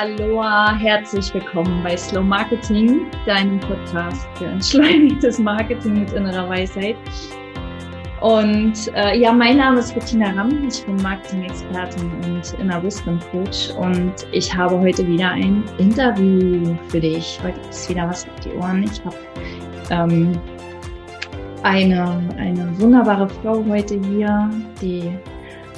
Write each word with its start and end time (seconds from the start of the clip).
Aloha, 0.00 0.76
herzlich 0.78 1.34
willkommen 1.34 1.82
bei 1.84 1.94
Slow 1.94 2.24
Marketing, 2.24 3.02
deinem 3.26 3.60
Podcast 3.60 4.26
für 4.34 4.46
entschleunigtes 4.46 5.38
Marketing 5.38 6.00
mit 6.00 6.12
innerer 6.14 6.48
Weisheit. 6.48 6.96
Und 8.22 8.90
äh, 8.94 9.18
ja, 9.18 9.30
mein 9.30 9.58
Name 9.58 9.80
ist 9.80 9.94
Bettina 9.94 10.30
Ramm, 10.30 10.66
ich 10.66 10.86
bin 10.86 10.96
Marketing-Expertin 11.02 12.10
und 12.24 12.54
Inner 12.58 12.82
Wisdom 12.82 13.18
Coach 13.30 13.72
und 13.78 14.26
ich 14.32 14.56
habe 14.56 14.80
heute 14.80 15.06
wieder 15.06 15.32
ein 15.32 15.64
Interview 15.76 16.74
für 16.88 17.00
dich. 17.00 17.38
Heute 17.42 17.60
ist 17.68 17.90
wieder 17.90 18.08
was 18.08 18.26
auf 18.26 18.40
die 18.40 18.54
Ohren. 18.54 18.84
Ich 18.84 19.04
habe 19.04 19.16
ähm, 19.90 20.32
eine, 21.62 22.26
eine 22.38 22.80
wunderbare 22.80 23.28
Frau 23.28 23.62
heute 23.68 24.00
hier, 24.00 24.48
die 24.80 25.12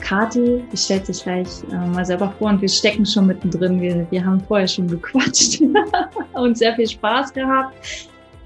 Kati, 0.03 0.63
die 0.71 0.77
stellt 0.77 1.07
sich 1.07 1.23
gleich 1.23 1.49
äh, 1.71 1.87
mal 1.89 2.05
selber 2.05 2.35
vor 2.39 2.51
und 2.51 2.61
wir 2.61 2.69
stecken 2.69 3.07
schon 3.07 3.29
mittendrin. 3.29 3.81
Wir, 3.81 4.07
wir 4.11 4.25
haben 4.25 4.41
vorher 4.41 4.69
schon 4.69 4.89
gequatscht 4.89 5.63
und 6.35 6.59
sehr 6.59 6.75
viel 6.75 6.89
Spaß 6.89 7.33
gehabt. 7.33 7.75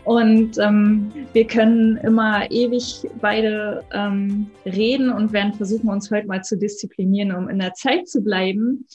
Und 0.04 0.56
ähm, 0.58 1.10
wir 1.32 1.46
können 1.48 1.96
immer 1.96 2.48
ewig 2.48 3.08
beide 3.20 3.82
ähm, 3.92 4.48
reden 4.64 5.10
und 5.10 5.32
werden 5.32 5.52
versuchen, 5.54 5.88
uns 5.88 6.12
heute 6.12 6.28
mal 6.28 6.44
zu 6.44 6.56
disziplinieren, 6.56 7.34
um 7.34 7.48
in 7.48 7.58
der 7.58 7.72
Zeit 7.72 8.06
zu 8.06 8.22
bleiben. 8.22 8.86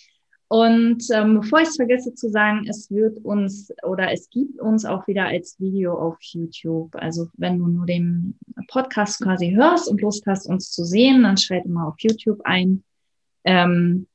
Und 0.52 1.06
ähm, 1.14 1.40
bevor 1.40 1.62
ich 1.62 1.70
es 1.70 1.78
vergesse 1.78 2.14
zu 2.14 2.30
sagen, 2.30 2.66
es 2.68 2.92
wird 2.92 3.24
uns 3.24 3.72
oder 3.84 4.12
es 4.12 4.30
gibt 4.30 4.60
uns 4.60 4.84
auch 4.84 5.08
wieder 5.08 5.28
als 5.28 5.58
Video 5.62 5.98
auf 5.98 6.18
YouTube. 6.20 6.94
Also 6.96 7.30
wenn 7.38 7.58
du 7.58 7.68
nur 7.68 7.86
den 7.86 8.38
Podcast 8.68 9.22
quasi 9.22 9.52
hörst 9.52 9.88
und 9.88 10.02
Lust 10.02 10.26
hast, 10.28 10.48
uns 10.48 10.70
zu 10.70 10.84
sehen, 10.84 11.24
dann 11.24 11.38
schalt 11.38 11.68
mal 11.68 11.88
auf 11.88 11.96
YouTube 12.00 12.42
ein. 12.44 12.84
Ähm, 13.46 14.08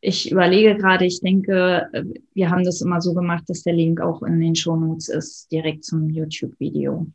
ich 0.00 0.30
überlege 0.30 0.76
gerade, 0.76 1.06
ich 1.06 1.22
denke, 1.22 1.90
wir 2.34 2.50
haben 2.50 2.62
das 2.62 2.80
immer 2.80 3.00
so 3.00 3.12
gemacht, 3.12 3.42
dass 3.48 3.64
der 3.64 3.72
Link 3.72 4.00
auch 4.00 4.22
in 4.22 4.38
den 4.38 4.54
Shownotes 4.54 5.08
ist, 5.08 5.50
direkt 5.50 5.82
zum 5.82 6.08
YouTube-Video. 6.08 7.08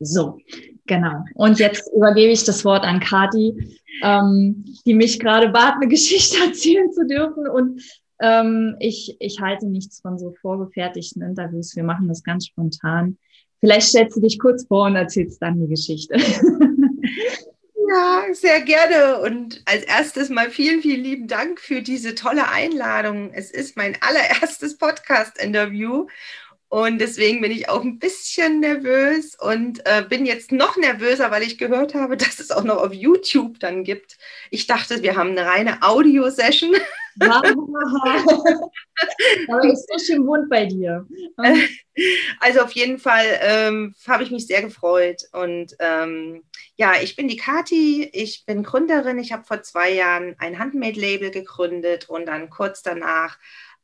So, 0.00 0.40
genau. 0.88 1.24
Und 1.34 1.60
jetzt 1.60 1.88
übergebe 1.94 2.32
ich 2.32 2.42
das 2.42 2.64
Wort 2.64 2.84
an 2.84 2.98
Kati, 2.98 3.78
ähm, 4.02 4.64
die 4.84 4.94
mich 4.94 5.20
gerade 5.20 5.50
bat, 5.50 5.74
eine 5.74 5.86
Geschichte 5.88 6.38
erzählen 6.44 6.90
zu 6.92 7.06
dürfen. 7.06 7.48
Und 7.48 7.82
ähm, 8.20 8.74
ich, 8.80 9.16
ich 9.20 9.40
halte 9.40 9.66
nichts 9.66 10.00
von 10.00 10.18
so 10.18 10.34
vorgefertigten 10.40 11.22
Interviews. 11.22 11.76
Wir 11.76 11.84
machen 11.84 12.08
das 12.08 12.24
ganz 12.24 12.46
spontan. 12.46 13.16
Vielleicht 13.60 13.88
stellst 13.88 14.16
du 14.16 14.20
dich 14.20 14.38
kurz 14.38 14.66
vor 14.66 14.86
und 14.86 14.96
erzählst 14.96 15.40
dann 15.40 15.60
die 15.60 15.68
Geschichte. 15.68 16.16
Ja, 17.90 18.24
sehr 18.32 18.60
gerne. 18.60 19.20
Und 19.20 19.62
als 19.64 19.82
erstes 19.84 20.28
mal 20.28 20.50
vielen, 20.50 20.82
vielen 20.82 21.02
lieben 21.02 21.26
Dank 21.26 21.58
für 21.58 21.80
diese 21.80 22.14
tolle 22.14 22.50
Einladung. 22.50 23.32
Es 23.32 23.50
ist 23.50 23.78
mein 23.78 23.96
allererstes 24.02 24.76
Podcast-Interview 24.76 26.06
und 26.68 26.98
deswegen 26.98 27.40
bin 27.40 27.50
ich 27.50 27.70
auch 27.70 27.82
ein 27.82 27.98
bisschen 27.98 28.60
nervös 28.60 29.34
und 29.34 29.80
äh, 29.86 30.04
bin 30.06 30.26
jetzt 30.26 30.52
noch 30.52 30.76
nervöser, 30.76 31.30
weil 31.30 31.42
ich 31.42 31.56
gehört 31.56 31.94
habe, 31.94 32.16
dass 32.18 32.38
es 32.40 32.50
auch 32.50 32.64
noch 32.64 32.76
auf 32.76 32.92
YouTube 32.92 33.58
dann 33.58 33.84
gibt. 33.84 34.18
Ich 34.50 34.66
dachte, 34.66 35.02
wir 35.02 35.16
haben 35.16 35.30
eine 35.30 35.46
reine 35.46 35.82
Audio-Session. 35.82 36.74
Aber 39.48 39.64
ist 39.72 39.88
so 39.90 39.98
schön 39.98 40.24
bunt 40.26 40.48
bei 40.50 40.66
dir. 40.66 41.06
Also 42.38 42.60
auf 42.60 42.70
jeden 42.70 42.98
Fall 43.00 43.26
ähm, 43.40 43.92
habe 44.06 44.22
ich 44.22 44.30
mich 44.30 44.46
sehr 44.46 44.62
gefreut. 44.62 45.22
Und 45.32 45.74
ähm, 45.80 46.44
ja, 46.76 46.92
ich 47.02 47.16
bin 47.16 47.26
die 47.26 47.36
Kati, 47.36 48.08
ich 48.12 48.44
bin 48.46 48.62
Gründerin. 48.62 49.18
Ich 49.18 49.32
habe 49.32 49.42
vor 49.42 49.64
zwei 49.64 49.90
Jahren 49.90 50.36
ein 50.38 50.60
Handmade-Label 50.60 51.32
gegründet 51.32 52.08
und 52.08 52.26
dann 52.26 52.50
kurz 52.50 52.84
danach 52.84 53.36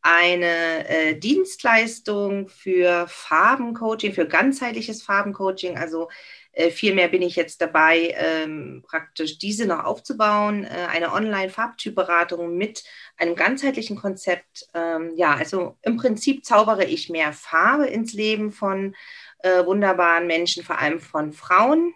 eine 0.05 0.87
äh, 0.87 1.15
Dienstleistung 1.19 2.49
für 2.49 3.07
Farbencoaching, 3.09 4.13
für 4.13 4.29
ganzheitliches 4.29 5.03
Farbencoaching. 5.03 5.79
Also 5.79 6.11
äh, 6.53 6.71
vielmehr 6.71 7.09
bin 7.09 7.23
ich 7.23 7.37
jetzt 7.37 7.63
dabei, 7.63 8.15
ähm, 8.19 8.85
praktisch 8.87 9.39
diese 9.39 9.65
noch 9.65 9.83
aufzubauen, 9.83 10.65
äh, 10.65 10.89
eine 10.91 11.11
Online-Farbtypberatung 11.11 12.55
mit 12.55 12.85
einem 13.17 13.35
ganzheitlichen 13.35 13.97
Konzept. 13.97 14.69
Ähm, 14.75 15.13
ja, 15.17 15.35
also 15.35 15.79
im 15.81 15.97
Prinzip 15.97 16.45
zaubere 16.45 16.85
ich 16.85 17.09
mehr 17.09 17.33
Farbe 17.33 17.87
ins 17.87 18.13
Leben 18.13 18.53
von 18.53 18.95
äh, 19.39 19.65
wunderbaren 19.65 20.27
Menschen, 20.27 20.65
vor 20.65 20.79
allem 20.79 21.01
von 21.01 21.33
Frauen. 21.33 21.95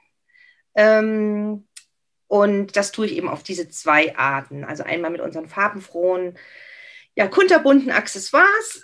Ähm, 0.74 1.68
und 2.26 2.74
das 2.74 2.90
tue 2.90 3.04
ich 3.04 3.16
eben 3.16 3.28
auf 3.28 3.42
diese 3.42 3.68
zwei 3.68 4.16
Arten. 4.16 4.64
Also 4.64 4.82
einmal 4.82 5.10
mit 5.10 5.20
unseren 5.20 5.46
farbenfrohen 5.46 6.38
ja, 7.18 7.26
kunterbunten 7.26 7.90
Accessoires. 7.90 8.80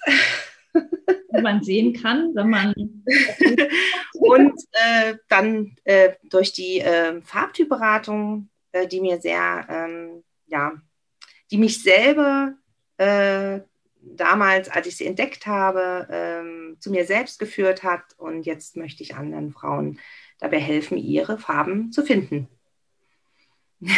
Die 0.74 1.40
man 1.40 1.62
sehen 1.62 1.92
kann, 1.92 2.34
wenn 2.34 2.50
man. 2.50 2.74
und 4.14 4.60
äh, 4.72 5.14
dann 5.28 5.76
äh, 5.84 6.14
durch 6.24 6.52
die 6.52 6.80
äh, 6.80 7.22
Farbtypberatung, 7.22 8.48
die 8.90 9.00
mir 9.00 9.20
sehr, 9.20 9.66
ähm, 9.70 10.24
ja, 10.46 10.72
die 11.52 11.58
mich 11.58 11.80
selber 11.84 12.54
äh, 12.96 13.60
damals, 14.00 14.68
als 14.68 14.88
ich 14.88 14.96
sie 14.96 15.06
entdeckt 15.06 15.46
habe, 15.46 16.08
ähm, 16.10 16.76
zu 16.80 16.90
mir 16.90 17.06
selbst 17.06 17.38
geführt 17.38 17.84
hat. 17.84 18.14
Und 18.16 18.46
jetzt 18.46 18.76
möchte 18.76 19.04
ich 19.04 19.14
anderen 19.14 19.52
Frauen 19.52 20.00
dabei 20.40 20.58
helfen, 20.58 20.98
ihre 20.98 21.38
Farben 21.38 21.92
zu 21.92 22.02
finden. 22.02 22.48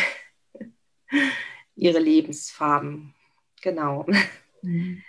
ihre 1.75 2.01
Lebensfarben. 2.01 3.16
Genau. 3.63 4.07
Mhm. 4.63 5.03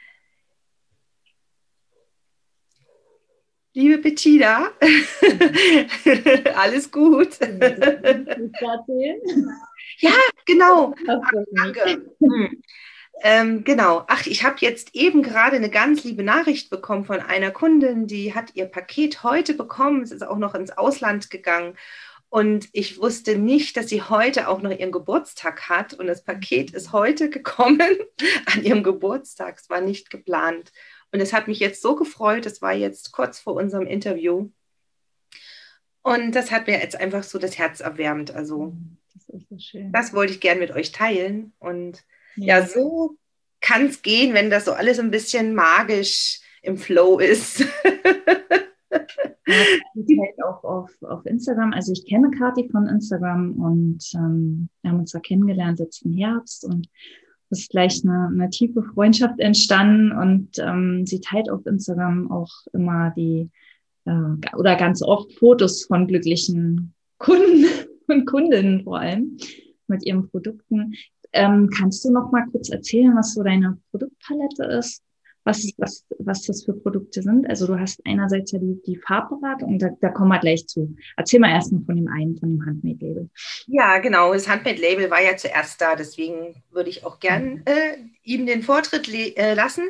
Liebe 3.78 4.00
Bettina, 4.00 4.72
alles 6.56 6.92
gut. 6.92 7.38
ja, 10.00 10.14
genau. 10.48 10.96
Ach, 11.08 11.32
danke. 11.52 12.12
Hm. 12.20 12.64
Ähm, 13.22 13.64
genau. 13.64 14.04
Ach, 14.08 14.26
ich 14.26 14.44
habe 14.44 14.56
jetzt 14.62 14.96
eben 14.96 15.22
gerade 15.22 15.58
eine 15.58 15.70
ganz 15.70 16.04
liebe 16.04 16.24
Nachricht 16.24 16.72
bekommen 16.72 17.06
von 17.06 17.20
einer 17.20 17.52
Kundin, 17.52 18.08
die 18.08 18.34
hat 18.34 18.56
ihr 18.56 18.66
Paket 18.66 19.22
heute 19.22 19.54
bekommen. 19.54 20.02
Es 20.02 20.12
ist 20.12 20.24
auch 20.26 20.38
noch 20.38 20.56
ins 20.56 20.72
Ausland 20.72 21.30
gegangen. 21.30 21.76
Und 22.30 22.68
ich 22.74 23.00
wusste 23.00 23.38
nicht, 23.38 23.78
dass 23.78 23.88
sie 23.88 24.02
heute 24.02 24.50
auch 24.50 24.62
noch 24.62 24.72
ihren 24.72 24.92
Geburtstag 24.92 25.70
hat. 25.70 25.94
Und 25.94 26.08
das 26.08 26.24
Paket 26.24 26.72
ist 26.72 26.92
heute 26.92 27.30
gekommen 27.30 27.98
an 28.46 28.64
ihrem 28.64 28.84
Geburtstag. 28.84 29.58
Es 29.60 29.70
war 29.70 29.82
nicht 29.82 30.10
geplant. 30.10 30.72
Und 31.12 31.22
es 31.22 31.32
hat 31.32 31.48
mich 31.48 31.60
jetzt 31.60 31.82
so 31.82 31.96
gefreut. 31.96 32.46
Es 32.46 32.62
war 32.62 32.74
jetzt 32.74 33.12
kurz 33.14 33.40
vor 33.40 33.54
unserem 33.54 33.88
Interview. 33.88 34.50
Und 36.02 36.34
das 36.34 36.52
hat 36.52 36.68
mir 36.68 36.80
jetzt 36.80 37.00
einfach 37.00 37.24
so 37.24 37.40
das 37.40 37.58
Herz 37.58 37.80
erwärmt. 37.80 38.32
Also, 38.32 38.74
das, 39.14 39.26
so 39.72 39.80
das 39.92 40.14
wollte 40.14 40.34
ich 40.34 40.42
gern 40.42 40.60
mit 40.60 40.72
euch 40.72 40.92
teilen. 40.92 41.54
Und 41.60 42.04
ja, 42.36 42.60
ja 42.60 42.68
so 42.68 43.18
kann 43.62 43.88
es 43.88 44.02
gehen, 44.02 44.34
wenn 44.34 44.50
das 44.50 44.66
so 44.66 44.74
alles 44.74 45.00
ein 45.00 45.12
bisschen 45.12 45.56
magisch 45.56 46.42
im 46.62 46.78
Flow 46.78 47.20
ist. 47.20 47.64
auch 50.44 50.64
auf, 50.64 50.92
auf 51.02 51.26
Instagram. 51.26 51.74
Also 51.74 51.94
ich 51.94 52.06
kenne 52.06 52.32
Kati 52.32 52.70
von 52.70 52.88
Instagram 52.88 53.54
und 53.54 54.00
ähm, 54.16 54.70
wir 54.82 54.92
haben 54.92 55.00
uns 55.00 55.12
da 55.12 55.20
kennengelernt 55.20 55.80
letzten 55.80 56.14
Herbst 56.14 56.66
und 56.66 56.88
es 57.50 57.62
ist 57.62 57.72
gleich 57.72 58.04
eine, 58.04 58.28
eine 58.28 58.50
tiefe 58.50 58.84
Freundschaft 58.84 59.40
entstanden 59.40 60.12
und 60.12 60.60
ähm, 60.60 61.06
sie 61.06 61.22
teilt 61.22 61.50
auf 61.50 61.66
Instagram 61.66 62.30
auch 62.30 62.52
immer 62.74 63.14
die 63.16 63.50
äh, 64.06 64.56
oder 64.56 64.76
ganz 64.76 65.02
oft 65.02 65.32
Fotos 65.34 65.86
von 65.86 66.08
glücklichen 66.08 66.94
Kunden 67.18 67.66
und 68.08 68.26
Kundinnen 68.26 68.84
vor 68.84 69.00
allem 69.00 69.38
mit 69.88 70.06
ihren 70.06 70.30
Produkten. 70.30 70.94
Ähm, 71.34 71.70
kannst 71.70 72.04
du 72.04 72.12
noch 72.12 72.32
mal 72.32 72.46
kurz 72.52 72.70
erzählen, 72.70 73.16
was 73.16 73.34
so 73.34 73.44
deine 73.44 73.78
Produktpalette 73.92 74.64
ist? 74.64 75.02
Was, 75.48 75.72
was, 75.78 76.06
was 76.20 76.44
das 76.44 76.66
für 76.66 76.74
Produkte 76.74 77.22
sind. 77.24 77.50
Also 77.50 77.66
du 77.66 77.80
hast 77.80 78.02
einerseits 78.06 78.52
ja 78.52 78.60
die, 78.60 78.80
die 78.86 78.98
Farbberatung 78.98 79.74
und 79.74 79.82
da, 79.82 79.90
da 80.02 80.10
kommen 80.10 80.30
wir 80.30 80.40
gleich 80.40 80.68
zu. 80.68 80.96
Erzähl 81.16 81.40
mal 81.40 81.50
erst 81.50 81.72
mal 81.72 81.82
von 81.86 81.96
dem 81.96 82.08
einen, 82.08 82.38
von 82.38 82.50
dem 82.50 82.66
Handmade-Label. 82.66 83.30
Ja, 83.68 83.98
genau. 84.00 84.34
Das 84.34 84.48
Handmade-Label 84.48 85.10
war 85.10 85.22
ja 85.22 85.38
zuerst 85.38 85.82
da, 85.82 85.96
deswegen 85.96 86.62
würde 86.72 86.90
ich 86.90 87.06
auch 87.06 87.20
gern 87.20 87.46
mhm. 87.46 87.64
äh, 87.66 87.98
ihm 88.24 88.46
den 88.46 88.62
Vortritt 88.62 89.08
äh, 89.12 89.54
lassen. 89.54 89.86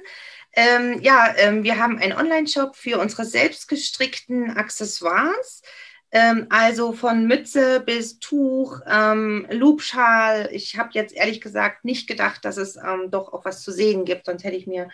Ähm, 0.54 1.02
ja, 1.02 1.34
ähm, 1.38 1.64
wir 1.64 1.78
haben 1.80 1.98
einen 1.98 2.14
Online-Shop 2.14 2.76
für 2.76 3.00
unsere 3.00 3.26
selbstgestrickten 3.26 4.52
Accessoires. 4.52 5.62
Ähm, 6.12 6.48
also 6.50 6.94
von 6.94 7.28
Mütze 7.28 7.82
bis 7.82 8.20
Tuch, 8.20 8.80
ähm, 8.88 9.46
Loopschal. 9.50 10.50
Ich 10.52 10.78
habe 10.78 10.90
jetzt 10.94 11.14
ehrlich 11.14 11.42
gesagt 11.42 11.84
nicht 11.84 12.08
gedacht, 12.08 12.46
dass 12.46 12.58
es 12.58 12.78
ähm, 12.78 13.12
doch 13.12 13.34
auch 13.34 13.44
was 13.44 13.62
zu 13.62 13.72
sehen 13.72 14.06
gibt, 14.06 14.26
sonst 14.26 14.44
hätte 14.44 14.56
ich 14.56 14.68
mir 14.68 14.88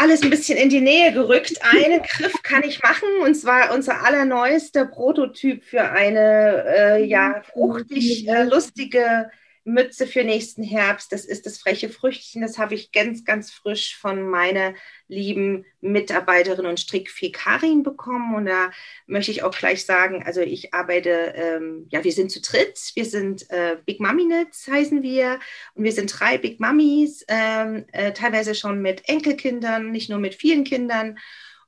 alles 0.00 0.22
ein 0.22 0.30
bisschen 0.30 0.56
in 0.56 0.70
die 0.70 0.80
Nähe 0.80 1.12
gerückt. 1.12 1.60
Einen 1.62 2.02
Griff 2.02 2.42
kann 2.42 2.62
ich 2.62 2.82
machen 2.82 3.08
und 3.22 3.34
zwar 3.34 3.74
unser 3.74 4.02
allerneuester 4.04 4.86
Prototyp 4.86 5.62
für 5.62 5.82
eine 5.82 6.64
äh, 6.66 7.04
ja 7.04 7.42
fruchtig 7.52 8.26
äh, 8.26 8.44
lustige 8.44 9.30
Mütze 9.64 10.06
für 10.06 10.24
nächsten 10.24 10.62
Herbst. 10.62 11.12
Das 11.12 11.24
ist 11.24 11.44
das 11.46 11.58
freche 11.58 11.90
Früchtchen. 11.90 12.42
Das 12.42 12.58
habe 12.58 12.74
ich 12.74 12.92
ganz, 12.92 13.24
ganz 13.24 13.50
frisch 13.50 13.96
von 13.96 14.28
meiner 14.28 14.74
lieben 15.06 15.66
Mitarbeiterin 15.80 16.66
und 16.66 16.80
Strickfee 16.80 17.30
Karin 17.30 17.82
bekommen. 17.82 18.34
Und 18.34 18.46
da 18.46 18.70
möchte 19.06 19.30
ich 19.30 19.42
auch 19.42 19.56
gleich 19.56 19.84
sagen, 19.84 20.22
also 20.24 20.40
ich 20.40 20.72
arbeite, 20.72 21.34
ähm, 21.36 21.86
ja, 21.90 22.02
wir 22.02 22.12
sind 22.12 22.30
zu 22.32 22.40
dritt. 22.40 22.92
Wir 22.94 23.04
sind 23.04 23.50
äh, 23.50 23.76
Big 23.84 24.00
Mummy 24.00 24.24
Knits 24.24 24.66
heißen 24.68 25.02
wir. 25.02 25.38
Und 25.74 25.84
wir 25.84 25.92
sind 25.92 26.18
drei 26.18 26.38
Big 26.38 26.60
Mummies, 26.60 27.24
ähm, 27.28 27.84
äh, 27.92 28.12
teilweise 28.12 28.54
schon 28.54 28.80
mit 28.80 29.08
Enkelkindern, 29.08 29.90
nicht 29.90 30.08
nur 30.08 30.18
mit 30.18 30.34
vielen 30.34 30.64
Kindern. 30.64 31.18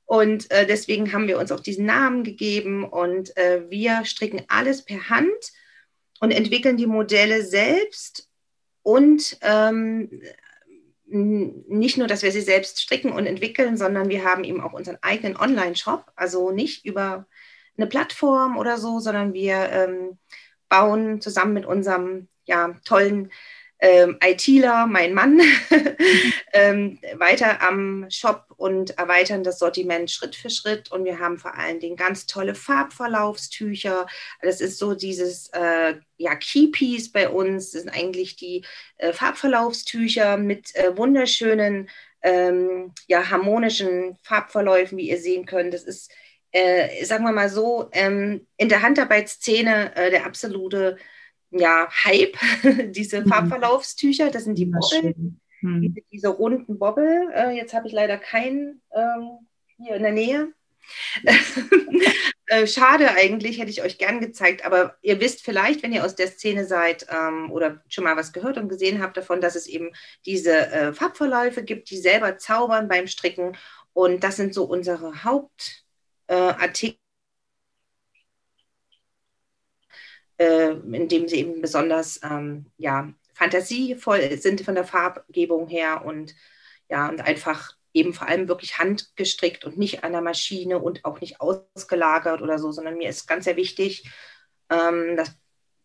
Und 0.05 0.51
äh, 0.51 0.65
deswegen 0.65 1.13
haben 1.13 1.27
wir 1.27 1.39
uns 1.39 1.51
auch 1.51 1.59
diesen 1.59 1.85
Namen 1.85 2.23
gegeben. 2.23 2.83
Und 2.83 3.35
äh, 3.37 3.69
wir 3.69 4.03
stricken 4.05 4.43
alles 4.47 4.83
per 4.83 5.09
Hand 5.09 5.53
und 6.23 6.31
entwickeln 6.31 6.77
die 6.77 6.87
Modelle 6.87 7.43
selbst 7.43 8.29
und 8.81 9.37
ähm, 9.41 10.21
nicht 11.05 11.97
nur, 11.97 12.07
dass 12.07 12.23
wir 12.23 12.31
sie 12.31 12.39
selbst 12.39 12.81
stricken 12.81 13.11
und 13.11 13.25
entwickeln, 13.25 13.75
sondern 13.75 14.07
wir 14.07 14.23
haben 14.23 14.45
eben 14.45 14.61
auch 14.61 14.71
unseren 14.71 14.97
eigenen 15.01 15.35
Online-Shop, 15.35 16.13
also 16.15 16.51
nicht 16.51 16.85
über 16.85 17.27
eine 17.75 17.87
Plattform 17.87 18.57
oder 18.57 18.77
so, 18.77 18.99
sondern 18.99 19.33
wir 19.33 19.69
ähm, 19.69 20.17
bauen 20.69 21.19
zusammen 21.19 21.51
mit 21.55 21.65
unserem 21.65 22.29
ja, 22.45 22.79
tollen 22.85 23.29
ähm, 23.83 24.17
ITler, 24.23 24.87
mein 24.87 25.13
Mann, 25.13 25.41
ähm, 26.53 26.99
weiter 27.15 27.61
am 27.61 28.05
Shop 28.09 28.45
und 28.55 28.97
erweitern 28.97 29.43
das 29.43 29.59
Sortiment 29.59 30.09
Schritt 30.09 30.37
für 30.37 30.49
Schritt. 30.49 30.89
Und 30.89 31.03
wir 31.03 31.19
haben 31.19 31.37
vor 31.37 31.55
allen 31.55 31.81
Dingen 31.81 31.97
ganz 31.97 32.25
tolle 32.25 32.55
Farbverlaufstücher. 32.55 34.07
Das 34.41 34.61
ist 34.61 34.79
so 34.79 34.93
dieses 34.93 35.49
äh, 35.49 35.95
ja, 36.15 36.35
Keypiece 36.35 37.11
bei 37.11 37.27
uns. 37.27 37.71
Das 37.71 37.81
sind 37.81 37.89
eigentlich 37.89 38.37
die 38.37 38.63
äh, 38.99 39.11
Farbverlaufstücher 39.11 40.37
mit 40.37 40.73
äh, 40.77 40.95
wunderschönen, 40.95 41.89
ähm, 42.21 42.93
ja, 43.07 43.29
harmonischen 43.29 44.17
Farbverläufen, 44.23 44.97
wie 44.97 45.09
ihr 45.09 45.19
sehen 45.19 45.45
könnt. 45.45 45.73
Das 45.73 45.83
ist, 45.83 46.09
äh, 46.53 47.03
sagen 47.03 47.25
wir 47.25 47.33
mal 47.33 47.49
so, 47.49 47.89
ähm, 47.91 48.47
in 48.55 48.69
der 48.69 48.81
Handarbeitsszene 48.81 49.93
äh, 49.97 50.09
der 50.09 50.25
absolute 50.25 50.95
ja, 51.53 51.87
Hype, 52.03 52.37
diese 52.91 53.21
mhm. 53.21 53.27
Farbverlaufstücher, 53.27 54.29
das 54.29 54.45
sind 54.45 54.57
die 54.57 54.65
Bobbel, 54.65 55.13
mhm. 55.61 55.81
diese, 55.81 56.01
diese, 56.11 56.27
runden 56.29 56.79
Bobbel. 56.79 57.29
Äh, 57.33 57.51
jetzt 57.55 57.73
habe 57.73 57.87
ich 57.87 57.93
leider 57.93 58.17
keinen 58.17 58.81
ähm, 58.93 59.47
hier 59.77 59.95
in 59.95 60.03
der 60.03 60.11
Nähe. 60.11 60.53
äh, 62.47 62.67
schade 62.67 63.11
eigentlich, 63.11 63.59
hätte 63.59 63.71
ich 63.71 63.83
euch 63.83 63.97
gern 63.97 64.19
gezeigt, 64.19 64.65
aber 64.65 64.97
ihr 65.01 65.21
wisst 65.21 65.41
vielleicht, 65.41 65.81
wenn 65.81 65.93
ihr 65.93 66.03
aus 66.03 66.15
der 66.15 66.27
Szene 66.27 66.65
seid 66.65 67.07
ähm, 67.09 67.51
oder 67.51 67.81
schon 67.87 68.03
mal 68.03 68.17
was 68.17 68.33
gehört 68.33 68.57
und 68.57 68.67
gesehen 68.67 69.01
habt 69.01 69.15
davon, 69.15 69.39
dass 69.39 69.55
es 69.55 69.67
eben 69.67 69.91
diese 70.25 70.71
äh, 70.71 70.93
Farbverläufe 70.93 71.63
gibt, 71.63 71.89
die 71.89 71.97
selber 71.97 72.37
zaubern 72.37 72.89
beim 72.89 73.07
Stricken. 73.07 73.55
Und 73.93 74.23
das 74.23 74.35
sind 74.35 74.53
so 74.53 74.65
unsere 74.65 75.23
Hauptartikel 75.23 76.97
äh, 80.37 80.71
indem 80.71 81.27
sie 81.27 81.37
eben 81.37 81.61
besonders 81.61 82.19
ähm, 82.23 82.65
ja, 82.77 83.13
fantasievoll 83.33 84.37
sind 84.37 84.61
von 84.61 84.75
der 84.75 84.85
Farbgebung 84.85 85.67
her 85.67 86.05
und 86.05 86.35
ja, 86.89 87.09
und 87.09 87.21
einfach 87.21 87.75
eben 87.93 88.13
vor 88.13 88.27
allem 88.27 88.47
wirklich 88.47 88.77
handgestrickt 88.77 89.65
und 89.65 89.77
nicht 89.77 90.03
an 90.03 90.11
der 90.11 90.21
Maschine 90.21 90.79
und 90.79 91.05
auch 91.05 91.21
nicht 91.21 91.39
ausgelagert 91.41 92.41
oder 92.41 92.57
so, 92.59 92.71
sondern 92.71 92.97
mir 92.97 93.09
ist 93.09 93.27
ganz 93.27 93.45
sehr 93.45 93.55
wichtig, 93.55 94.09
ähm, 94.69 95.15
das, 95.15 95.35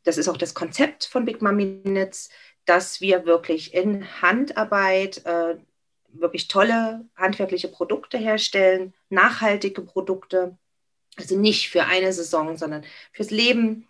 das 0.05 0.19
ist 0.19 0.29
auch 0.29 0.37
das 0.37 0.55
Konzept 0.55 1.05
von 1.05 1.25
Big 1.25 1.43
Mummy 1.43 1.83
Knits, 1.85 2.31
dass 2.65 3.01
wir 3.01 3.27
wirklich 3.27 3.75
in 3.75 4.07
Handarbeit 4.23 5.25
äh, 5.27 5.57
wirklich 6.09 6.49
tolle 6.49 7.05
handwerkliche 7.17 7.69
Produkte 7.69 8.19
herstellen, 8.19 8.95
nachhaltige 9.11 9.83
Produkte, 9.83 10.57
also 11.17 11.39
nicht 11.39 11.69
für 11.69 11.85
eine 11.85 12.13
Saison, 12.13 12.57
sondern 12.57 12.85
fürs 13.13 13.31
Leben 13.31 13.87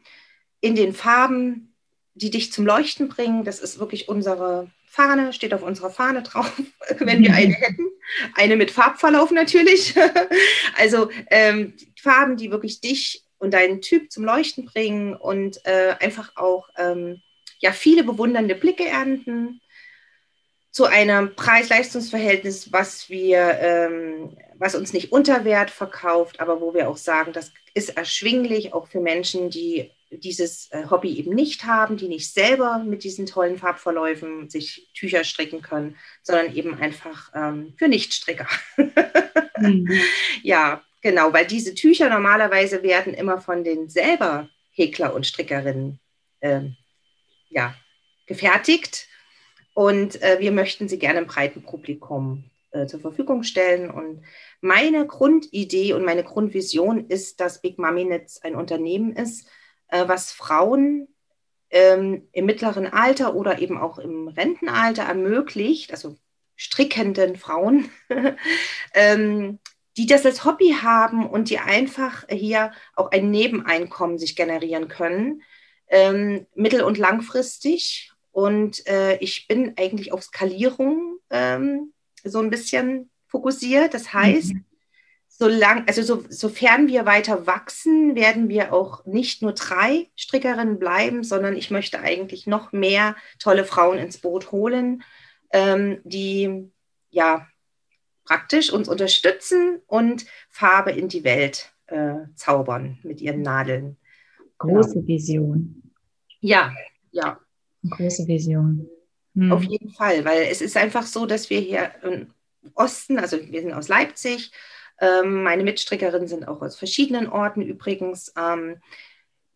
in 0.61 0.75
den 0.75 0.93
Farben, 0.93 1.75
die 2.15 2.31
dich 2.31 2.53
zum 2.53 2.67
Leuchten 2.67 3.09
bringen. 3.09 3.45
Das 3.45 3.61
ist 3.61 3.79
wirklich 3.79 4.09
unsere 4.09 4.71
Fahne, 4.87 5.33
steht 5.33 5.55
auf 5.55 5.63
unserer 5.63 5.91
Fahne 5.91 6.23
drauf, 6.23 6.51
wenn 6.99 7.23
wir 7.23 7.35
eine 7.35 7.55
hätten. 7.55 7.87
Eine 8.35 8.57
mit 8.57 8.71
Farbverlauf 8.71 9.31
natürlich. 9.31 9.95
also 10.77 11.11
ähm, 11.31 11.75
Farben, 12.01 12.37
die 12.37 12.51
wirklich 12.51 12.81
dich 12.81 13.25
und 13.39 13.55
deinen 13.55 13.81
Typ 13.81 14.11
zum 14.11 14.25
Leuchten 14.25 14.65
bringen 14.65 15.15
und 15.15 15.65
äh, 15.65 15.95
einfach 16.01 16.37
auch 16.37 16.69
ähm, 16.77 17.21
ja, 17.61 17.73
viele 17.73 18.03
bewundernde 18.03 18.55
Blicke 18.55 18.87
ernten 18.87 19.61
zu 20.71 20.85
einem 20.85 21.35
Preis-Leistungs-Verhältnis, 21.35 22.73
was 22.73 23.09
wir, 23.09 23.59
ähm, 23.61 24.37
was 24.57 24.75
uns 24.75 24.93
nicht 24.93 25.13
unter 25.13 25.45
Wert 25.45 25.71
verkauft, 25.71 26.41
aber 26.41 26.61
wo 26.61 26.75
wir 26.75 26.89
auch 26.89 26.97
sagen, 26.97 27.33
das 27.33 27.53
ist 27.75 27.97
erschwinglich 27.97 28.73
auch 28.73 28.87
für 28.87 29.01
Menschen, 29.01 29.51
die 29.51 29.91
dieses 30.11 30.71
äh, 30.71 30.87
Hobby 30.91 31.19
eben 31.19 31.35
nicht 31.35 31.65
haben, 31.65 31.97
die 31.97 32.09
nicht 32.09 32.33
selber 32.33 32.79
mit 32.79 33.05
diesen 33.05 33.27
tollen 33.27 33.59
Farbverläufen 33.59 34.49
sich 34.49 34.91
Tücher 34.95 35.25
stricken 35.25 35.63
können, 35.63 35.97
sondern 36.23 36.55
eben 36.55 36.75
einfach 36.75 37.31
ähm, 37.35 37.75
für 37.77 37.89
Nichtstricker. 37.89 38.47
mhm. 39.59 39.91
Ja, 40.43 40.83
genau, 41.03 41.33
weil 41.33 41.47
diese 41.47 41.75
Tücher 41.75 42.09
normalerweise 42.09 42.83
werden 42.83 43.15
immer 43.15 43.41
von 43.41 43.65
den 43.65 43.89
selber 43.89 44.49
Häkler 44.71 45.15
und 45.15 45.27
Strickerinnen 45.27 46.01
äh, 46.41 46.63
ja, 47.51 47.75
gefertigt. 48.27 49.09
Und 49.75 50.21
äh, 50.23 50.39
wir 50.41 50.53
möchten 50.53 50.89
sie 50.89 50.99
gerne 50.99 51.21
im 51.21 51.27
breiten 51.27 51.63
Publikum 51.63 52.51
äh, 52.71 52.87
zur 52.87 53.01
Verfügung 53.01 53.43
stellen. 53.45 53.91
Und 53.91 54.23
meine 54.61 55.07
Grundidee 55.07 55.93
und 55.93 56.05
meine 56.05 56.25
Grundvision 56.25 57.07
ist, 57.09 57.41
dass 57.41 57.61
Big 57.61 57.79
Mummy 57.79 58.05
Knits 58.05 58.43
ein 58.43 58.55
Unternehmen 58.55 59.13
ist, 59.15 59.49
was 59.90 60.32
Frauen 60.32 61.08
ähm, 61.70 62.29
im 62.32 62.46
mittleren 62.46 62.87
Alter 62.87 63.35
oder 63.35 63.58
eben 63.58 63.79
auch 63.79 63.99
im 63.99 64.29
Rentenalter 64.29 65.02
ermöglicht, 65.02 65.93
also 65.93 66.17
strickenden 66.56 67.37
Frauen, 67.37 67.90
ähm, 68.94 69.58
die 69.96 70.06
das 70.06 70.25
als 70.25 70.44
Hobby 70.44 70.76
haben 70.81 71.26
und 71.26 71.50
die 71.50 71.58
einfach 71.58 72.25
hier 72.29 72.73
auch 72.94 73.11
ein 73.11 73.31
Nebeneinkommen 73.31 74.19
sich 74.19 74.37
generieren 74.37 74.88
können, 74.88 75.43
ähm, 75.88 76.46
mittel- 76.55 76.82
und 76.82 76.99
langfristig. 76.99 78.12
Und 78.30 78.87
äh, 78.87 79.16
ich 79.18 79.49
bin 79.49 79.75
eigentlich 79.76 80.12
auf 80.12 80.23
Skalierung 80.23 81.18
ähm, 81.30 81.92
so 82.23 82.40
ein 82.40 82.50
bisschen 82.50 83.11
fokussiert. 83.26 83.95
Das 83.95 84.12
heißt, 84.12 84.54
mhm 84.54 84.64
solang, 85.38 85.87
also 85.87 86.02
so, 86.02 86.25
sofern 86.28 86.88
wir 86.88 87.07
weiter 87.07 87.47
wachsen, 87.47 88.16
werden 88.16 88.49
wir 88.49 88.73
auch 88.73 89.07
nicht 89.07 89.40
nur 89.40 89.52
drei 89.52 90.09
Strickerinnen 90.16 90.80
bleiben, 90.80 91.23
sondern 91.23 91.57
ich 91.57 91.71
möchte 91.71 92.00
eigentlich 92.00 92.49
noch 92.49 92.73
mehr 92.73 93.14
tolle 93.38 93.64
Frauen 93.64 93.99
ins 93.99 94.18
Boot 94.18 94.50
holen, 94.50 95.04
ähm, 95.52 96.00
die 96.02 96.71
ja 97.11 97.47
praktisch 98.25 98.73
uns 98.73 98.88
unterstützen 98.88 99.80
und 99.87 100.26
Farbe 100.50 100.90
in 100.90 101.09
die 101.09 101.23
Welt 101.23 101.73
äh, 101.87 102.14
zaubern 102.35 102.99
mit 103.04 103.21
ihren 103.21 103.42
Nadeln. 103.42 103.97
Große 104.59 104.95
genau. 104.95 105.07
Vision. 105.07 105.83
Ja, 106.40 106.75
ja. 107.12 107.38
Große 107.88 108.26
Vision. 108.26 108.88
Hm. 109.37 109.52
Auf 109.52 109.62
jeden 109.62 109.90
Fall, 109.90 110.25
weil 110.25 110.49
es 110.50 110.61
ist 110.61 110.76
einfach 110.76 111.07
so, 111.07 111.26
dass 111.26 111.49
wir 111.49 111.61
hier 111.61 111.92
im 112.02 112.26
Osten, 112.75 113.21
also 113.21 113.38
wir 113.40 113.62
sind 113.62 113.73
aus 113.73 113.87
Leipzig, 113.87 114.50
ähm, 115.00 115.43
meine 115.43 115.64
Mitstrickerinnen 115.64 116.28
sind 116.28 116.49
auch 116.49 116.62
aus 116.62 116.76
verschiedenen 116.76 117.28
Orten 117.28 117.62
übrigens. 117.62 118.33
Ähm, 118.37 118.76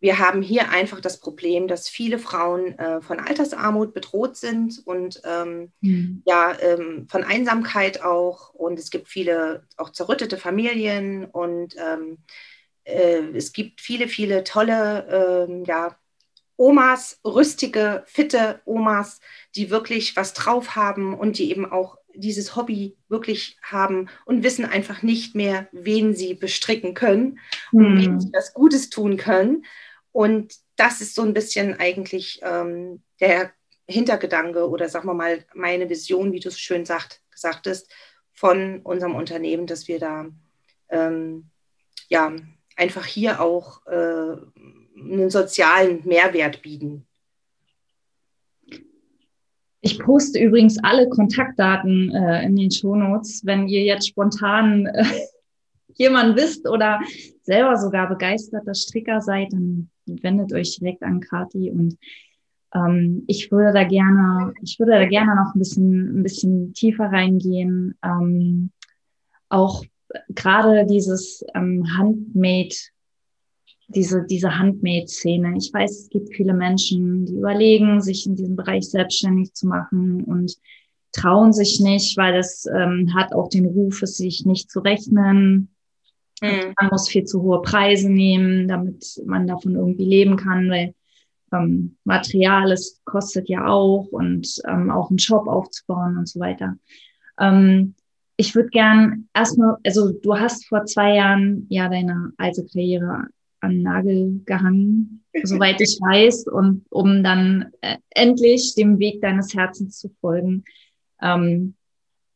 wir 0.02 0.18
haben 0.18 0.42
hier 0.42 0.70
einfach 0.70 1.00
das 1.00 1.20
Problem, 1.20 1.68
dass 1.68 1.88
viele 1.88 2.18
Frauen 2.18 2.76
äh, 2.76 3.00
von 3.00 3.20
Altersarmut 3.20 3.94
bedroht 3.94 4.36
sind 4.36 4.82
und 4.84 5.22
ähm, 5.24 5.70
mhm. 5.80 6.22
ja, 6.26 6.56
ähm, 6.60 7.06
von 7.08 7.22
Einsamkeit 7.22 8.02
auch. 8.02 8.52
Und 8.52 8.80
es 8.80 8.90
gibt 8.90 9.08
viele 9.08 9.64
auch 9.76 9.90
zerrüttete 9.90 10.38
Familien 10.38 11.24
und 11.26 11.76
ähm, 11.76 12.18
äh, 12.82 13.22
es 13.36 13.52
gibt 13.52 13.80
viele, 13.80 14.08
viele 14.08 14.42
tolle 14.42 15.46
ähm, 15.48 15.64
ja, 15.66 15.96
Omas, 16.56 17.20
rüstige, 17.24 18.02
fitte 18.06 18.60
Omas, 18.64 19.20
die 19.54 19.70
wirklich 19.70 20.16
was 20.16 20.32
drauf 20.32 20.74
haben 20.74 21.14
und 21.14 21.38
die 21.38 21.50
eben 21.50 21.70
auch 21.70 21.98
dieses 22.14 22.56
Hobby 22.56 22.96
wirklich 23.08 23.56
haben 23.62 24.08
und 24.24 24.42
wissen 24.42 24.64
einfach 24.64 25.02
nicht 25.02 25.34
mehr, 25.34 25.68
wen 25.72 26.14
sie 26.14 26.34
bestricken 26.34 26.94
können 26.94 27.38
und 27.72 28.00
wem 28.00 28.20
sie 28.20 28.32
das 28.32 28.54
Gutes 28.54 28.90
tun 28.90 29.16
können. 29.16 29.64
Und 30.12 30.54
das 30.76 31.00
ist 31.00 31.14
so 31.14 31.22
ein 31.22 31.34
bisschen 31.34 31.78
eigentlich 31.78 32.40
ähm, 32.42 33.02
der 33.20 33.52
Hintergedanke 33.88 34.68
oder 34.68 34.88
sagen 34.88 35.08
wir 35.08 35.14
mal 35.14 35.44
meine 35.54 35.88
Vision, 35.88 36.32
wie 36.32 36.40
du 36.40 36.48
es 36.48 36.58
schön 36.58 36.84
sagt, 36.84 37.20
sagtest, 37.34 37.92
von 38.32 38.80
unserem 38.80 39.14
Unternehmen, 39.14 39.66
dass 39.66 39.88
wir 39.88 39.98
da 39.98 40.26
ähm, 40.88 41.50
ja 42.08 42.32
einfach 42.76 43.04
hier 43.06 43.40
auch 43.40 43.84
äh, 43.86 44.36
einen 44.96 45.30
sozialen 45.30 46.06
Mehrwert 46.06 46.62
bieten. 46.62 47.06
Ich 49.82 49.98
poste 49.98 50.38
übrigens 50.38 50.78
alle 50.82 51.08
Kontaktdaten 51.08 52.14
äh, 52.14 52.44
in 52.44 52.56
den 52.56 52.70
Shownotes. 52.70 53.44
Wenn 53.44 53.66
ihr 53.66 53.82
jetzt 53.82 54.08
spontan 54.08 54.86
äh, 54.86 55.04
jemand 55.94 56.36
wisst 56.36 56.68
oder 56.68 57.00
selber 57.42 57.76
sogar 57.76 58.08
begeisterter 58.08 58.74
Stricker 58.74 59.20
seid, 59.20 59.52
dann 59.52 59.90
wendet 60.06 60.52
euch 60.52 60.78
direkt 60.78 61.02
an 61.02 61.20
Kati 61.20 61.70
und 61.70 61.98
ähm, 62.74 63.24
ich 63.26 63.50
würde 63.50 63.72
da 63.72 63.84
gerne, 63.84 64.54
ich 64.62 64.78
würde 64.78 64.92
da 64.92 65.06
gerne 65.06 65.34
noch 65.34 65.54
ein 65.54 65.58
bisschen, 65.58 66.20
ein 66.20 66.22
bisschen 66.22 66.72
tiefer 66.74 67.06
reingehen. 67.06 67.96
Ähm, 68.04 68.70
auch 69.48 69.84
gerade 70.28 70.86
dieses 70.86 71.44
ähm, 71.54 71.84
Handmade, 71.96 72.74
diese, 73.94 74.24
diese 74.24 74.58
Handmade-Szene. 74.58 75.54
Ich 75.56 75.72
weiß, 75.72 75.90
es 75.90 76.08
gibt 76.08 76.34
viele 76.34 76.54
Menschen, 76.54 77.26
die 77.26 77.34
überlegen, 77.34 78.00
sich 78.00 78.26
in 78.26 78.36
diesem 78.36 78.56
Bereich 78.56 78.88
selbstständig 78.88 79.54
zu 79.54 79.66
machen 79.66 80.24
und 80.24 80.56
trauen 81.12 81.52
sich 81.52 81.80
nicht, 81.80 82.16
weil 82.16 82.34
es 82.36 82.66
ähm, 82.66 83.14
hat 83.14 83.34
auch 83.34 83.48
den 83.48 83.66
Ruf, 83.66 84.02
es 84.02 84.16
sich 84.16 84.46
nicht 84.46 84.70
zu 84.70 84.80
rechnen. 84.80 85.68
Mhm. 86.40 86.74
Man 86.80 86.90
muss 86.90 87.08
viel 87.08 87.24
zu 87.24 87.42
hohe 87.42 87.62
Preise 87.62 88.10
nehmen, 88.10 88.66
damit 88.66 89.20
man 89.26 89.46
davon 89.46 89.74
irgendwie 89.74 90.06
leben 90.06 90.36
kann, 90.36 90.68
weil 90.70 90.94
ähm, 91.52 91.96
Material, 92.04 92.72
es 92.72 93.00
kostet 93.04 93.48
ja 93.48 93.66
auch 93.66 94.06
und 94.10 94.60
ähm, 94.66 94.90
auch 94.90 95.10
einen 95.10 95.18
Shop 95.18 95.46
aufzubauen 95.46 96.16
und 96.16 96.28
so 96.28 96.40
weiter. 96.40 96.76
Ähm, 97.38 97.94
ich 98.36 98.54
würde 98.54 98.70
gern 98.70 99.28
erstmal, 99.34 99.76
also 99.84 100.12
du 100.12 100.36
hast 100.36 100.66
vor 100.66 100.84
zwei 100.86 101.16
Jahren 101.16 101.66
ja 101.68 101.88
deine 101.88 102.32
alte 102.38 102.64
Karriere 102.64 103.26
an 103.62 103.82
Nagel 103.82 104.42
gehangen, 104.44 105.24
soweit 105.42 105.80
ich 105.80 105.98
weiß, 106.00 106.46
und 106.48 106.84
um 106.90 107.22
dann 107.22 107.72
äh, 107.80 107.96
endlich 108.10 108.74
dem 108.74 108.98
Weg 108.98 109.20
deines 109.22 109.54
Herzens 109.54 109.98
zu 109.98 110.10
folgen. 110.20 110.64
Ähm, 111.20 111.74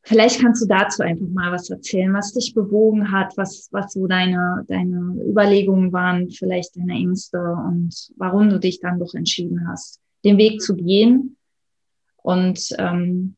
Vielleicht 0.08 0.40
kannst 0.40 0.62
du 0.62 0.68
dazu 0.68 1.02
einfach 1.02 1.26
mal 1.26 1.50
was 1.50 1.68
erzählen, 1.68 2.14
was 2.14 2.32
dich 2.32 2.54
bewogen 2.54 3.10
hat, 3.10 3.36
was, 3.36 3.68
was 3.72 3.92
so 3.92 4.06
deine, 4.06 4.64
deine 4.68 5.16
Überlegungen 5.28 5.92
waren, 5.92 6.30
vielleicht 6.30 6.76
deine 6.76 6.92
Ängste 6.92 7.40
und 7.40 7.92
warum 8.16 8.48
du 8.48 8.60
dich 8.60 8.78
dann 8.78 9.00
doch 9.00 9.14
entschieden 9.14 9.66
hast, 9.68 10.00
den 10.24 10.38
Weg 10.38 10.60
zu 10.60 10.76
gehen 10.76 11.36
und 12.22 12.68
ähm, 12.78 13.34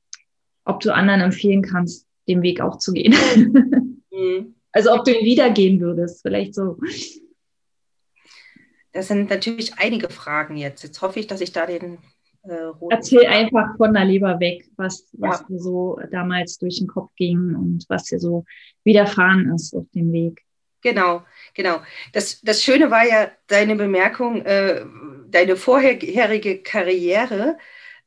ob 0.67 0.81
du 0.81 0.93
anderen 0.93 1.23
empfehlen 1.23 1.63
kannst, 1.63 2.07
den 2.29 2.43
Weg 2.43 2.61
auch 2.61 2.77
zu 2.77 2.93
gehen. 2.93 3.15
Mhm. 4.11 4.57
Also 4.73 4.93
ob 4.93 5.05
du 5.05 5.13
ihn 5.13 5.25
wieder 5.25 5.49
gehen 5.51 5.81
würdest, 5.81 6.23
vielleicht 6.23 6.53
so. 6.53 6.79
Das 8.93 9.09
sind 9.09 9.31
natürlich 9.31 9.79
einige 9.79 10.09
Fragen 10.09 10.57
jetzt. 10.57 10.83
Jetzt 10.83 11.03
hoffe 11.03 11.21
ich, 11.21 11.27
dass 11.27 11.41
ich 11.41 11.53
da 11.53 11.67
den 11.67 11.99
äh, 12.45 12.73
Erzähl 12.91 13.27
einfach 13.27 13.77
von 13.77 13.93
der 13.93 14.05
Leber 14.05 14.41
weg, 14.41 14.69
was, 14.77 15.09
was 15.13 15.41
ja. 15.41 15.47
dir 15.49 15.59
so 15.59 16.01
damals 16.11 16.59
durch 16.59 16.79
den 16.79 16.87
Kopf 16.87 17.11
ging 17.17 17.55
und 17.55 17.85
was 17.89 18.05
dir 18.05 18.19
so 18.19 18.45
widerfahren 18.85 19.53
ist 19.55 19.75
auf 19.75 19.85
dem 19.95 20.13
Weg. 20.13 20.45
Genau, 20.81 21.23
genau. 21.55 21.81
Das, 22.13 22.41
das 22.43 22.63
Schöne 22.63 22.91
war 22.91 23.07
ja 23.07 23.31
deine 23.49 23.75
Bemerkung, 23.75 24.43
äh, 24.45 24.85
deine 25.29 25.57
vorherige 25.57 26.63
Karriere. 26.63 27.59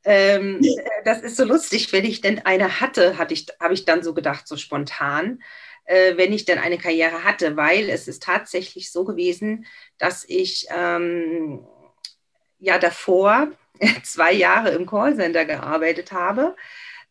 Ähm, 0.03 0.61
das 1.03 1.21
ist 1.21 1.37
so 1.37 1.43
lustig, 1.43 1.91
wenn 1.93 2.05
ich 2.05 2.21
denn 2.21 2.39
eine 2.45 2.79
hatte, 2.79 3.17
hatte 3.17 3.33
ich, 3.33 3.47
habe 3.59 3.73
ich 3.73 3.85
dann 3.85 4.03
so 4.03 4.13
gedacht, 4.13 4.47
so 4.47 4.55
spontan, 4.55 5.43
äh, 5.85 6.17
wenn 6.17 6.33
ich 6.33 6.45
denn 6.45 6.59
eine 6.59 6.77
Karriere 6.77 7.23
hatte, 7.23 7.57
weil 7.57 7.89
es 7.89 8.07
ist 8.07 8.23
tatsächlich 8.23 8.91
so 8.91 9.03
gewesen, 9.03 9.65
dass 9.97 10.23
ich 10.27 10.67
ähm, 10.69 11.65
ja 12.59 12.77
davor 12.79 13.49
zwei 14.03 14.33
Jahre 14.33 14.69
im 14.69 14.85
Callcenter 14.85 15.45
gearbeitet 15.45 16.11
habe. 16.11 16.55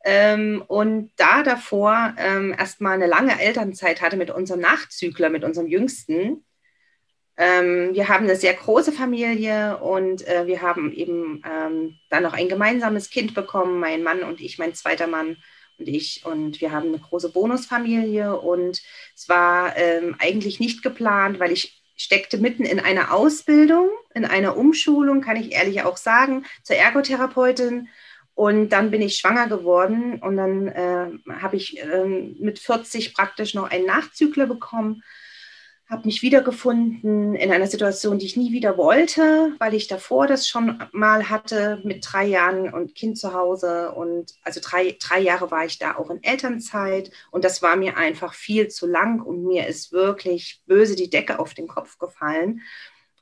Ähm, 0.02 0.64
und 0.66 1.12
da 1.16 1.42
davor 1.42 2.14
ähm, 2.16 2.54
erstmal 2.58 2.94
eine 2.94 3.06
lange 3.06 3.38
Elternzeit 3.38 4.00
hatte 4.00 4.16
mit 4.16 4.30
unserem 4.30 4.60
Nachzügler, 4.60 5.28
mit 5.28 5.44
unserem 5.44 5.66
Jüngsten. 5.66 6.44
Ähm, 7.36 7.94
wir 7.94 8.08
haben 8.08 8.24
eine 8.24 8.36
sehr 8.36 8.54
große 8.54 8.92
Familie 8.92 9.78
und 9.78 10.26
äh, 10.26 10.46
wir 10.46 10.62
haben 10.62 10.92
eben 10.92 11.42
ähm, 11.46 11.98
dann 12.08 12.22
noch 12.22 12.32
ein 12.32 12.48
gemeinsames 12.48 13.10
Kind 13.10 13.34
bekommen, 13.34 13.78
mein 13.78 14.02
Mann 14.02 14.22
und 14.22 14.40
ich, 14.40 14.58
mein 14.58 14.74
zweiter 14.74 15.06
Mann 15.06 15.36
ich. 15.88 16.22
Und 16.24 16.60
wir 16.60 16.72
haben 16.72 16.88
eine 16.88 16.98
große 16.98 17.30
Bonusfamilie 17.30 18.38
und 18.38 18.80
es 19.14 19.28
war 19.28 19.76
ähm, 19.76 20.16
eigentlich 20.18 20.60
nicht 20.60 20.82
geplant, 20.82 21.40
weil 21.40 21.52
ich 21.52 21.82
steckte 21.96 22.38
mitten 22.38 22.64
in 22.64 22.80
einer 22.80 23.12
Ausbildung, 23.12 23.90
in 24.14 24.24
einer 24.24 24.56
Umschulung, 24.56 25.20
kann 25.20 25.36
ich 25.36 25.52
ehrlich 25.52 25.82
auch 25.82 25.96
sagen, 25.96 26.46
zur 26.62 26.76
Ergotherapeutin. 26.76 27.88
Und 28.34 28.70
dann 28.70 28.90
bin 28.90 29.02
ich 29.02 29.18
schwanger 29.18 29.48
geworden 29.48 30.18
und 30.22 30.36
dann 30.36 30.68
äh, 30.68 31.10
habe 31.40 31.56
ich 31.56 31.78
äh, 31.78 32.04
mit 32.04 32.58
40 32.58 33.12
praktisch 33.12 33.52
noch 33.54 33.70
einen 33.70 33.84
Nachzügler 33.84 34.46
bekommen 34.46 35.02
habe 35.90 36.06
mich 36.06 36.22
wiedergefunden 36.22 37.34
in 37.34 37.50
einer 37.50 37.66
Situation, 37.66 38.18
die 38.18 38.26
ich 38.26 38.36
nie 38.36 38.52
wieder 38.52 38.76
wollte, 38.78 39.54
weil 39.58 39.74
ich 39.74 39.88
davor 39.88 40.28
das 40.28 40.48
schon 40.48 40.80
mal 40.92 41.28
hatte 41.28 41.80
mit 41.84 42.06
drei 42.08 42.26
Jahren 42.26 42.72
und 42.72 42.94
Kind 42.94 43.18
zu 43.18 43.34
Hause. 43.34 43.90
Und 43.90 44.34
also 44.44 44.60
drei, 44.62 44.96
drei 45.00 45.18
Jahre 45.18 45.50
war 45.50 45.64
ich 45.64 45.78
da 45.78 45.96
auch 45.96 46.08
in 46.10 46.22
Elternzeit. 46.22 47.10
Und 47.32 47.44
das 47.44 47.60
war 47.60 47.74
mir 47.74 47.96
einfach 47.96 48.34
viel 48.34 48.68
zu 48.68 48.86
lang 48.86 49.20
und 49.20 49.44
mir 49.44 49.66
ist 49.66 49.90
wirklich 49.90 50.62
böse 50.66 50.94
die 50.94 51.10
Decke 51.10 51.40
auf 51.40 51.54
den 51.54 51.66
Kopf 51.66 51.98
gefallen. 51.98 52.60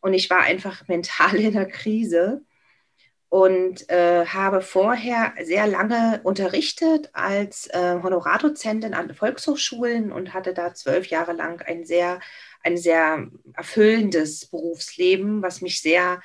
Und 0.02 0.12
ich 0.12 0.28
war 0.28 0.40
einfach 0.40 0.86
mental 0.88 1.36
in 1.36 1.54
der 1.54 1.66
Krise 1.66 2.42
und 3.30 3.90
äh, 3.90 4.24
habe 4.26 4.62
vorher 4.62 5.34
sehr 5.42 5.66
lange 5.66 6.20
unterrichtet 6.22 7.10
als 7.12 7.66
äh, 7.68 7.98
Honorardozentin 8.02 8.94
an 8.94 9.14
Volkshochschulen 9.14 10.12
und 10.12 10.32
hatte 10.32 10.54
da 10.54 10.72
zwölf 10.74 11.06
Jahre 11.08 11.32
lang 11.32 11.60
ein 11.62 11.84
sehr 11.84 12.20
ein 12.68 12.76
sehr 12.76 13.28
erfüllendes 13.54 14.46
Berufsleben, 14.46 15.42
was 15.42 15.60
mich 15.60 15.80
sehr, 15.82 16.20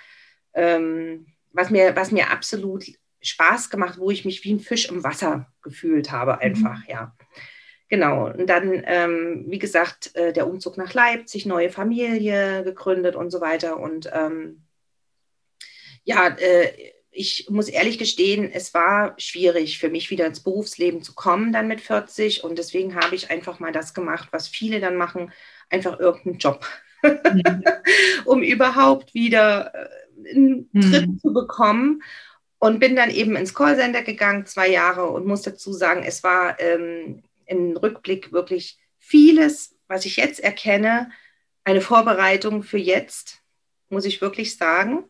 ähm, 0.54 1.28
was 1.52 1.70
mir, 1.70 1.96
was 1.96 2.12
mir 2.12 2.30
absolut 2.30 2.86
Spaß 3.22 3.70
gemacht, 3.70 3.98
wo 3.98 4.12
ich 4.12 4.26
mich 4.26 4.44
wie 4.44 4.54
ein 4.54 4.60
Fisch 4.60 4.90
im 4.90 5.04
Wasser 5.04 5.52
gefühlt 5.62 6.12
habe, 6.12 6.34
mhm. 6.34 6.40
einfach, 6.40 6.78
mhm. 6.80 6.90
ja. 6.90 7.16
Genau. 7.90 8.28
Und 8.28 8.48
dann, 8.48 8.82
ähm, 8.86 9.46
wie 9.48 9.60
gesagt, 9.60 10.16
äh, 10.16 10.34
der 10.34 10.48
Umzug 10.48 10.78
nach 10.78 10.94
Leipzig, 10.94 11.46
neue 11.46 11.70
Familie 11.70 12.64
gegründet 12.64 13.16
und 13.16 13.30
so 13.30 13.40
weiter. 13.40 13.80
Und 13.80 14.10
ähm, 14.12 14.64
ja, 16.04 16.30
äh, 16.30 16.93
ich 17.16 17.48
muss 17.50 17.70
ehrlich 17.70 18.00
gestehen, 18.00 18.52
es 18.52 18.74
war 18.74 19.14
schwierig 19.18 19.78
für 19.78 19.90
mich 19.90 20.10
wieder 20.10 20.26
ins 20.26 20.42
Berufsleben 20.42 21.04
zu 21.04 21.14
kommen, 21.14 21.54
dann 21.54 21.68
mit 21.68 21.80
40. 21.80 22.44
Und 22.44 22.58
deswegen 22.58 22.96
habe 22.96 23.16
ich 23.16 23.30
einfach 23.30 23.60
mal 23.60 23.72
das 23.72 23.94
gemacht, 23.94 24.30
was 24.32 24.48
viele 24.48 24.80
dann 24.80 24.98
machen, 24.98 25.32
einfach 25.70 26.00
irgendeinen 26.00 26.40
Job, 26.40 26.66
mhm. 27.04 27.64
um 28.26 28.42
überhaupt 28.42 29.14
wieder 29.14 29.74
äh, 29.76 30.32
einen 30.32 30.70
Tritt 30.72 31.08
mhm. 31.08 31.20
zu 31.20 31.34
bekommen. 31.34 32.04
Und 32.58 32.80
bin 32.80 32.96
dann 32.96 33.12
eben 33.12 33.36
ins 33.36 33.54
Callcenter 33.54 34.04
gegangen, 34.04 34.46
zwei 34.46 34.70
Jahre, 34.70 35.08
und 35.08 35.26
muss 35.26 35.42
dazu 35.42 35.74
sagen, 35.74 36.04
es 36.06 36.24
war 36.24 36.58
ähm, 36.62 37.22
im 37.46 37.76
Rückblick 37.76 38.32
wirklich 38.32 38.80
vieles, 39.00 39.76
was 39.90 40.06
ich 40.06 40.16
jetzt 40.16 40.40
erkenne, 40.40 41.12
eine 41.66 41.82
Vorbereitung 41.82 42.64
für 42.64 42.78
jetzt, 42.78 43.42
muss 43.90 44.06
ich 44.06 44.22
wirklich 44.22 44.56
sagen. 44.56 45.04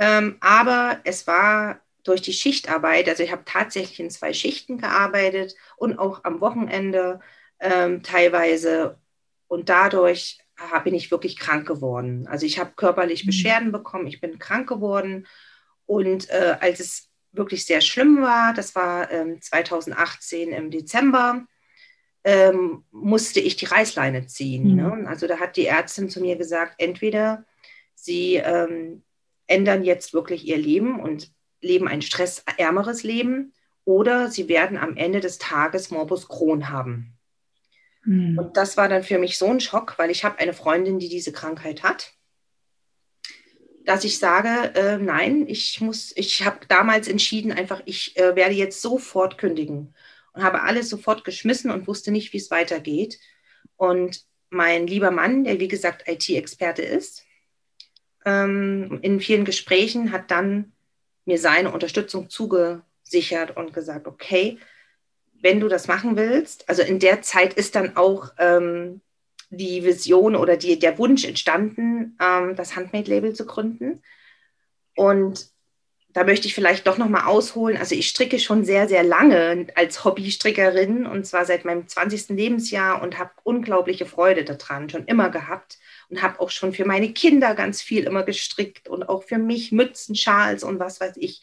Ähm, 0.00 0.38
aber 0.40 0.98
es 1.04 1.26
war 1.26 1.80
durch 2.02 2.22
die 2.22 2.32
Schichtarbeit, 2.32 3.08
also 3.08 3.22
ich 3.22 3.30
habe 3.30 3.42
tatsächlich 3.44 4.00
in 4.00 4.10
zwei 4.10 4.32
Schichten 4.32 4.78
gearbeitet 4.78 5.54
und 5.76 5.98
auch 5.98 6.24
am 6.24 6.40
Wochenende 6.40 7.20
ähm, 7.60 8.02
teilweise 8.02 8.98
und 9.46 9.68
dadurch 9.68 10.38
bin 10.84 10.94
ich 10.94 11.10
wirklich 11.10 11.38
krank 11.38 11.66
geworden. 11.66 12.26
Also 12.28 12.46
ich 12.46 12.58
habe 12.58 12.72
körperlich 12.76 13.24
mhm. 13.24 13.28
Beschwerden 13.28 13.72
bekommen, 13.72 14.06
ich 14.06 14.20
bin 14.20 14.38
krank 14.38 14.68
geworden. 14.68 15.26
Und 15.86 16.30
äh, 16.30 16.56
als 16.60 16.80
es 16.80 17.08
wirklich 17.32 17.64
sehr 17.64 17.80
schlimm 17.80 18.22
war, 18.22 18.54
das 18.54 18.74
war 18.74 19.10
ähm, 19.10 19.40
2018 19.40 20.52
im 20.52 20.70
Dezember, 20.70 21.46
ähm, 22.24 22.84
musste 22.90 23.40
ich 23.40 23.56
die 23.56 23.66
Reißleine 23.66 24.26
ziehen. 24.26 24.70
Mhm. 24.70 24.76
Ne? 24.76 25.08
Also 25.08 25.26
da 25.26 25.38
hat 25.38 25.56
die 25.56 25.66
Ärztin 25.66 26.08
zu 26.08 26.20
mir 26.20 26.36
gesagt, 26.36 26.74
entweder 26.78 27.44
sie 27.94 28.36
ähm, 28.36 29.02
ändern 29.50 29.82
jetzt 29.84 30.14
wirklich 30.14 30.46
ihr 30.46 30.58
Leben 30.58 31.00
und 31.00 31.30
leben 31.60 31.88
ein 31.88 32.02
stressärmeres 32.02 33.02
Leben 33.02 33.52
oder 33.84 34.30
sie 34.30 34.48
werden 34.48 34.78
am 34.78 34.96
Ende 34.96 35.20
des 35.20 35.38
Tages 35.38 35.90
Morbus 35.90 36.28
Crohn 36.28 36.68
haben. 36.68 37.18
Mhm. 38.04 38.38
Und 38.38 38.56
das 38.56 38.76
war 38.76 38.88
dann 38.88 39.02
für 39.02 39.18
mich 39.18 39.36
so 39.36 39.46
ein 39.46 39.60
Schock, 39.60 39.98
weil 39.98 40.10
ich 40.10 40.24
habe 40.24 40.38
eine 40.38 40.52
Freundin, 40.52 40.98
die 40.98 41.08
diese 41.08 41.32
Krankheit 41.32 41.82
hat, 41.82 42.12
dass 43.84 44.04
ich 44.04 44.18
sage, 44.18 44.74
äh, 44.74 44.98
nein, 44.98 45.46
ich 45.48 45.80
muss, 45.80 46.12
ich 46.16 46.44
habe 46.44 46.66
damals 46.68 47.08
entschieden, 47.08 47.52
einfach, 47.52 47.82
ich 47.86 48.16
äh, 48.18 48.36
werde 48.36 48.54
jetzt 48.54 48.80
sofort 48.80 49.36
kündigen 49.36 49.94
und 50.32 50.42
habe 50.42 50.62
alles 50.62 50.88
sofort 50.88 51.24
geschmissen 51.24 51.70
und 51.70 51.88
wusste 51.88 52.12
nicht, 52.12 52.32
wie 52.32 52.38
es 52.38 52.50
weitergeht. 52.50 53.18
Und 53.76 54.24
mein 54.50 54.86
lieber 54.86 55.10
Mann, 55.10 55.44
der 55.44 55.58
wie 55.58 55.68
gesagt 55.68 56.06
IT-Experte 56.06 56.82
ist, 56.82 57.24
in 58.24 59.20
vielen 59.20 59.44
Gesprächen 59.44 60.12
hat 60.12 60.30
dann 60.30 60.72
mir 61.24 61.38
seine 61.38 61.70
Unterstützung 61.72 62.28
zuge 62.28 62.82
abgesichert 63.10 63.56
und 63.56 63.72
gesagt, 63.72 64.06
okay, 64.06 64.58
wenn 65.42 65.60
du 65.60 65.68
das 65.68 65.88
machen 65.88 66.16
willst, 66.16 66.68
also 66.68 66.82
in 66.82 66.98
der 66.98 67.22
Zeit 67.22 67.54
ist 67.54 67.74
dann 67.74 67.96
auch 67.96 68.32
ähm, 68.38 69.00
die 69.50 69.84
Vision 69.84 70.36
oder 70.36 70.56
die, 70.56 70.78
der 70.78 70.98
Wunsch 70.98 71.24
entstanden, 71.24 72.16
ähm, 72.20 72.54
das 72.54 72.76
Handmade-Label 72.76 73.34
zu 73.34 73.46
gründen. 73.46 74.02
Und 74.94 75.49
da 76.12 76.24
möchte 76.24 76.48
ich 76.48 76.54
vielleicht 76.54 76.86
doch 76.86 76.98
nochmal 76.98 77.26
ausholen. 77.26 77.76
Also 77.76 77.94
ich 77.94 78.08
stricke 78.08 78.38
schon 78.38 78.64
sehr, 78.64 78.88
sehr 78.88 79.04
lange 79.04 79.66
als 79.76 80.04
Hobbystrickerin 80.04 81.06
und 81.06 81.24
zwar 81.26 81.44
seit 81.44 81.64
meinem 81.64 81.86
20. 81.86 82.30
Lebensjahr 82.30 83.00
und 83.02 83.18
habe 83.18 83.30
unglaubliche 83.44 84.06
Freude 84.06 84.44
daran, 84.44 84.90
schon 84.90 85.04
immer 85.04 85.30
gehabt 85.30 85.78
und 86.08 86.22
habe 86.22 86.40
auch 86.40 86.50
schon 86.50 86.72
für 86.72 86.84
meine 86.84 87.12
Kinder 87.12 87.54
ganz 87.54 87.80
viel 87.80 88.04
immer 88.04 88.24
gestrickt 88.24 88.88
und 88.88 89.08
auch 89.08 89.22
für 89.22 89.38
mich 89.38 89.70
Mützen, 89.70 90.16
Schals 90.16 90.64
und 90.64 90.80
was 90.80 91.00
weiß 91.00 91.16
ich. 91.16 91.42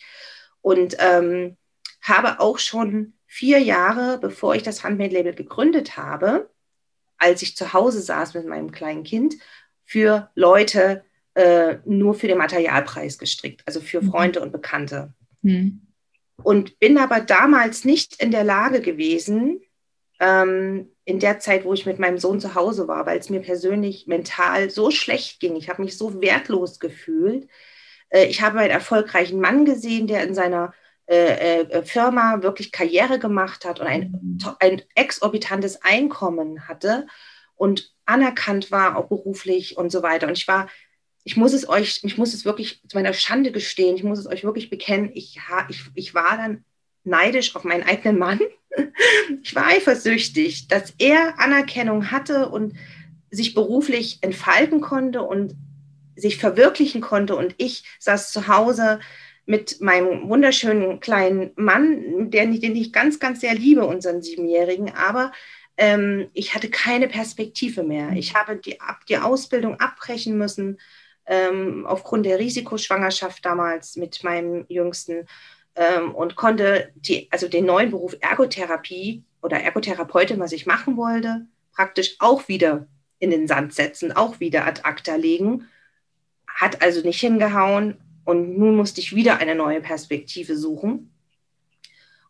Und 0.61 0.97
ähm, 0.99 1.55
habe 2.01 2.39
auch 2.39 2.59
schon 2.59 3.13
vier 3.25 3.59
Jahre, 3.59 4.17
bevor 4.19 4.55
ich 4.55 4.63
das 4.63 4.83
Handmade-Label 4.83 5.33
gegründet 5.33 5.95
habe, 5.95 6.49
als 7.17 7.41
ich 7.41 7.55
zu 7.55 7.73
Hause 7.73 8.01
saß 8.01 8.33
mit 8.33 8.45
meinem 8.45 8.71
kleinen 8.71 9.03
Kind, 9.03 9.35
für 9.85 10.29
Leute 10.35 11.05
äh, 11.37 11.77
nur 11.85 12.15
für 12.15 12.27
den 12.27 12.39
Materialpreis 12.39 13.19
gestrickt, 13.19 13.61
also 13.67 13.79
für 13.79 14.01
mhm. 14.01 14.09
Freunde 14.09 14.41
und 14.41 14.51
Bekannte. 14.51 15.13
Mhm. 15.43 15.83
Und 16.41 16.79
bin 16.79 16.97
aber 16.97 17.19
damals 17.19 17.85
nicht 17.85 18.19
in 18.21 18.31
der 18.31 18.43
Lage 18.43 18.81
gewesen, 18.81 19.61
ähm, 20.19 20.89
in 21.05 21.19
der 21.19 21.37
Zeit, 21.37 21.63
wo 21.63 21.73
ich 21.73 21.85
mit 21.85 21.99
meinem 21.99 22.17
Sohn 22.17 22.39
zu 22.39 22.55
Hause 22.55 22.87
war, 22.87 23.05
weil 23.05 23.19
es 23.19 23.29
mir 23.29 23.41
persönlich 23.41 24.07
mental 24.07 24.71
so 24.71 24.89
schlecht 24.89 25.39
ging. 25.39 25.55
Ich 25.55 25.69
habe 25.69 25.83
mich 25.83 25.95
so 25.95 26.21
wertlos 26.21 26.79
gefühlt. 26.79 27.47
Äh, 28.09 28.25
ich 28.25 28.41
habe 28.41 28.57
einen 28.57 28.71
erfolgreichen 28.71 29.39
Mann 29.39 29.63
gesehen, 29.63 30.07
der 30.07 30.23
in 30.23 30.33
seiner 30.33 30.73
äh, 31.05 31.61
äh, 31.61 31.83
Firma 31.83 32.41
wirklich 32.41 32.71
Karriere 32.71 33.19
gemacht 33.19 33.63
hat 33.63 33.79
und 33.79 33.85
ein, 33.85 34.11
mhm. 34.23 34.39
ein 34.59 34.81
exorbitantes 34.95 35.83
Einkommen 35.83 36.67
hatte 36.67 37.05
und 37.53 37.93
anerkannt 38.05 38.71
war, 38.71 38.97
auch 38.97 39.07
beruflich 39.07 39.77
und 39.77 39.91
so 39.91 40.01
weiter. 40.01 40.27
Und 40.27 40.37
ich 40.37 40.47
war 40.47 40.67
ich 41.27 41.35
muss 41.35 41.51
es 41.51 41.67
euch, 41.67 41.99
ich 42.03 42.17
muss 42.17 42.33
es 42.33 42.45
wirklich 42.45 42.81
zu 42.87 42.95
meiner 42.95 43.11
Schande 43.11 43.51
gestehen, 43.51 43.97
ich 43.97 44.03
muss 44.03 44.17
es 44.17 44.27
euch 44.27 44.45
wirklich 44.45 44.69
bekennen, 44.69 45.11
ich, 45.13 45.37
ich, 45.67 45.81
ich 45.93 46.15
war 46.15 46.37
dann 46.37 46.63
neidisch 47.03 47.53
auf 47.53 47.65
meinen 47.65 47.83
eigenen 47.83 48.17
Mann. 48.17 48.39
Ich 49.43 49.55
war 49.55 49.67
eifersüchtig, 49.67 50.67
dass 50.67 50.93
er 50.99 51.39
Anerkennung 51.39 52.11
hatte 52.11 52.49
und 52.49 52.73
sich 53.29 53.53
beruflich 53.53 54.19
entfalten 54.21 54.81
konnte 54.81 55.21
und 55.21 55.55
sich 56.15 56.37
verwirklichen 56.37 57.01
konnte. 57.01 57.35
Und 57.35 57.55
ich 57.57 57.83
saß 57.99 58.31
zu 58.31 58.47
Hause 58.47 58.99
mit 59.45 59.81
meinem 59.81 60.29
wunderschönen 60.29 60.99
kleinen 60.99 61.51
Mann, 61.55 62.29
der, 62.31 62.45
den 62.45 62.75
ich 62.75 62.93
ganz, 62.93 63.19
ganz 63.19 63.41
sehr 63.41 63.55
liebe, 63.55 63.85
unseren 63.85 64.21
Siebenjährigen, 64.21 64.93
aber 64.93 65.31
ähm, 65.77 66.29
ich 66.33 66.55
hatte 66.55 66.69
keine 66.69 67.07
Perspektive 67.07 67.83
mehr. 67.83 68.11
Ich 68.15 68.35
habe 68.35 68.57
die, 68.57 68.77
die 69.09 69.17
Ausbildung 69.17 69.79
abbrechen 69.79 70.37
müssen 70.37 70.77
ähm, 71.27 71.85
aufgrund 71.85 72.25
der 72.25 72.39
Risikoschwangerschaft 72.39 73.45
damals 73.45 73.95
mit 73.95 74.23
meinem 74.23 74.65
Jüngsten 74.69 75.27
ähm, 75.75 76.15
und 76.15 76.35
konnte 76.35 76.91
die, 76.95 77.27
also 77.31 77.47
den 77.47 77.65
neuen 77.65 77.91
Beruf 77.91 78.15
Ergotherapie 78.19 79.23
oder 79.41 79.59
Ergotherapeutin, 79.59 80.39
was 80.39 80.53
ich 80.53 80.65
machen 80.65 80.97
wollte, 80.97 81.45
praktisch 81.73 82.15
auch 82.19 82.47
wieder 82.47 82.87
in 83.19 83.29
den 83.29 83.47
Sand 83.47 83.73
setzen, 83.73 84.11
auch 84.11 84.39
wieder 84.39 84.65
ad 84.65 84.81
acta 84.83 85.15
legen. 85.15 85.67
Hat 86.47 86.81
also 86.81 87.01
nicht 87.01 87.19
hingehauen 87.19 87.97
und 88.25 88.57
nun 88.57 88.75
musste 88.75 89.01
ich 89.01 89.15
wieder 89.15 89.37
eine 89.37 89.55
neue 89.55 89.81
Perspektive 89.81 90.57
suchen. 90.57 91.11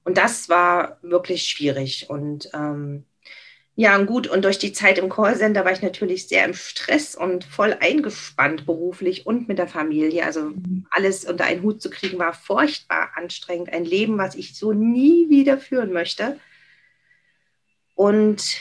Und 0.04 0.18
das 0.18 0.48
war 0.48 1.00
wirklich 1.02 1.44
schwierig. 1.44 2.10
Und 2.10 2.50
ähm, 2.54 3.06
ja, 3.80 3.96
gut, 4.00 4.26
und 4.26 4.44
durch 4.44 4.58
die 4.58 4.74
Zeit 4.74 4.98
im 4.98 5.08
Callcenter 5.08 5.64
war 5.64 5.72
ich 5.72 5.84
natürlich 5.84 6.28
sehr 6.28 6.44
im 6.44 6.56
Stress 6.56 7.14
und 7.14 7.44
voll 7.44 7.78
eingespannt 7.80 8.66
beruflich 8.66 9.28
und 9.28 9.48
mit 9.48 9.60
der 9.60 9.68
Familie. 9.68 10.26
Also 10.26 10.46
mhm. 10.46 10.88
alles 10.90 11.26
unter 11.26 11.44
einen 11.44 11.62
Hut 11.62 11.80
zu 11.80 11.92
kriegen 11.92 12.18
war 12.18 12.34
furchtbar 12.34 13.12
anstrengend. 13.14 13.72
Ein 13.72 13.86
Leben, 13.86 14.18
was 14.18 14.34
ich 14.34 14.58
so 14.58 14.74
nie 14.74 15.30
wieder 15.30 15.60
führen 15.60 15.94
möchte. 15.94 16.40
Und 17.94 18.60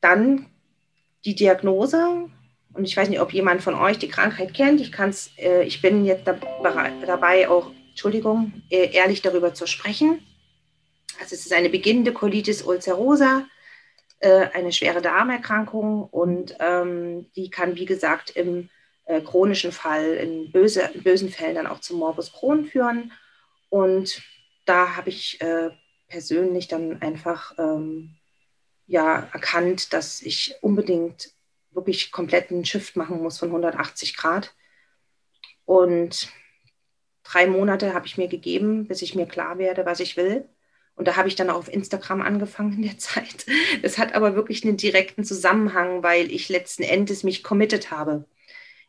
dann 0.00 0.46
die 1.26 1.34
Diagnose. 1.34 2.30
Und 2.72 2.84
ich 2.86 2.96
weiß 2.96 3.10
nicht, 3.10 3.20
ob 3.20 3.34
jemand 3.34 3.60
von 3.60 3.74
euch 3.74 3.98
die 3.98 4.08
Krankheit 4.08 4.54
kennt. 4.54 4.80
Ich 4.80 4.90
kann's, 4.90 5.32
äh, 5.36 5.64
ich 5.64 5.82
bin 5.82 6.06
jetzt 6.06 6.26
dabei 6.26 7.50
auch, 7.50 7.72
Entschuldigung, 7.90 8.54
äh, 8.70 8.90
ehrlich 8.94 9.20
darüber 9.20 9.52
zu 9.52 9.66
sprechen. 9.66 10.20
Also 11.20 11.34
es 11.34 11.44
ist 11.44 11.52
eine 11.52 11.68
beginnende 11.68 12.14
Colitis 12.14 12.62
ulcerosa 12.62 13.44
äh, 14.20 14.48
eine 14.52 14.72
schwere 14.72 15.02
Darmerkrankung 15.02 16.04
und 16.04 16.56
ähm, 16.60 17.30
die 17.36 17.50
kann, 17.50 17.76
wie 17.76 17.84
gesagt, 17.84 18.30
im 18.30 18.70
äh, 19.04 19.20
chronischen 19.20 19.72
Fall, 19.72 20.14
in, 20.14 20.52
böse, 20.52 20.90
in 20.94 21.02
bösen 21.02 21.28
Fällen 21.28 21.56
dann 21.56 21.66
auch 21.66 21.80
zum 21.80 21.98
Morbus 21.98 22.32
Crohn 22.32 22.64
führen. 22.64 23.12
Und 23.68 24.22
da 24.64 24.96
habe 24.96 25.10
ich 25.10 25.40
äh, 25.40 25.70
persönlich 26.08 26.68
dann 26.68 27.00
einfach 27.02 27.54
ähm, 27.58 28.16
ja, 28.86 29.28
erkannt, 29.32 29.92
dass 29.92 30.22
ich 30.22 30.54
unbedingt 30.60 31.30
wirklich 31.70 32.10
kompletten 32.10 32.64
Shift 32.64 32.96
machen 32.96 33.22
muss 33.22 33.38
von 33.38 33.48
180 33.48 34.16
Grad. 34.16 34.54
Und 35.64 36.28
drei 37.22 37.46
Monate 37.46 37.92
habe 37.92 38.06
ich 38.06 38.16
mir 38.16 38.28
gegeben, 38.28 38.86
bis 38.86 39.02
ich 39.02 39.14
mir 39.14 39.26
klar 39.26 39.58
werde, 39.58 39.84
was 39.84 40.00
ich 40.00 40.16
will. 40.16 40.48
Und 40.96 41.06
da 41.06 41.16
habe 41.16 41.28
ich 41.28 41.36
dann 41.36 41.50
auch 41.50 41.56
auf 41.56 41.72
Instagram 41.72 42.22
angefangen 42.22 42.72
in 42.72 42.82
der 42.82 42.98
Zeit. 42.98 43.46
Das 43.82 43.98
hat 43.98 44.14
aber 44.14 44.34
wirklich 44.34 44.64
einen 44.64 44.76
direkten 44.76 45.24
Zusammenhang, 45.24 46.02
weil 46.02 46.32
ich 46.32 46.48
letzten 46.48 46.82
Endes 46.82 47.22
mich 47.22 47.44
committed 47.44 47.90
habe. 47.90 48.24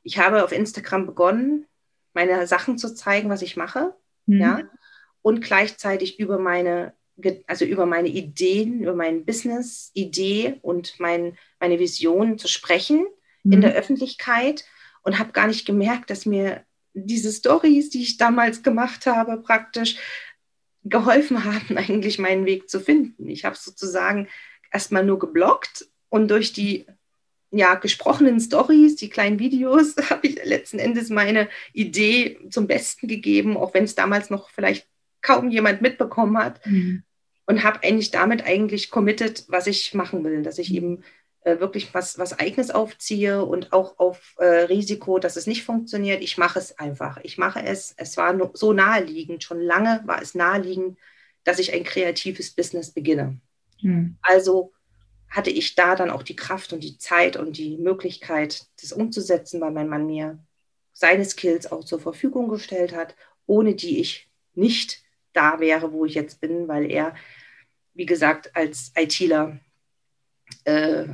Ich 0.03 0.17
habe 0.17 0.43
auf 0.43 0.51
Instagram 0.51 1.05
begonnen, 1.05 1.65
meine 2.13 2.47
Sachen 2.47 2.77
zu 2.77 2.95
zeigen, 2.95 3.29
was 3.29 3.41
ich 3.41 3.57
mache, 3.57 3.93
mhm. 4.25 4.41
ja, 4.41 4.61
und 5.21 5.41
gleichzeitig 5.41 6.19
über 6.19 6.39
meine, 6.39 6.93
also 7.45 7.65
über 7.65 7.85
meine 7.85 8.07
Ideen, 8.07 8.81
über 8.81 8.95
mein 8.95 9.25
Business, 9.25 9.91
Idee 9.93 10.59
und 10.61 10.99
mein, 10.99 11.37
meine 11.59 11.77
Vision 11.79 12.37
zu 12.37 12.47
sprechen 12.47 13.05
mhm. 13.43 13.51
in 13.51 13.61
der 13.61 13.73
Öffentlichkeit 13.73 14.63
und 15.03 15.19
habe 15.19 15.33
gar 15.33 15.47
nicht 15.47 15.65
gemerkt, 15.65 16.09
dass 16.09 16.25
mir 16.25 16.63
diese 16.93 17.31
Stories, 17.31 17.89
die 17.89 18.01
ich 18.01 18.17
damals 18.17 18.63
gemacht 18.63 19.05
habe, 19.05 19.37
praktisch 19.37 19.97
geholfen 20.89 21.43
haben, 21.43 21.77
eigentlich 21.77 22.19
meinen 22.19 22.45
Weg 22.45 22.69
zu 22.69 22.79
finden. 22.79 23.27
Ich 23.29 23.45
habe 23.45 23.55
sozusagen 23.55 24.27
erstmal 24.71 25.05
nur 25.05 25.19
geblockt 25.19 25.87
und 26.09 26.29
durch 26.29 26.53
die 26.53 26.85
ja, 27.51 27.75
gesprochenen 27.75 28.39
Stories, 28.39 28.97
die 28.97 29.09
kleinen 29.09 29.39
Videos, 29.39 29.95
habe 30.09 30.27
ich 30.27 30.43
letzten 30.43 30.79
Endes 30.79 31.09
meine 31.09 31.49
Idee 31.73 32.39
zum 32.49 32.67
Besten 32.67 33.07
gegeben, 33.07 33.57
auch 33.57 33.73
wenn 33.73 33.85
es 33.85 33.95
damals 33.95 34.29
noch 34.29 34.49
vielleicht 34.49 34.87
kaum 35.21 35.49
jemand 35.49 35.81
mitbekommen 35.81 36.37
hat. 36.37 36.65
Mhm. 36.65 37.03
Und 37.49 37.63
habe 37.63 37.81
eigentlich 37.83 38.11
damit 38.11 38.45
eigentlich 38.45 38.91
committed, 38.91 39.45
was 39.47 39.67
ich 39.67 39.93
machen 39.93 40.25
will, 40.25 40.43
dass 40.43 40.57
ich 40.57 40.69
mhm. 40.69 40.75
eben 40.75 41.03
wirklich 41.43 41.93
was, 41.93 42.17
was 42.17 42.37
Eigenes 42.39 42.71
aufziehe 42.71 43.43
und 43.45 43.73
auch 43.73 43.99
auf 43.99 44.35
äh, 44.37 44.45
Risiko, 44.45 45.19
dass 45.19 45.35
es 45.35 45.47
nicht 45.47 45.63
funktioniert. 45.63 46.21
Ich 46.21 46.37
mache 46.37 46.59
es 46.59 46.77
einfach. 46.77 47.19
Ich 47.23 47.37
mache 47.37 47.63
es. 47.63 47.93
Es 47.97 48.17
war 48.17 48.33
no, 48.33 48.51
so 48.53 48.73
naheliegend. 48.73 49.43
Schon 49.43 49.61
lange 49.61 50.01
war 50.05 50.21
es 50.21 50.35
naheliegend, 50.35 50.97
dass 51.43 51.59
ich 51.59 51.73
ein 51.73 51.83
kreatives 51.83 52.51
Business 52.51 52.91
beginne. 52.91 53.39
Hm. 53.79 54.17
Also 54.21 54.73
hatte 55.29 55.49
ich 55.49 55.75
da 55.75 55.95
dann 55.95 56.09
auch 56.09 56.23
die 56.23 56.35
Kraft 56.35 56.73
und 56.73 56.83
die 56.83 56.97
Zeit 56.97 57.37
und 57.37 57.57
die 57.57 57.77
Möglichkeit, 57.77 58.65
das 58.81 58.91
umzusetzen, 58.91 59.61
weil 59.61 59.71
mein 59.71 59.89
Mann 59.89 60.05
mir 60.05 60.39
seine 60.93 61.25
Skills 61.25 61.71
auch 61.71 61.83
zur 61.83 61.99
Verfügung 61.99 62.47
gestellt 62.47 62.95
hat, 62.95 63.15
ohne 63.45 63.75
die 63.75 63.99
ich 63.99 64.29
nicht 64.53 65.03
da 65.33 65.59
wäre, 65.59 65.91
wo 65.91 66.05
ich 66.05 66.15
jetzt 66.15 66.41
bin, 66.41 66.67
weil 66.67 66.89
er, 66.89 67.15
wie 67.93 68.05
gesagt, 68.05 68.55
als 68.55 68.91
ITler 68.95 69.59
äh, 70.63 71.05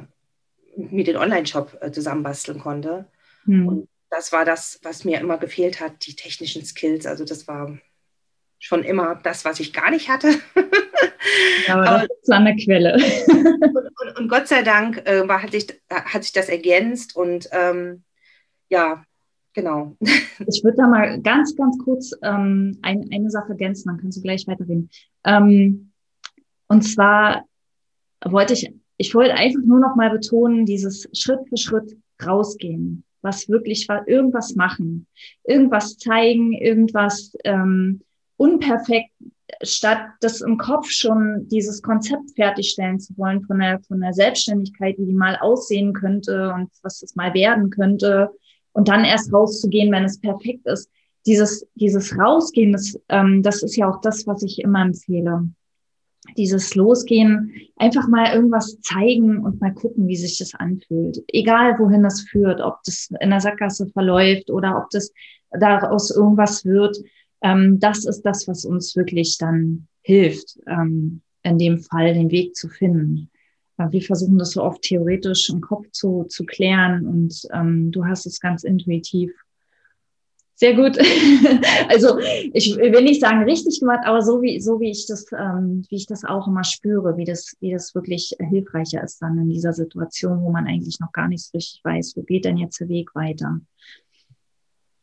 mir 0.75 1.03
den 1.03 1.17
Online-Shop 1.17 1.77
äh, 1.81 1.91
zusammenbasteln 1.91 2.59
konnte. 2.59 3.07
Mhm. 3.45 3.67
Und 3.67 3.89
das 4.09 4.31
war 4.31 4.45
das, 4.45 4.79
was 4.83 5.05
mir 5.05 5.19
immer 5.19 5.37
gefehlt 5.37 5.79
hat, 5.79 6.05
die 6.05 6.15
technischen 6.15 6.63
Skills. 6.65 7.05
Also 7.05 7.25
das 7.25 7.47
war 7.47 7.77
schon 8.59 8.83
immer 8.83 9.15
das, 9.15 9.43
was 9.43 9.59
ich 9.59 9.73
gar 9.73 9.91
nicht 9.91 10.09
hatte. 10.09 10.29
Ja, 11.67 11.75
aber, 11.75 11.89
aber 11.89 12.07
das 12.07 12.29
an 12.29 12.45
der 12.45 12.55
Quelle. 12.55 12.93
und, 13.27 13.75
und, 13.75 14.19
und, 14.19 14.27
Gott 14.29 14.47
sei 14.47 14.61
Dank 14.61 14.97
äh, 15.05 15.27
war, 15.27 15.41
hat, 15.41 15.51
sich, 15.51 15.67
hat 15.89 16.23
sich 16.23 16.33
das 16.33 16.49
ergänzt 16.49 17.15
und 17.15 17.47
ähm, 17.51 18.03
ja, 18.69 19.03
genau. 19.53 19.95
Ich 20.47 20.63
würde 20.63 20.77
da 20.77 20.87
mal 20.87 21.21
ganz, 21.21 21.55
ganz 21.55 21.77
kurz 21.83 22.11
ähm, 22.23 22.79
ein, 22.81 23.09
eine 23.13 23.29
Sache 23.29 23.49
ergänzen, 23.49 23.87
dann 23.87 23.99
kannst 23.99 24.17
du 24.17 24.21
gleich 24.21 24.47
weiterreden. 24.47 24.89
Ähm, 25.23 25.91
und 26.67 26.81
zwar 26.81 27.45
wollte 28.23 28.53
ich 28.53 28.73
ich 28.97 29.13
wollte 29.15 29.33
einfach 29.33 29.61
nur 29.65 29.79
noch 29.79 29.95
mal 29.95 30.09
betonen, 30.09 30.65
dieses 30.65 31.07
Schritt 31.13 31.47
für 31.49 31.57
Schritt 31.57 31.97
rausgehen, 32.25 33.03
was 33.21 33.49
wirklich 33.49 33.87
war, 33.89 34.07
irgendwas 34.07 34.55
machen, 34.55 35.07
irgendwas 35.43 35.97
zeigen, 35.97 36.53
irgendwas 36.53 37.35
ähm, 37.43 38.01
unperfekt 38.37 39.11
statt 39.61 40.07
das 40.21 40.41
im 40.41 40.57
Kopf 40.57 40.89
schon 40.89 41.47
dieses 41.49 41.81
Konzept 41.81 42.31
fertigstellen 42.35 42.99
zu 42.99 43.15
wollen 43.17 43.43
von 43.43 43.59
der, 43.59 43.79
von 43.81 43.99
der 44.01 44.13
Selbstständigkeit, 44.13 44.97
wie 44.97 45.05
die 45.05 45.13
mal 45.13 45.37
aussehen 45.37 45.93
könnte 45.93 46.51
und 46.53 46.69
was 46.81 47.03
es 47.03 47.15
mal 47.15 47.33
werden 47.33 47.69
könnte 47.69 48.31
und 48.71 48.87
dann 48.87 49.05
erst 49.05 49.31
rauszugehen, 49.31 49.91
wenn 49.91 50.05
es 50.05 50.19
perfekt 50.19 50.65
ist. 50.65 50.89
Dieses, 51.25 51.65
dieses 51.75 52.17
Rausgehen, 52.17 52.73
das, 52.73 52.99
ähm, 53.09 53.43
das 53.43 53.63
ist 53.63 53.77
ja 53.77 53.89
auch 53.89 54.01
das, 54.01 54.27
was 54.27 54.43
ich 54.43 54.59
immer 54.59 54.81
empfehle. 54.81 55.47
Dieses 56.37 56.75
Losgehen, 56.75 57.53
einfach 57.77 58.07
mal 58.07 58.33
irgendwas 58.33 58.79
zeigen 58.81 59.39
und 59.39 59.61
mal 59.61 59.73
gucken, 59.73 60.07
wie 60.07 60.15
sich 60.15 60.37
das 60.37 60.53
anfühlt. 60.55 61.23
Egal, 61.27 61.77
wohin 61.79 62.03
das 62.03 62.21
führt, 62.21 62.61
ob 62.61 62.77
das 62.85 63.09
in 63.19 63.29
der 63.29 63.39
Sackgasse 63.39 63.87
verläuft 63.87 64.49
oder 64.49 64.77
ob 64.77 64.89
das 64.89 65.11
daraus 65.51 66.09
irgendwas 66.11 66.65
wird 66.65 66.97
ähm, 67.43 67.79
das 67.79 68.05
ist 68.05 68.21
das, 68.23 68.47
was 68.47 68.65
uns 68.65 68.95
wirklich 68.95 69.37
dann 69.37 69.87
hilft, 70.01 70.57
ähm, 70.65 71.21
in 71.43 71.59
dem 71.59 71.79
Fall 71.79 72.13
den 72.13 72.31
Weg 72.31 72.55
zu 72.55 72.69
finden. 72.69 73.29
Äh, 73.77 73.91
wir 73.91 74.01
versuchen 74.01 74.37
das 74.37 74.51
so 74.51 74.63
oft 74.63 74.81
theoretisch 74.81 75.49
im 75.49 75.61
Kopf 75.61 75.85
zu, 75.91 76.23
zu 76.29 76.45
klären 76.45 77.05
und 77.05 77.41
ähm, 77.53 77.91
du 77.91 78.05
hast 78.05 78.25
es 78.25 78.39
ganz 78.39 78.63
intuitiv. 78.63 79.31
Sehr 80.63 80.75
gut. 80.75 80.97
also 81.89 82.19
ich 82.19 82.77
will 82.77 83.03
nicht 83.03 83.19
sagen 83.19 83.43
richtig 83.43 83.81
gemacht, 83.81 84.05
aber 84.05 84.21
so 84.21 84.41
wie 84.41 84.61
so 84.61 84.79
wie 84.79 84.91
ich 84.91 85.05
das 85.07 85.29
ähm, 85.33 85.85
wie 85.89 85.97
ich 85.97 86.05
das 86.05 86.23
auch 86.23 86.47
immer 86.47 86.63
spüre, 86.63 87.17
wie 87.17 87.25
das 87.25 87.57
wie 87.59 87.73
das 87.73 87.93
wirklich 87.93 88.33
hilfreicher 88.39 89.03
ist 89.03 89.21
dann 89.21 89.37
in 89.39 89.49
dieser 89.49 89.73
Situation, 89.73 90.41
wo 90.41 90.51
man 90.51 90.65
eigentlich 90.65 91.01
noch 91.01 91.11
gar 91.11 91.27
nicht 91.27 91.43
so 91.43 91.57
richtig 91.57 91.81
weiß, 91.83 92.13
wo 92.15 92.21
geht 92.21 92.45
denn 92.45 92.55
jetzt 92.55 92.79
der 92.79 92.87
Weg 92.87 93.13
weiter. 93.13 93.59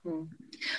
Hm. 0.05 0.31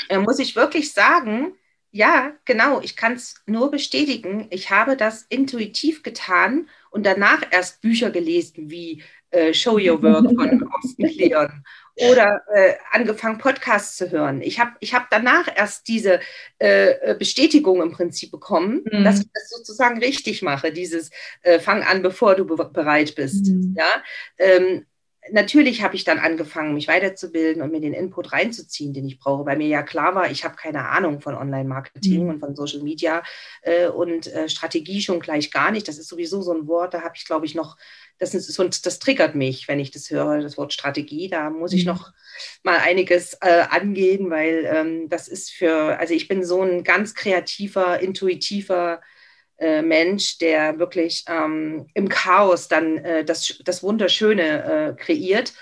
Da 0.10 0.20
muss 0.20 0.40
ich 0.40 0.56
wirklich 0.56 0.92
sagen, 0.92 1.54
ja, 1.92 2.32
genau, 2.46 2.82
ich 2.82 2.96
kann 2.96 3.14
es 3.14 3.36
nur 3.46 3.70
bestätigen. 3.70 4.48
Ich 4.50 4.72
habe 4.72 4.98
das 4.98 5.28
intuitiv 5.30 6.02
getan 6.02 6.68
und 6.90 7.06
danach 7.06 7.44
erst 7.52 7.82
Bücher 7.82 8.10
gelesen 8.10 8.72
wie 8.72 9.04
äh, 9.30 9.54
Show 9.54 9.78
Your 9.78 10.02
Work 10.02 10.26
von 10.26 10.70
Austin 10.74 11.08
Kleon 11.08 11.64
oder 12.10 12.42
äh, 12.54 12.74
angefangen, 12.92 13.38
Podcasts 13.38 13.98
zu 13.98 14.12
hören. 14.12 14.42
Ich 14.42 14.60
habe 14.60 14.72
ich 14.80 14.94
hab 14.94 15.10
danach 15.10 15.48
erst 15.56 15.88
diese 15.88 16.20
äh, 16.60 16.92
äh, 16.92 17.16
Bestätigung 17.18 17.82
im 17.82 17.92
Prinzip 17.92 18.32
bekommen, 18.32 18.84
mhm. 18.92 19.04
dass 19.04 19.20
ich 19.20 19.28
das 19.34 19.50
sozusagen 19.50 20.00
richtig 20.00 20.42
mache, 20.42 20.72
dieses 20.72 21.12
äh, 21.42 21.60
Fang 21.60 21.84
an, 21.84 22.02
bevor 22.02 22.36
du 22.36 22.46
be 22.46 22.70
bereit 22.72 23.16
bist. 23.16 23.48
Mhm. 23.48 23.76
Ja? 23.78 24.04
Ähm, 24.38 24.86
natürlich 25.30 25.84
habe 25.84 25.96
ich 25.96 26.04
dann 26.04 26.20
angefangen, 26.20 26.74
mich 26.74 26.88
weiterzubilden 26.88 27.62
und 27.62 27.72
mir 27.72 27.82
den 27.82 27.94
Input 27.94 28.32
reinzuziehen, 28.34 28.94
den 28.94 29.06
ich 29.06 29.20
brauche, 29.20 29.46
weil 29.46 29.58
mir 29.58 29.68
ja 29.68 29.84
klar 29.84 30.16
war, 30.16 30.32
ich 30.32 30.44
habe 30.44 30.56
keine 30.56 30.90
Ahnung 30.90 31.22
von 31.22 31.36
Online-Marketing 31.36 32.24
mhm. 32.24 32.30
und 32.30 32.40
von 32.40 32.56
Social 32.56 32.82
Media 32.82 33.22
äh, 33.62 33.88
und 33.88 34.28
äh, 34.28 34.50
Strategie 34.50 35.02
schon 35.02 35.20
gleich 35.20 35.52
gar 35.52 35.72
nicht. 35.72 35.88
Das 35.88 36.00
ist 36.00 36.08
sowieso 36.08 36.42
so 36.42 36.54
ein 36.54 36.68
Wort, 36.68 36.94
da 36.94 37.02
habe 37.02 37.14
ich, 37.16 37.26
glaube 37.26 37.46
ich, 37.46 37.54
noch, 37.54 37.78
das, 38.18 38.34
ist, 38.34 38.52
so, 38.52 38.64
das 38.64 39.00
triggert 39.00 39.36
mich, 39.36 39.68
wenn 39.68 39.80
ich 39.80 39.92
das 39.92 40.10
höre, 40.10 40.42
das 40.42 40.58
Wort 40.58 40.74
Strategie. 40.74 41.28
Da 41.30 41.50
muss 41.50 41.74
ich 41.74 41.86
mhm. 41.86 41.92
noch 41.92 42.14
mal 42.64 42.80
einiges 42.80 43.36
äh, 43.42 43.66
angehen, 43.70 44.30
weil 44.32 44.66
ähm, 44.66 45.10
das 45.10 45.28
ist 45.28 45.52
für, 45.52 46.00
also 46.00 46.14
ich 46.14 46.28
bin 46.28 46.44
so 46.44 46.62
ein 46.64 46.84
ganz 46.84 47.14
kreativer, 47.14 48.00
intuitiver, 48.00 49.02
äh, 49.62 49.82
Mensch, 49.82 50.38
der 50.40 50.80
wirklich 50.80 51.24
ähm, 51.28 51.88
im 51.94 52.10
Chaos 52.10 52.68
dann 52.68 52.98
äh, 52.98 53.24
das, 53.24 53.62
das 53.64 53.84
Wunderschöne 53.84 54.64
äh, 54.64 54.94
kreiert. 55.02 55.54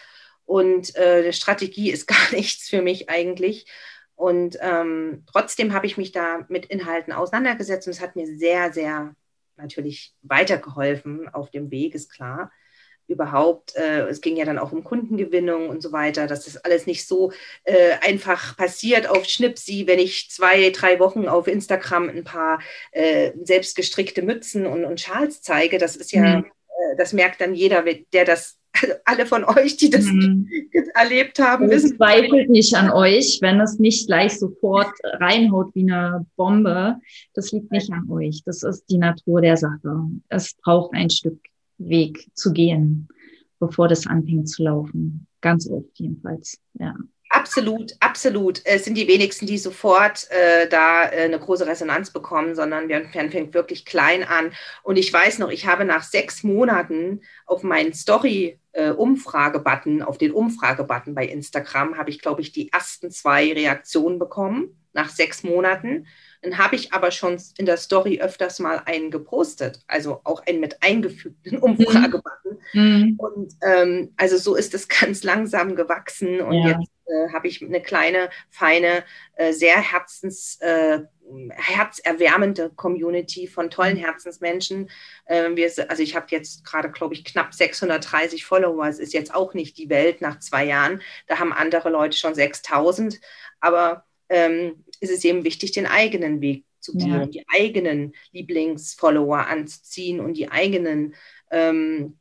Und 0.46 0.96
äh, 0.96 1.32
Strategie 1.32 1.92
ist 1.92 2.08
gar 2.08 2.32
nichts 2.32 2.70
für 2.70 2.82
mich 2.82 3.10
eigentlich. 3.10 3.66
Und 4.16 4.58
ähm, 4.62 5.24
trotzdem 5.32 5.74
habe 5.74 5.86
ich 5.86 5.98
mich 5.98 6.12
da 6.12 6.46
mit 6.50 6.66
Inhalten 6.66 7.14
auseinandergesetzt 7.14 7.88
und 7.88 7.92
es 7.92 8.02
hat 8.02 8.16
mir 8.16 8.28
sehr, 8.38 8.74
sehr 8.74 9.14
natürlich 9.56 10.16
weitergeholfen 10.22 11.30
auf 11.30 11.52
dem 11.52 11.70
Weg, 11.70 11.94
ist 11.94 12.12
klar 12.12 12.52
überhaupt, 13.10 13.76
äh, 13.76 14.08
es 14.08 14.22
ging 14.22 14.38
ja 14.38 14.46
dann 14.46 14.60
auch 14.60 14.72
um 14.72 14.84
Kundengewinnung 14.84 15.70
und 15.70 15.82
so 15.82 15.92
weiter, 15.92 16.28
dass 16.28 16.46
das 16.46 16.58
alles 16.58 16.86
nicht 16.86 17.08
so 17.08 17.32
äh, 17.64 17.94
einfach 18.02 18.56
passiert 18.56 19.10
auf 19.10 19.26
Schnipsi, 19.26 19.88
wenn 19.88 20.00
ich 20.00 20.30
zwei, 20.30 20.70
drei 20.70 21.00
Wochen 21.00 21.28
auf 21.28 21.48
Instagram 21.48 22.10
ein 22.10 22.24
paar 22.24 22.60
äh, 22.92 23.32
selbstgestrickte 23.44 24.22
Mützen 24.22 24.66
und, 24.66 24.86
und 24.86 25.00
Schals 25.00 25.42
zeige. 25.42 25.78
Das 25.78 25.96
ist 25.96 26.12
ja, 26.12 26.40
mhm. 26.40 26.46
Äh, 26.46 26.98
das 26.98 27.14
merkt 27.14 27.42
dann 27.42 27.54
jeder, 27.54 27.84
der 28.14 28.26
das 28.26 28.58
alle 29.06 29.26
von 29.26 29.44
euch, 29.44 29.78
die 29.78 29.90
das 29.90 30.06
mhm. 30.06 30.48
erlebt 30.94 31.40
haben, 31.40 31.66
es 31.66 31.84
wissen. 31.84 31.98
zweifelt 31.98 32.50
nicht 32.50 32.76
an 32.76 32.92
euch, 32.92 33.40
wenn 33.42 33.60
es 33.60 33.80
nicht 33.80 34.08
gleich 34.08 34.38
sofort 34.38 34.94
reinhaut 35.04 35.74
wie 35.74 35.92
eine 35.92 36.26
Bombe. 36.36 36.98
Das 37.34 37.52
liegt 37.52 37.72
nicht 37.72 37.92
an 37.92 38.10
euch. 38.10 38.42
Das 38.46 38.64
ist 38.64 38.86
die 38.90 38.98
Natur 38.98 39.42
der 39.42 39.58
Sache. 39.58 39.98
Es 40.30 40.54
braucht 40.56 40.94
ein 40.94 41.10
Stück 41.10 41.40
Weg 41.80 42.30
zu 42.34 42.54
gehen, 42.54 43.08
bevor 43.60 43.88
das 43.88 44.06
anfängt 44.06 44.50
zu 44.50 44.64
laufen. 44.64 45.26
Ganz 45.42 45.70
oft 45.70 45.90
jedenfalls, 45.96 46.60
ja. 46.74 46.94
Absolut, 47.32 47.94
absolut. 48.00 48.60
Es 48.66 48.86
sind 48.86 48.96
die 48.96 49.08
wenigsten, 49.08 49.46
die 49.46 49.60
sofort 49.60 50.28
äh, 50.32 50.68
da 50.68 51.04
äh, 51.04 51.26
eine 51.26 51.38
große 51.38 51.68
Resonanz 51.68 52.10
bekommen, 52.10 52.56
sondern 52.56 52.90
wir 52.90 53.08
fängt 53.10 53.54
wirklich 53.54 53.86
klein 53.86 54.24
an. 54.24 54.52
Und 54.82 54.98
ich 54.98 55.14
weiß 55.14 55.38
noch, 55.38 55.52
ich 55.52 55.68
habe 55.68 55.86
nach 55.86 56.02
sechs 56.02 56.44
Monaten 56.44 57.22
auf 57.46 57.62
meinen 57.62 57.94
Story-Umfrage-Button, 57.94 60.00
äh, 60.00 60.04
auf 60.04 60.18
den 60.18 60.32
Umfrage-Button 60.32 61.14
bei 61.14 61.28
Instagram, 61.28 62.00
habe 62.00 62.10
ich, 62.10 62.20
glaube 62.20 62.42
ich, 62.42 62.52
die 62.52 62.74
ersten 62.74 63.12
zwei 63.12 63.54
Reaktionen 63.54 64.18
bekommen 64.18 64.80
nach 64.94 65.10
sechs 65.10 65.44
Monaten. 65.44 66.08
Dann 66.42 66.58
habe 66.58 66.76
ich 66.76 66.94
aber 66.94 67.12
schon 67.12 67.38
in 67.58 67.66
der 67.66 67.78
Story 67.78 68.22
öfters 68.22 68.60
mal 68.60 68.82
einen 68.86 69.12
gepostet, 69.12 69.82
also 69.88 70.22
auch 70.24 70.46
einen 70.46 70.60
mit 70.60 70.82
eingefügten 70.82 71.58
Umfragebutton. 71.60 72.60
Mhm. 72.74 73.16
Und 73.18 73.54
ähm, 73.62 74.14
also 74.18 74.38
so 74.38 74.56
ist 74.56 74.74
es 74.74 74.88
ganz 75.02 75.24
langsam 75.24 75.76
gewachsen 75.76 76.42
und 76.42 76.54
ja. 76.54 76.70
jetzt 76.70 76.90
äh, 77.10 77.34
habe 77.34 77.48
ich 77.48 77.62
eine 77.62 77.82
kleine, 77.82 78.30
feine, 78.50 79.04
äh, 79.36 79.52
sehr 79.52 79.78
herzens, 79.78 80.60
äh, 80.62 81.00
herzerwärmende 81.52 82.72
Community 82.76 83.48
von 83.48 83.70
tollen 83.70 83.98
mhm. 83.98 84.02
Herzensmenschen. 84.02 84.90
Ähm, 85.28 85.56
wir, 85.56 85.72
also 85.90 86.04
ich 86.04 86.16
habe 86.16 86.28
jetzt 86.30 86.64
gerade, 86.64 86.90
glaube 86.90 87.16
ich, 87.16 87.26
knapp 87.26 87.54
630 87.54 88.46
Follower. 88.46 88.88
Es 88.88 89.00
ist 89.00 89.14
jetzt 89.14 89.34
auch 89.34 89.54
nicht 89.54 89.78
die 89.78 89.90
Welt 89.90 90.22
nach 90.22 90.40
zwei 90.40 90.66
Jahren. 90.66 91.02
Da 91.28 91.40
haben 91.40 91.52
andere 91.52 91.90
Leute 91.90 92.18
schon 92.18 92.34
6000. 92.34 93.20
Aber 93.60 94.06
ähm, 94.30 94.86
ist 95.00 95.12
es 95.12 95.24
eben 95.24 95.44
wichtig, 95.44 95.72
den 95.72 95.86
eigenen 95.86 96.42
Weg 96.42 96.66
zu 96.80 96.96
gehen 96.96 97.14
ja. 97.14 97.22
und 97.22 97.36
die 97.36 97.46
eigenen 97.48 98.14
Lieblingsfollower 98.32 99.48
anzuziehen 99.48 100.20
und 100.20 100.36
die 100.36 100.50
eigenen 100.50 101.16
ähm, 101.52 102.18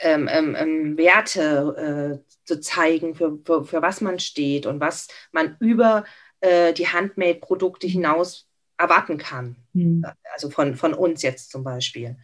ähm, 0.00 0.28
ähm, 0.30 0.56
ähm 0.58 0.96
Werte 0.96 2.22
äh, 2.24 2.32
zu 2.44 2.60
zeigen, 2.60 3.14
für, 3.14 3.38
für, 3.44 3.64
für, 3.64 3.82
was 3.82 4.00
man 4.00 4.18
steht 4.18 4.66
und 4.66 4.80
was 4.80 5.08
man 5.30 5.56
über 5.60 6.04
äh, 6.40 6.72
die 6.72 6.88
Handmade-Produkte 6.88 7.86
hinaus 7.86 8.48
erwarten 8.78 9.18
kann. 9.18 9.56
Mhm. 9.72 10.04
Also 10.32 10.50
von, 10.50 10.76
von 10.76 10.94
uns 10.94 11.22
jetzt 11.22 11.50
zum 11.50 11.62
Beispiel. 11.62 12.16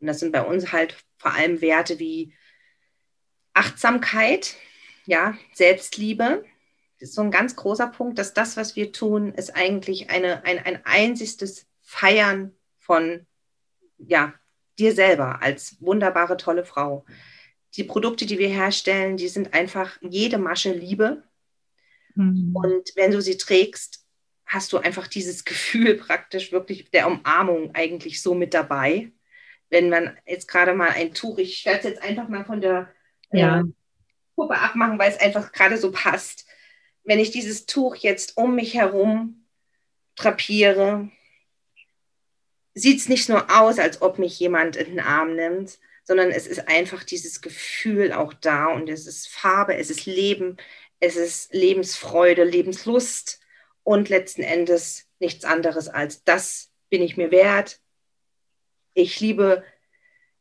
Und 0.00 0.06
das 0.06 0.20
sind 0.20 0.32
bei 0.32 0.42
uns 0.42 0.72
halt 0.72 0.96
vor 1.18 1.32
allem 1.32 1.60
Werte 1.60 1.98
wie 1.98 2.34
Achtsamkeit, 3.54 4.54
ja, 5.06 5.36
Selbstliebe, 5.54 6.44
so 7.00 7.22
ein 7.22 7.30
ganz 7.30 7.56
großer 7.56 7.88
Punkt, 7.88 8.18
dass 8.18 8.34
das, 8.34 8.56
was 8.56 8.76
wir 8.76 8.92
tun, 8.92 9.32
ist 9.34 9.54
eigentlich 9.54 10.10
eine, 10.10 10.44
ein, 10.44 10.58
ein 10.58 10.80
einziges 10.84 11.66
Feiern 11.82 12.54
von 12.78 13.26
ja, 13.98 14.34
dir 14.78 14.94
selber 14.94 15.42
als 15.42 15.76
wunderbare, 15.80 16.36
tolle 16.36 16.64
Frau. 16.64 17.04
Die 17.74 17.84
Produkte, 17.84 18.26
die 18.26 18.38
wir 18.38 18.48
herstellen, 18.48 19.16
die 19.16 19.28
sind 19.28 19.54
einfach 19.54 19.98
jede 20.00 20.38
Masche 20.38 20.72
Liebe. 20.72 21.22
Mhm. 22.14 22.54
Und 22.54 22.92
wenn 22.94 23.10
du 23.10 23.20
sie 23.20 23.36
trägst, 23.36 24.04
hast 24.46 24.72
du 24.72 24.78
einfach 24.78 25.06
dieses 25.06 25.44
Gefühl 25.44 25.96
praktisch 25.96 26.52
wirklich 26.52 26.90
der 26.90 27.06
Umarmung 27.06 27.74
eigentlich 27.74 28.22
so 28.22 28.34
mit 28.34 28.54
dabei. 28.54 29.12
Wenn 29.68 29.90
man 29.90 30.16
jetzt 30.24 30.48
gerade 30.48 30.74
mal 30.74 30.90
ein 30.90 31.12
Tuch, 31.12 31.38
ich 31.38 31.66
werde 31.66 31.78
es 31.78 31.84
jetzt 31.84 32.02
einfach 32.02 32.28
mal 32.28 32.44
von 32.44 32.60
der 32.60 32.88
ja. 33.32 33.64
Puppe 34.36 34.56
abmachen, 34.56 34.98
weil 34.98 35.10
es 35.10 35.20
einfach 35.20 35.50
gerade 35.52 35.76
so 35.76 35.90
passt 35.90 36.46
wenn 37.06 37.20
ich 37.20 37.30
dieses 37.30 37.66
Tuch 37.66 37.96
jetzt 37.96 38.36
um 38.36 38.56
mich 38.56 38.74
herum 38.74 39.46
drapiere, 40.16 41.10
sieht 42.74 42.98
es 42.98 43.08
nicht 43.08 43.28
nur 43.28 43.46
aus, 43.58 43.78
als 43.78 44.02
ob 44.02 44.18
mich 44.18 44.38
jemand 44.38 44.76
in 44.76 44.86
den 44.86 45.00
Arm 45.00 45.34
nimmt, 45.34 45.78
sondern 46.02 46.30
es 46.30 46.46
ist 46.46 46.68
einfach 46.68 47.04
dieses 47.04 47.40
Gefühl 47.40 48.12
auch 48.12 48.34
da 48.34 48.66
und 48.66 48.88
es 48.88 49.06
ist 49.06 49.28
Farbe, 49.28 49.76
es 49.76 49.88
ist 49.88 50.04
Leben, 50.04 50.56
es 51.00 51.16
ist 51.16 51.54
Lebensfreude, 51.54 52.44
Lebenslust 52.44 53.40
und 53.82 54.08
letzten 54.08 54.42
Endes 54.42 55.06
nichts 55.20 55.44
anderes 55.44 55.88
als 55.88 56.24
das 56.24 56.70
bin 56.90 57.02
ich 57.02 57.16
mir 57.16 57.30
wert. 57.30 57.80
Ich 58.94 59.20
liebe, 59.20 59.64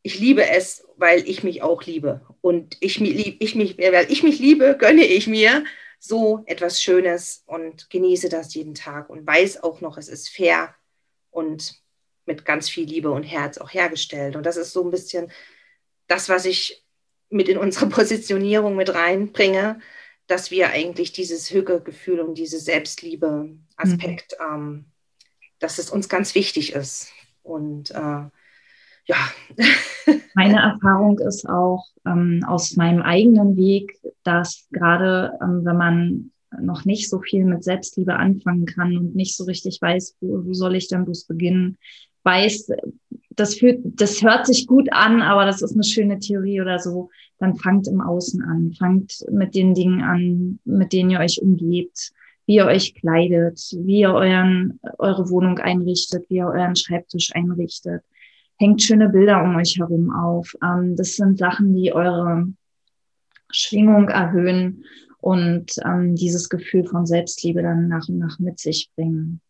ich 0.02 0.20
liebe 0.20 0.48
es, 0.48 0.86
weil 0.98 1.28
ich 1.28 1.44
mich 1.44 1.62
auch 1.62 1.84
liebe 1.84 2.26
und 2.42 2.78
ich, 2.80 3.02
ich 3.02 3.56
mich, 3.56 3.78
weil 3.78 4.12
ich 4.12 4.24
mich 4.24 4.40
liebe, 4.40 4.76
gönne 4.80 5.06
ich 5.06 5.28
mir 5.28 5.64
so 6.00 6.44
etwas 6.46 6.82
Schönes 6.82 7.44
und 7.46 7.90
genieße 7.90 8.30
das 8.30 8.54
jeden 8.54 8.76
Tag 8.76 9.10
und 9.10 9.26
weiß 9.26 9.64
auch 9.64 9.82
noch, 9.82 9.98
es 9.98 10.08
ist 10.08 10.30
fair 10.30 10.76
und 11.32 11.82
mit 12.26 12.46
ganz 12.46 12.70
viel 12.70 12.88
Liebe 12.88 13.12
und 13.12 13.24
Herz 13.24 13.58
auch 13.58 13.74
hergestellt. 13.74 14.36
Und 14.36 14.46
das 14.46 14.58
ist 14.58 14.74
so 14.74 14.84
ein 14.84 14.92
bisschen 14.92 15.32
das, 16.08 16.30
was 16.30 16.46
ich 16.46 16.84
mit 17.30 17.50
in 17.50 17.58
unsere 17.58 17.88
Positionierung 17.90 18.76
mit 18.76 18.94
reinbringe, 18.94 19.80
dass 20.28 20.50
wir 20.50 20.70
eigentlich 20.70 21.12
dieses 21.12 21.52
Hügegefühl 21.52 22.20
und 22.20 22.36
diese 22.36 22.60
Selbstliebe-Aspekt, 22.60 24.36
mhm. 24.40 24.54
ähm, 24.54 24.86
dass 25.60 25.78
es 25.78 25.90
uns 25.90 26.10
ganz 26.10 26.34
wichtig 26.34 26.74
ist. 26.74 27.12
Und 27.44 27.92
äh, 27.92 28.26
ja. 29.06 29.18
Meine 30.36 30.60
Erfahrung 30.60 31.20
ist 31.20 31.48
auch 31.48 31.86
ähm, 32.06 32.42
aus 32.46 32.76
meinem 32.76 33.02
eigenen 33.02 33.56
Weg, 33.56 33.98
dass 34.24 34.68
gerade 34.72 35.34
ähm, 35.42 35.62
wenn 35.64 35.78
man 35.78 36.32
noch 36.60 36.86
nicht 36.86 37.10
so 37.10 37.20
viel 37.20 37.46
mit 37.46 37.64
Selbstliebe 37.64 38.16
anfangen 38.16 38.66
kann 38.66 38.98
und 38.98 39.16
nicht 39.16 39.36
so 39.36 39.44
richtig 39.46 39.82
weiß, 39.82 40.18
wo, 40.22 40.46
wo 40.46 40.54
soll 40.54 40.76
ich 40.76 40.88
denn 40.88 41.06
bloß 41.06 41.26
beginnen, 41.26 41.78
weiß, 42.24 42.72
das, 43.32 43.56
fühlt, 43.56 43.80
das 43.84 44.22
hört 44.24 44.46
sich 44.46 44.68
gut 44.68 44.92
an, 44.92 45.22
aber 45.22 45.46
das 45.46 45.62
ist 45.62 45.74
eine 45.74 45.84
schöne 45.84 46.20
Theorie 46.20 46.62
oder 46.62 46.80
so, 46.80 47.10
dann 47.40 47.56
fangt 47.56 47.88
im 47.88 48.02
Außen 48.02 48.42
an, 48.42 48.74
fangt 48.74 49.26
mit 49.30 49.56
den 49.56 49.74
Dingen 49.74 50.02
an, 50.02 50.60
mit 50.64 50.94
denen 50.94 51.10
ihr 51.10 51.20
euch 51.20 51.42
umgebt, 51.42 52.14
wie 52.46 52.56
ihr 52.56 52.66
euch 52.66 52.96
kleidet, 52.96 53.60
wie 53.78 54.00
ihr 54.00 54.14
euren, 54.14 54.80
eure 54.98 55.30
Wohnung 55.30 55.60
einrichtet, 55.60 56.30
wie 56.30 56.38
ihr 56.38 56.48
euren 56.48 56.76
Schreibtisch 56.76 57.36
einrichtet 57.36 58.04
hängt 58.58 58.82
schöne 58.82 59.10
Bilder 59.10 59.44
um 59.44 59.56
euch 59.56 59.78
herum 59.78 60.12
auf. 60.12 60.56
Ähm, 60.64 60.96
das 60.96 61.16
sind 61.16 61.38
Sachen, 61.38 61.76
die 61.76 61.94
eure 61.94 62.48
Schwingung 63.52 64.10
erhöhen 64.10 64.86
und 65.20 65.76
ähm, 65.84 66.16
dieses 66.16 66.50
Gefühl 66.50 66.86
von 66.86 67.06
Selbstliebe 67.06 67.62
dann 67.62 67.88
nach 67.88 68.08
und 68.08 68.20
nach 68.20 68.40
mit 68.40 68.60
sich 68.60 68.90
bringen. 68.96 69.42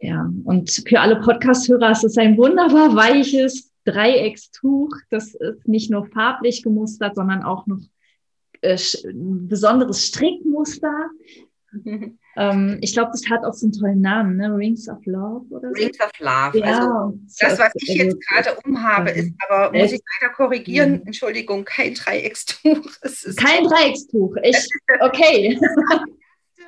Ja, 0.00 0.30
und 0.44 0.70
für 0.86 1.00
alle 1.00 1.20
Podcast-Hörer 1.20 1.90
ist 1.90 2.04
es 2.04 2.16
ein 2.16 2.36
wunderbar 2.36 2.94
weiches 2.94 3.72
Dreieckstuch. 3.84 4.94
Das 5.10 5.34
ist 5.34 5.66
nicht 5.66 5.90
nur 5.90 6.06
farblich 6.06 6.62
gemustert, 6.62 7.16
sondern 7.16 7.42
auch 7.42 7.66
noch 7.66 7.80
äh, 8.60 8.78
ein 9.04 9.48
besonderes 9.48 10.06
Strickmuster. 10.06 11.10
Ähm, 12.36 12.78
ich 12.80 12.92
glaube, 12.92 13.10
das 13.12 13.28
hat 13.28 13.44
auch 13.44 13.52
so 13.52 13.66
einen 13.66 13.72
tollen 13.72 14.00
Namen, 14.00 14.36
ne? 14.36 14.54
Rings 14.54 14.88
of 14.88 15.04
Love 15.04 15.46
oder 15.50 15.68
so. 15.68 15.82
Rings 15.82 16.00
of 16.00 16.10
Love. 16.18 16.58
Ja, 16.58 16.64
also 16.64 17.18
das, 17.40 17.58
was 17.58 17.72
ich 17.74 17.88
jetzt 17.96 18.16
gerade 18.26 18.56
umhabe, 18.64 19.10
ist 19.10 19.32
aber, 19.48 19.76
muss 19.76 19.92
ich 19.92 20.00
leider 20.20 20.32
korrigieren. 20.34 21.02
Entschuldigung, 21.04 21.64
kein 21.64 21.94
Dreieckstuch. 21.94 22.90
kein 23.36 23.64
Dreieckstuch. 23.64 24.36
Ich, 24.42 24.56
okay. 25.00 25.58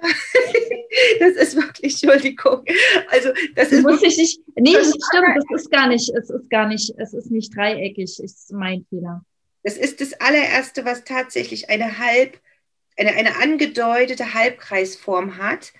das 1.21 1.37
ist 1.37 1.57
wirklich, 1.57 2.03
Entschuldigung. 2.03 2.65
Also 3.11 3.31
das 3.55 3.73
ist 3.73 3.83
muss 3.83 4.03
ich 4.03 4.17
nicht. 4.17 4.41
Nee, 4.57 4.73
das 4.73 4.89
stimmt, 4.89 5.37
das 5.37 5.61
ist 5.61 5.71
gar 5.71 5.89
nicht, 5.89 6.11
es 6.15 6.31
ist 6.31 6.51
gar 6.51 6.67
nicht, 6.67 6.93
es 6.97 7.15
ist 7.15 7.31
nicht 7.31 7.57
dreieckig, 7.57 8.19
ist 8.19 8.53
mein 8.53 8.85
Fehler. 8.89 9.25
Das 9.63 9.77
ist 9.77 10.01
das 10.01 10.15
allererste, 10.15 10.85
was 10.85 11.05
tatsächlich 11.05 11.69
eine 11.69 11.99
halb 11.99 12.41
eine, 12.97 13.11
eine 13.13 13.37
angedeutete 13.37 14.35
Halbkreisform 14.35 15.39
hat. 15.39 15.73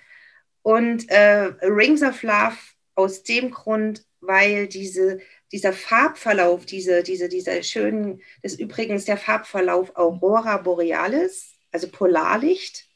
Und 0.63 1.09
äh, 1.09 1.53
Rings 1.61 2.03
of 2.03 2.21
Love 2.23 2.57
aus 2.95 3.23
dem 3.23 3.51
Grund, 3.51 4.05
weil 4.19 4.67
diese, 4.67 5.19
dieser 5.51 5.73
Farbverlauf, 5.73 6.65
diese, 6.65 7.03
diese, 7.03 7.29
dieser 7.29 7.61
schönen, 7.63 8.21
das 8.41 8.53
ist 8.53 8.59
übrigens 8.59 9.05
der 9.05 9.17
Farbverlauf 9.17 9.95
Aurora 9.95 10.57
Borealis, 10.57 11.55
also 11.71 11.87
Polarlicht. 11.87 12.87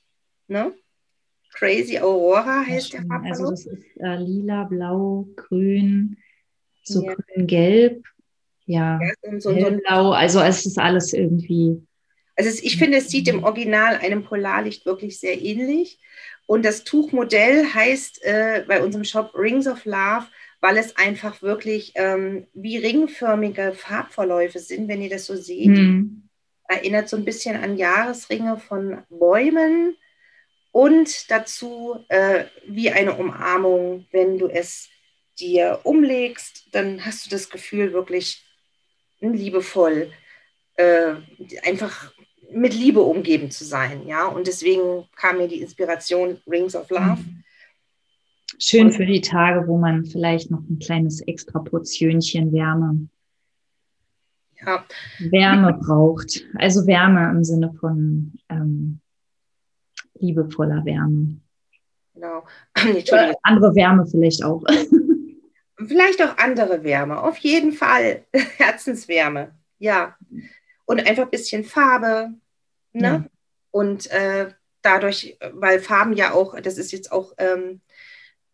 Ne? 0.47 0.73
Crazy 1.53 1.97
Aurora 1.97 2.65
heißt 2.65 2.93
ja, 2.93 2.99
der 2.99 3.07
Farbverlauf. 3.07 3.49
Also 3.49 3.51
das 3.51 3.65
ist 3.65 3.97
äh, 3.97 4.15
lila, 4.17 4.63
blau, 4.65 5.27
grün, 5.35 6.17
so 6.83 7.03
ja. 7.03 7.15
grün-gelb. 7.15 8.05
Ja, 8.67 8.99
ja 8.99 9.39
so, 9.39 9.53
so, 9.59 9.71
blau, 9.71 10.11
also 10.11 10.39
es 10.39 10.65
ist 10.65 10.77
alles 10.77 11.13
irgendwie 11.13 11.85
also 12.35 12.49
ich 12.61 12.77
finde, 12.77 12.97
es 12.97 13.09
sieht 13.09 13.27
im 13.27 13.43
Original 13.43 13.95
einem 13.97 14.23
Polarlicht 14.23 14.85
wirklich 14.85 15.19
sehr 15.19 15.41
ähnlich. 15.41 15.99
Und 16.47 16.63
das 16.63 16.83
Tuchmodell 16.83 17.65
heißt 17.65 18.23
äh, 18.23 18.65
bei 18.67 18.83
unserem 18.83 19.03
Shop 19.03 19.33
Rings 19.35 19.67
of 19.67 19.85
Love, 19.85 20.27
weil 20.61 20.77
es 20.77 20.97
einfach 20.97 21.41
wirklich 21.41 21.93
ähm, 21.95 22.47
wie 22.53 22.77
ringförmige 22.77 23.73
Farbverläufe 23.73 24.59
sind, 24.59 24.87
wenn 24.87 25.01
ihr 25.01 25.09
das 25.09 25.25
so 25.25 25.35
seht. 25.35 25.67
Mhm. 25.67 26.29
Erinnert 26.67 27.09
so 27.09 27.17
ein 27.17 27.25
bisschen 27.25 27.55
an 27.55 27.77
Jahresringe 27.77 28.57
von 28.57 29.03
Bäumen 29.09 29.95
und 30.71 31.31
dazu 31.31 32.03
äh, 32.09 32.45
wie 32.67 32.91
eine 32.91 33.15
Umarmung, 33.15 34.07
wenn 34.11 34.37
du 34.37 34.47
es 34.47 34.89
dir 35.39 35.79
umlegst, 35.83 36.67
dann 36.73 37.05
hast 37.05 37.25
du 37.25 37.29
das 37.29 37.49
Gefühl 37.49 37.93
wirklich 37.93 38.43
liebevoll, 39.21 40.11
äh, 40.75 41.13
einfach 41.63 42.11
mit 42.55 42.73
Liebe 42.73 43.01
umgeben 43.01 43.51
zu 43.51 43.65
sein, 43.65 44.07
ja. 44.07 44.27
Und 44.27 44.47
deswegen 44.47 45.05
kam 45.15 45.37
mir 45.37 45.47
die 45.47 45.61
Inspiration 45.61 46.37
Rings 46.47 46.75
of 46.75 46.89
Love. 46.89 47.17
Schön 48.59 48.91
für 48.91 49.05
die 49.05 49.21
Tage, 49.21 49.67
wo 49.67 49.77
man 49.77 50.05
vielleicht 50.05 50.49
noch 50.49 50.61
ein 50.61 50.79
kleines 50.79 51.19
extra 51.21 51.59
Portionchen 51.59 52.53
Wärme, 52.53 53.09
ja. 54.65 54.85
Wärme 55.19 55.73
braucht. 55.73 56.45
Also 56.55 56.87
Wärme 56.87 57.29
im 57.29 57.43
Sinne 57.43 57.73
von 57.73 58.33
ähm, 58.49 59.01
liebevoller 60.13 60.85
Wärme. 60.85 61.41
Genau. 62.13 62.45
andere 63.43 63.75
Wärme 63.75 64.07
vielleicht 64.07 64.43
auch. 64.43 64.63
Vielleicht 65.77 66.23
auch 66.23 66.37
andere 66.37 66.85
Wärme, 66.85 67.21
auf 67.21 67.37
jeden 67.39 67.73
Fall. 67.73 68.23
Herzenswärme, 68.57 69.51
ja 69.77 70.15
und 70.85 71.05
einfach 71.05 71.23
ein 71.23 71.31
bisschen 71.31 71.63
Farbe. 71.63 72.33
Ne? 72.95 73.07
Ja. 73.07 73.25
Und 73.71 74.09
äh, 74.11 74.47
dadurch, 74.81 75.37
weil 75.53 75.79
Farben 75.79 76.13
ja 76.13 76.33
auch, 76.33 76.59
das 76.59 76.77
ist 76.77 76.91
jetzt 76.91 77.11
auch 77.11 77.33
ähm, 77.37 77.81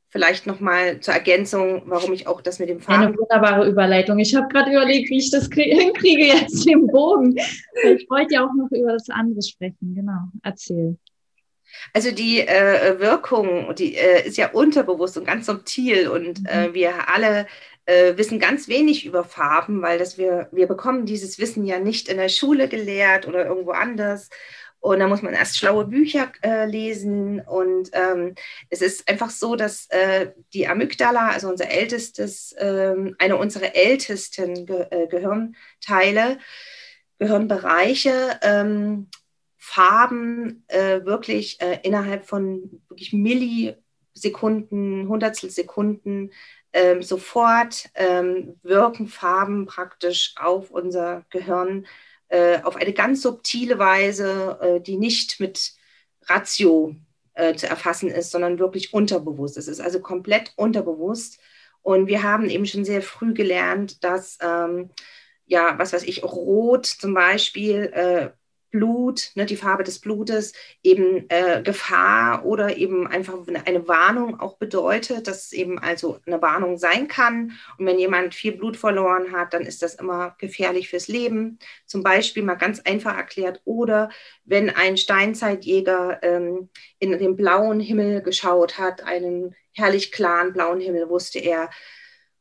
vielleicht 0.10 0.46
nochmal 0.46 1.00
zur 1.00 1.14
Ergänzung, 1.14 1.84
warum 1.86 2.12
ich 2.14 2.28
auch 2.28 2.42
das 2.42 2.60
mit 2.60 2.70
dem 2.70 2.82
Farben. 2.82 3.04
Eine 3.04 3.18
wunderbare 3.18 3.68
Überleitung. 3.68 4.20
Ich 4.20 4.36
habe 4.36 4.48
gerade 4.50 4.72
überlegt, 4.72 5.10
wie 5.10 5.20
ich 5.20 5.32
das 5.32 5.48
hinkriege 5.54 6.26
jetzt 6.26 6.68
im 6.68 6.88
Bogen. 6.88 7.36
Ich 7.84 8.10
wollte 8.10 8.36
ja 8.36 8.46
auch 8.46 8.54
noch 8.54 8.70
über 8.72 8.94
das 8.94 9.10
andere 9.10 9.42
sprechen. 9.42 9.96
Genau, 9.96 10.28
erzähl. 10.44 10.98
Also 11.94 12.12
die 12.12 12.42
äh, 12.42 13.00
Wirkung, 13.00 13.74
die 13.76 13.96
äh, 13.96 14.28
ist 14.28 14.38
ja 14.38 14.52
unterbewusst 14.52 15.18
und 15.18 15.26
ganz 15.26 15.46
subtil 15.46 16.10
und 16.10 16.42
äh, 16.48 16.68
mhm. 16.68 16.74
wir 16.74 17.10
alle 17.10 17.48
äh, 17.86 18.18
wissen 18.18 18.40
ganz 18.40 18.68
wenig 18.68 19.06
über 19.06 19.24
Farben, 19.24 19.82
weil 19.82 19.98
das 19.98 20.18
wir, 20.18 20.50
wir 20.52 20.68
bekommen 20.68 21.06
dieses 21.06 21.40
Wissen 21.40 21.66
ja 21.66 21.80
nicht 21.80 22.08
in 22.10 22.18
der 22.18 22.30
Schule 22.30 22.68
gelehrt 22.68 23.28
oder 23.28 23.46
irgendwo 23.46 23.72
anders. 23.72 24.30
Und 24.82 25.00
da 25.00 25.08
muss 25.08 25.22
man 25.22 25.34
erst 25.34 25.58
schlaue 25.58 25.86
Bücher 25.86 26.32
äh, 26.42 26.66
lesen. 26.66 27.40
Und 27.40 27.92
ähm, 27.94 28.34
es 28.70 28.82
ist 28.82 29.08
einfach 29.08 29.30
so, 29.30 29.56
dass 29.56 29.86
äh, 29.90 30.32
die 30.54 30.68
Amygdala, 30.68 31.30
also 31.30 31.50
unser 31.50 31.70
ältestes, 31.70 32.52
äh, 32.54 32.96
eine 33.20 33.38
unserer 33.38 33.76
ältesten 33.76 34.66
Ge 34.66 34.88
äh, 34.90 35.08
Gehirnteile, 35.08 36.40
Gehirnbereiche, 37.20 38.40
ähm, 38.42 39.08
Farben 39.58 40.64
äh, 40.70 41.06
wirklich 41.06 41.60
innerhalb 41.84 42.26
von 42.26 42.82
wirklich 42.90 43.14
Millisekunden, 43.14 45.08
Hundertstel 45.08 45.52
Sekunden 45.52 46.32
ähm, 46.74 47.04
sofort 47.04 47.90
ähm, 47.96 48.60
wirken 48.64 49.08
Farben 49.08 49.66
praktisch 49.66 50.36
auf 50.38 50.72
unser 50.72 51.26
Gehirn 51.30 51.86
äh, 52.30 52.62
auf 52.64 52.78
eine 52.78 52.94
ganz 52.94 53.22
subtile 53.22 53.78
Weise, 53.78 54.58
äh, 54.62 54.80
die 54.82 54.98
nicht 54.98 55.40
mit 55.40 55.74
Ratio 56.28 56.96
äh, 57.34 57.56
zu 57.56 57.68
erfassen 57.68 58.10
ist, 58.10 58.32
sondern 58.32 58.60
wirklich 58.60 58.94
unterbewusst. 58.94 59.58
Es 59.58 59.68
ist 59.68 59.82
also 59.82 60.00
komplett 60.00 60.54
unterbewusst. 60.56 61.40
Und 61.82 62.08
wir 62.08 62.24
haben 62.24 62.50
eben 62.50 62.66
schon 62.66 62.86
sehr 62.86 63.02
früh 63.02 63.34
gelernt, 63.34 64.04
dass, 64.04 64.38
ähm, 64.42 64.92
ja, 65.46 65.78
was 65.78 65.94
weiß 65.94 66.04
ich, 66.04 66.24
Rot 66.24 66.86
zum 66.86 67.14
Beispiel 67.14 67.92
äh, 67.94 68.30
Blut, 68.72 69.32
ne, 69.36 69.46
die 69.46 69.58
Farbe 69.58 69.84
des 69.84 70.00
Blutes, 70.00 70.54
eben 70.82 71.30
äh, 71.30 71.62
Gefahr 71.62 72.46
oder 72.46 72.78
eben 72.78 73.06
einfach 73.06 73.36
eine 73.66 73.88
Warnung 73.88 74.40
auch 74.40 74.58
bedeutet, 74.58 75.28
dass 75.28 75.46
es 75.46 75.54
eben 75.54 75.78
also 75.78 76.20
eine 76.26 76.42
Warnung 76.42 76.78
sein 76.78 77.08
kann. 77.08 77.52
Und 77.78 77.86
wenn 77.86 78.00
jemand 78.00 78.34
viel 78.34 78.54
Blut 78.54 78.78
verloren 78.78 79.32
hat, 79.34 79.54
dann 79.54 79.64
ist 79.64 79.82
das 79.82 79.96
immer 79.96 80.36
gefährlich 80.40 80.90
fürs 80.90 81.08
Leben. 81.08 81.60
Zum 81.86 82.02
Beispiel 82.02 82.44
mal 82.44 82.56
ganz 82.56 82.80
einfach 82.80 83.16
erklärt. 83.16 83.62
Oder 83.66 84.10
wenn 84.46 84.70
ein 84.70 84.98
Steinzeitjäger 84.98 86.20
ähm, 86.24 86.70
in 87.00 87.12
den 87.12 87.36
blauen 87.36 87.80
Himmel 87.80 88.22
geschaut 88.22 88.78
hat, 88.78 89.04
einen 89.04 89.56
herrlich 89.74 90.12
klaren 90.12 90.54
blauen 90.54 90.80
Himmel, 90.80 91.10
wusste 91.10 91.40
er, 91.40 91.70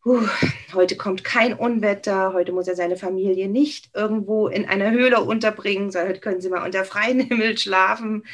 Puh, 0.02 0.26
heute 0.72 0.96
kommt 0.96 1.24
kein 1.24 1.52
Unwetter, 1.52 2.32
heute 2.32 2.52
muss 2.52 2.66
er 2.66 2.74
seine 2.74 2.96
Familie 2.96 3.48
nicht 3.48 3.90
irgendwo 3.94 4.48
in 4.48 4.64
einer 4.64 4.90
Höhle 4.92 5.20
unterbringen, 5.20 5.90
sondern 5.90 6.08
heute 6.08 6.20
können 6.20 6.40
sie 6.40 6.48
mal 6.48 6.64
unter 6.64 6.86
freiem 6.86 7.20
Himmel 7.28 7.58
schlafen 7.58 8.24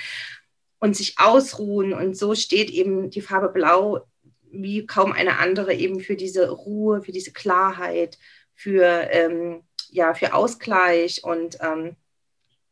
und 0.79 0.96
sich 0.96 1.18
ausruhen. 1.18 1.92
Und 1.92 2.16
so 2.16 2.37
steht 2.37 2.70
eben 2.70 3.11
die 3.11 3.20
Farbe 3.20 3.48
Blau 3.48 4.07
wie 4.52 4.87
kaum 4.87 5.11
eine 5.11 5.38
andere 5.38 5.74
eben 5.74 5.98
für 5.98 6.14
diese 6.14 6.50
Ruhe, 6.50 7.02
für 7.02 7.11
diese 7.11 7.33
Klarheit, 7.33 8.16
für, 8.55 9.09
ähm, 9.11 9.64
ja, 9.90 10.14
für 10.14 10.35
Ausgleich 10.35 11.24
und 11.24 11.59
ähm, 11.61 11.96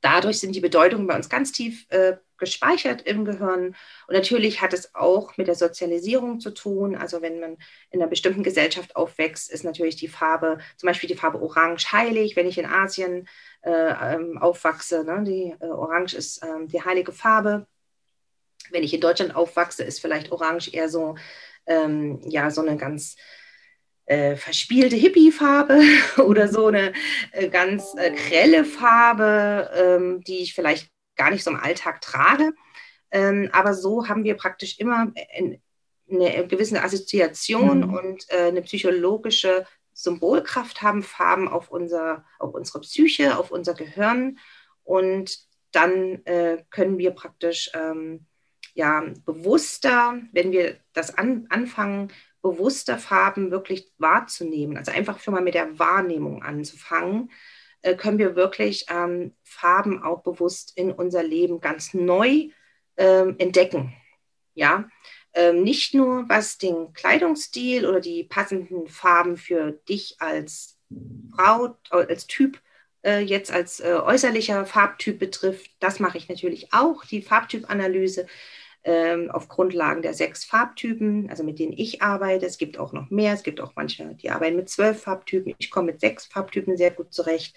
dadurch 0.03 0.39
sind 0.39 0.55
die 0.55 0.61
Bedeutungen 0.61 1.09
bei 1.09 1.17
uns 1.17 1.29
ganz 1.29 1.51
tief 1.51 1.85
äh, 1.89 2.17
gespeichert 2.45 3.03
im 3.03 3.25
Gehirn. 3.25 3.75
Und 4.07 4.15
natürlich 4.15 4.61
hat 4.61 4.73
es 4.73 4.95
auch 4.95 5.37
mit 5.37 5.49
der 5.49 5.55
Sozialisierung 5.55 6.41
zu 6.41 6.51
tun. 6.51 6.95
Also 6.95 7.23
wenn 7.23 7.41
man 7.41 7.57
in 7.91 8.01
einer 8.01 8.11
bestimmten 8.11 8.43
Gesellschaft 8.43 8.97
aufwächst, 8.97 9.51
ist 9.51 9.65
natürlich 9.65 9.97
die 9.97 10.09
Farbe, 10.09 10.59
zum 10.77 10.87
Beispiel 10.89 11.09
die 11.09 11.17
Farbe 11.17 11.41
Orange 11.41 11.93
heilig. 11.93 12.37
Wenn 12.37 12.47
ich 12.47 12.59
in 12.59 12.67
Asien 12.67 13.29
äh, 13.63 13.71
ähm, 13.71 14.39
aufwachse, 14.39 15.05
ne, 15.05 15.25
die 15.25 15.55
äh, 15.59 15.67
Orange 15.67 16.15
ist 16.15 16.43
äh, 16.43 16.67
die 16.67 16.83
heilige 16.83 17.13
Farbe. 17.13 17.67
Wenn 18.71 18.83
ich 18.83 18.95
in 18.95 19.01
Deutschland 19.01 19.35
aufwachse, 19.35 19.85
ist 19.85 20.01
vielleicht 20.01 20.33
Orange 20.33 20.73
eher 20.73 20.89
so, 20.89 21.17
ähm, 21.67 22.21
ja, 22.25 22.51
so 22.51 22.61
eine 22.61 22.77
ganz 22.77 23.17
äh, 24.07 24.37
verspielte 24.37 24.97
Hippie-Farbe 24.97 25.81
oder 26.25 26.49
so 26.49 26.67
eine 26.67 26.93
äh, 27.33 27.49
ganz 27.49 27.95
äh, 27.97 28.11
grelle 28.11 28.65
Farbe, 28.65 29.71
ähm, 29.75 30.21
die 30.23 30.39
ich 30.39 30.55
vielleicht 30.55 30.94
gar 31.17 31.31
nicht 31.31 31.45
so 31.45 31.51
im 31.51 31.61
Alltag 31.61 32.01
trage. 32.01 32.53
Ähm, 33.11 33.49
aber 33.53 33.75
so 33.75 34.09
haben 34.09 34.25
wir 34.25 34.35
praktisch 34.35 34.79
immer 34.79 35.13
eine 36.11 36.47
gewisse 36.47 36.83
Assoziation 36.83 37.87
mhm. 37.89 37.95
und 37.95 38.27
äh, 38.31 38.49
eine 38.49 38.63
psychologische 38.63 39.67
Symbolkraft 39.93 40.83
haben 40.83 41.03
Farben 41.03 41.49
auf, 41.49 41.71
unser, 41.71 42.25
auf 42.39 42.55
unsere 42.55 42.81
Psyche, 42.81 43.39
auf 43.39 43.51
unser 43.51 43.75
Gehirn. 43.75 44.39
Und 44.83 45.39
dann 45.71 46.25
äh, 46.27 46.65
können 46.71 46.99
wir 46.99 47.13
praktisch 47.13 47.71
ähm, 47.75 48.27
ja, 48.75 49.05
bewusster, 49.25 50.21
wenn 50.33 50.53
wir 50.53 50.77
das 50.93 51.17
an, 51.17 51.47
anfangen, 51.49 52.13
bewusster 52.43 52.99
Farben 52.99 53.51
wirklich 53.51 53.93
wahrzunehmen, 53.99 54.77
also 54.77 54.91
einfach 54.91 55.21
schon 55.21 55.33
mal 55.33 55.43
mit 55.43 55.55
der 55.55 55.79
Wahrnehmung 55.79 56.43
anzufangen, 56.43 57.31
äh, 57.85 57.95
können 57.97 58.19
wir 58.19 58.35
wirklich 58.35 58.87
ähm, 58.89 59.35
Farben 59.43 60.03
auch 60.03 60.23
bewusst 60.23 60.73
in 60.77 60.91
unser 60.91 61.23
Leben 61.23 61.61
ganz 61.61 61.93
neu 61.93 62.49
ähm, 62.97 63.37
entdecken. 63.39 63.95
Ja, 64.55 64.89
ähm, 65.35 65.63
nicht 65.63 65.95
nur 65.95 66.29
was 66.29 66.59
den 66.59 66.93
Kleidungsstil 66.95 67.87
oder 67.87 68.01
die 68.01 68.25
passenden 68.25 68.89
Farben 68.89 69.37
für 69.37 69.73
dich 69.89 70.17
als 70.21 70.79
Frau, 71.37 71.77
als 71.91 72.27
Typ 72.27 72.61
äh, 73.05 73.21
jetzt 73.21 73.53
als 73.53 73.81
äh, 73.81 73.93
äußerlicher 73.93 74.65
Farbtyp 74.65 75.19
betrifft. 75.19 75.71
Das 75.81 76.01
mache 76.01 76.17
ich 76.17 76.29
natürlich 76.29 76.73
auch, 76.73 77.05
die 77.05 77.21
Farbtypanalyse 77.21 78.27
ähm, 78.85 79.31
auf 79.31 79.49
Grundlagen 79.49 80.03
der 80.03 80.15
sechs 80.15 80.45
Farbtypen, 80.45 81.31
also 81.31 81.43
mit 81.43 81.59
denen 81.59 81.73
ich 81.73 82.03
arbeite. 82.03 82.47
Es 82.47 82.59
gibt 82.59 82.79
auch 82.79 82.93
noch 82.93 83.11
mehr. 83.11 83.33
Es 83.33 83.43
gibt 83.43 83.61
auch 83.61 83.73
manche, 83.75 84.15
die 84.15 84.31
arbeiten 84.31 84.57
mit 84.57 84.69
zwölf 84.69 85.03
Farbtypen. 85.03 85.55
Ich 85.59 85.71
komme 85.71 85.87
mit 85.93 86.01
sechs 86.01 86.27
Farbtypen 86.27 86.77
sehr 86.77 86.91
gut 86.91 87.13
zurecht. 87.13 87.57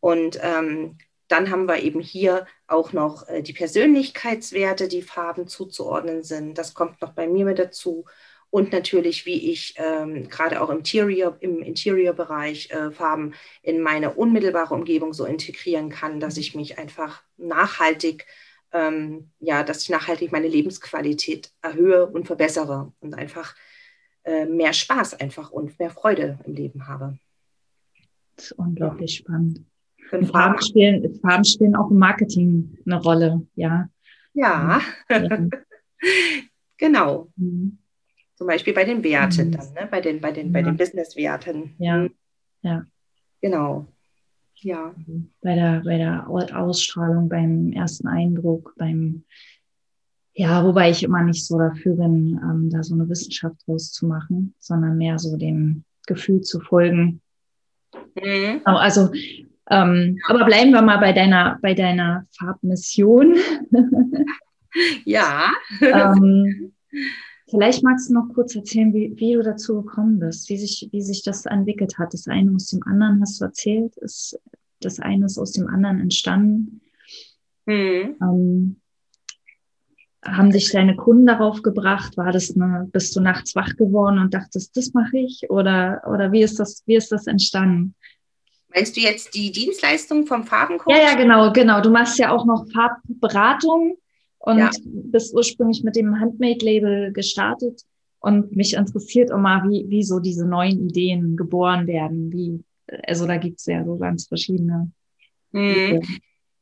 Und 0.00 0.38
ähm, 0.42 0.98
dann 1.28 1.50
haben 1.50 1.66
wir 1.66 1.82
eben 1.82 2.00
hier 2.00 2.46
auch 2.66 2.92
noch 2.92 3.28
äh, 3.28 3.42
die 3.42 3.52
Persönlichkeitswerte, 3.52 4.88
die 4.88 5.02
Farben 5.02 5.48
zuzuordnen 5.48 6.22
sind. 6.22 6.58
Das 6.58 6.74
kommt 6.74 7.00
noch 7.00 7.12
bei 7.12 7.26
mir 7.26 7.44
mit 7.44 7.58
dazu. 7.58 8.04
Und 8.50 8.72
natürlich, 8.72 9.26
wie 9.26 9.50
ich 9.50 9.74
ähm, 9.78 10.28
gerade 10.28 10.60
auch 10.60 10.70
im 10.70 10.78
Interior, 10.78 11.36
im 11.40 11.60
Interior-Bereich 11.60 12.70
äh, 12.70 12.92
Farben 12.92 13.34
in 13.62 13.80
meine 13.80 14.14
unmittelbare 14.14 14.74
Umgebung 14.74 15.12
so 15.12 15.24
integrieren 15.24 15.88
kann, 15.88 16.20
dass 16.20 16.36
ich 16.36 16.54
mich 16.54 16.78
einfach 16.78 17.22
nachhaltig 17.36 18.26
ähm, 18.74 19.30
ja, 19.38 19.62
dass 19.62 19.82
ich 19.82 19.88
nachhaltig 19.88 20.32
meine 20.32 20.48
Lebensqualität 20.48 21.50
erhöhe 21.62 22.06
und 22.06 22.26
verbessere 22.26 22.92
und 23.00 23.14
einfach 23.14 23.54
äh, 24.24 24.44
mehr 24.46 24.72
Spaß 24.72 25.20
einfach 25.20 25.50
und 25.50 25.78
mehr 25.78 25.90
Freude 25.90 26.38
im 26.44 26.54
Leben 26.54 26.88
habe. 26.88 27.18
Das 28.36 28.46
ist 28.46 28.52
unglaublich 28.52 29.14
spannend. 29.16 29.64
Farben 30.30 30.60
spielen, 30.60 31.18
Farben 31.20 31.44
spielen 31.44 31.76
auch 31.76 31.90
im 31.90 31.98
Marketing 31.98 32.76
eine 32.84 33.00
Rolle, 33.00 33.46
ja. 33.54 33.88
Ja, 34.34 34.80
ja. 35.08 35.20
genau. 36.76 37.30
Mhm. 37.36 37.78
Zum 38.34 38.48
Beispiel 38.48 38.74
bei 38.74 38.84
den 38.84 39.02
Werten 39.04 39.48
mhm. 39.48 39.52
dann, 39.52 39.72
ne? 39.72 39.88
bei 39.90 40.00
den, 40.00 40.20
bei 40.20 40.32
den, 40.32 40.46
ja. 40.48 40.52
bei 40.52 40.62
den 40.62 40.76
Business-Werten. 40.76 41.76
Ja. 41.78 41.98
Mhm. 41.98 42.14
ja. 42.62 42.86
Genau. 43.40 43.86
Ja. 44.64 44.94
Bei 45.42 45.54
der, 45.54 45.82
bei 45.84 45.98
der 45.98 46.26
Ausstrahlung, 46.26 47.28
beim 47.28 47.70
ersten 47.72 48.08
Eindruck, 48.08 48.74
beim, 48.78 49.24
ja, 50.32 50.64
wobei 50.64 50.90
ich 50.90 51.02
immer 51.02 51.22
nicht 51.22 51.46
so 51.46 51.58
dafür 51.58 51.96
bin, 51.96 52.40
ähm, 52.42 52.70
da 52.70 52.82
so 52.82 52.94
eine 52.94 53.06
Wissenschaft 53.10 53.56
draus 53.66 53.92
zu 53.92 54.06
machen, 54.06 54.54
sondern 54.58 54.96
mehr 54.96 55.18
so 55.18 55.36
dem 55.36 55.84
Gefühl 56.06 56.40
zu 56.40 56.60
folgen. 56.60 57.20
Mhm. 58.14 58.62
Also, 58.64 59.12
ähm, 59.68 60.18
aber 60.28 60.46
bleiben 60.46 60.70
wir 60.70 60.80
mal 60.80 60.98
bei 60.98 61.12
deiner, 61.12 61.58
bei 61.60 61.74
deiner 61.74 62.26
Farbmission. 62.38 63.36
ja. 65.04 65.52
ähm, 65.82 66.72
vielleicht 67.54 67.82
magst 67.82 68.10
du 68.10 68.14
noch 68.14 68.28
kurz 68.34 68.54
erzählen, 68.54 68.92
wie, 68.92 69.14
wie 69.16 69.34
du 69.34 69.42
dazu 69.42 69.82
gekommen 69.82 70.18
bist, 70.18 70.48
wie 70.48 70.58
sich, 70.58 70.88
wie 70.92 71.02
sich 71.02 71.22
das 71.22 71.46
entwickelt 71.46 71.98
hat. 71.98 72.12
Das 72.12 72.26
eine 72.26 72.52
aus 72.54 72.66
dem 72.66 72.82
anderen 72.84 73.20
hast 73.20 73.40
du 73.40 73.44
erzählt, 73.44 73.96
ist 73.96 74.38
das 74.80 75.00
eine 75.00 75.26
ist 75.26 75.38
aus 75.38 75.52
dem 75.52 75.66
anderen 75.66 76.00
entstanden. 76.00 76.80
Mhm. 77.66 78.16
Ähm, 78.20 78.80
haben 80.24 80.50
dich 80.50 80.70
deine 80.70 80.96
Kunden 80.96 81.26
darauf 81.26 81.62
gebracht? 81.62 82.16
War 82.16 82.32
das 82.32 82.54
eine, 82.54 82.88
bist 82.90 83.14
du 83.14 83.20
nachts 83.20 83.54
wach 83.54 83.76
geworden 83.76 84.18
und 84.18 84.34
dachtest, 84.34 84.76
das 84.76 84.92
mache 84.94 85.18
ich? 85.18 85.50
Oder, 85.50 86.02
oder 86.06 86.32
wie 86.32 86.42
ist 86.42 86.58
das, 86.58 86.82
wie 86.86 86.96
ist 86.96 87.12
das 87.12 87.26
entstanden? 87.26 87.94
Meinst 88.74 88.96
du 88.96 89.00
jetzt 89.00 89.34
die 89.34 89.52
Dienstleistung 89.52 90.26
vom 90.26 90.44
Farbencoach? 90.44 90.94
Ja, 90.94 91.02
ja, 91.02 91.14
genau, 91.14 91.52
genau. 91.52 91.80
Du 91.80 91.90
machst 91.90 92.18
ja 92.18 92.30
auch 92.30 92.44
noch 92.44 92.66
Farbberatung 92.72 93.98
und 94.44 94.58
ja. 94.58 94.70
bist 94.84 95.34
ursprünglich 95.34 95.82
mit 95.84 95.96
dem 95.96 96.20
Handmade-Label 96.20 97.12
gestartet. 97.12 97.82
Und 98.20 98.54
mich 98.54 98.74
interessiert 98.74 99.30
immer, 99.30 99.64
wie, 99.68 99.86
wie 99.88 100.02
so 100.02 100.20
diese 100.20 100.46
neuen 100.46 100.86
Ideen 100.86 101.34
geboren 101.36 101.86
werden. 101.86 102.30
Wie, 102.30 102.62
also 103.06 103.26
da 103.26 103.38
gibt 103.38 103.60
es 103.60 103.66
ja 103.66 103.82
so 103.84 103.96
ganz 103.96 104.26
verschiedene. 104.26 104.90
Mhm. 105.52 106.02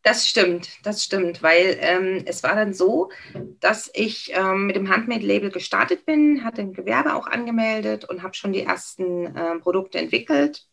Das 0.04 0.28
stimmt, 0.28 0.68
das 0.84 1.02
stimmt, 1.02 1.42
weil 1.42 1.76
ähm, 1.80 2.22
es 2.24 2.42
war 2.42 2.54
dann 2.54 2.72
so, 2.72 3.10
dass 3.58 3.90
ich 3.94 4.32
ähm, 4.34 4.66
mit 4.66 4.76
dem 4.76 4.88
Handmade-Label 4.88 5.50
gestartet 5.50 6.06
bin, 6.06 6.44
hatte 6.44 6.60
ein 6.60 6.72
Gewerbe 6.72 7.14
auch 7.14 7.26
angemeldet 7.26 8.04
und 8.04 8.22
habe 8.22 8.34
schon 8.34 8.52
die 8.52 8.62
ersten 8.62 9.26
äh, 9.34 9.58
Produkte 9.58 9.98
entwickelt. 9.98 10.68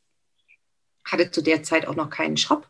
Hatte 1.06 1.32
zu 1.32 1.42
der 1.42 1.64
Zeit 1.64 1.88
auch 1.88 1.96
noch 1.96 2.12
keinen 2.12 2.38
Shop 2.38 2.68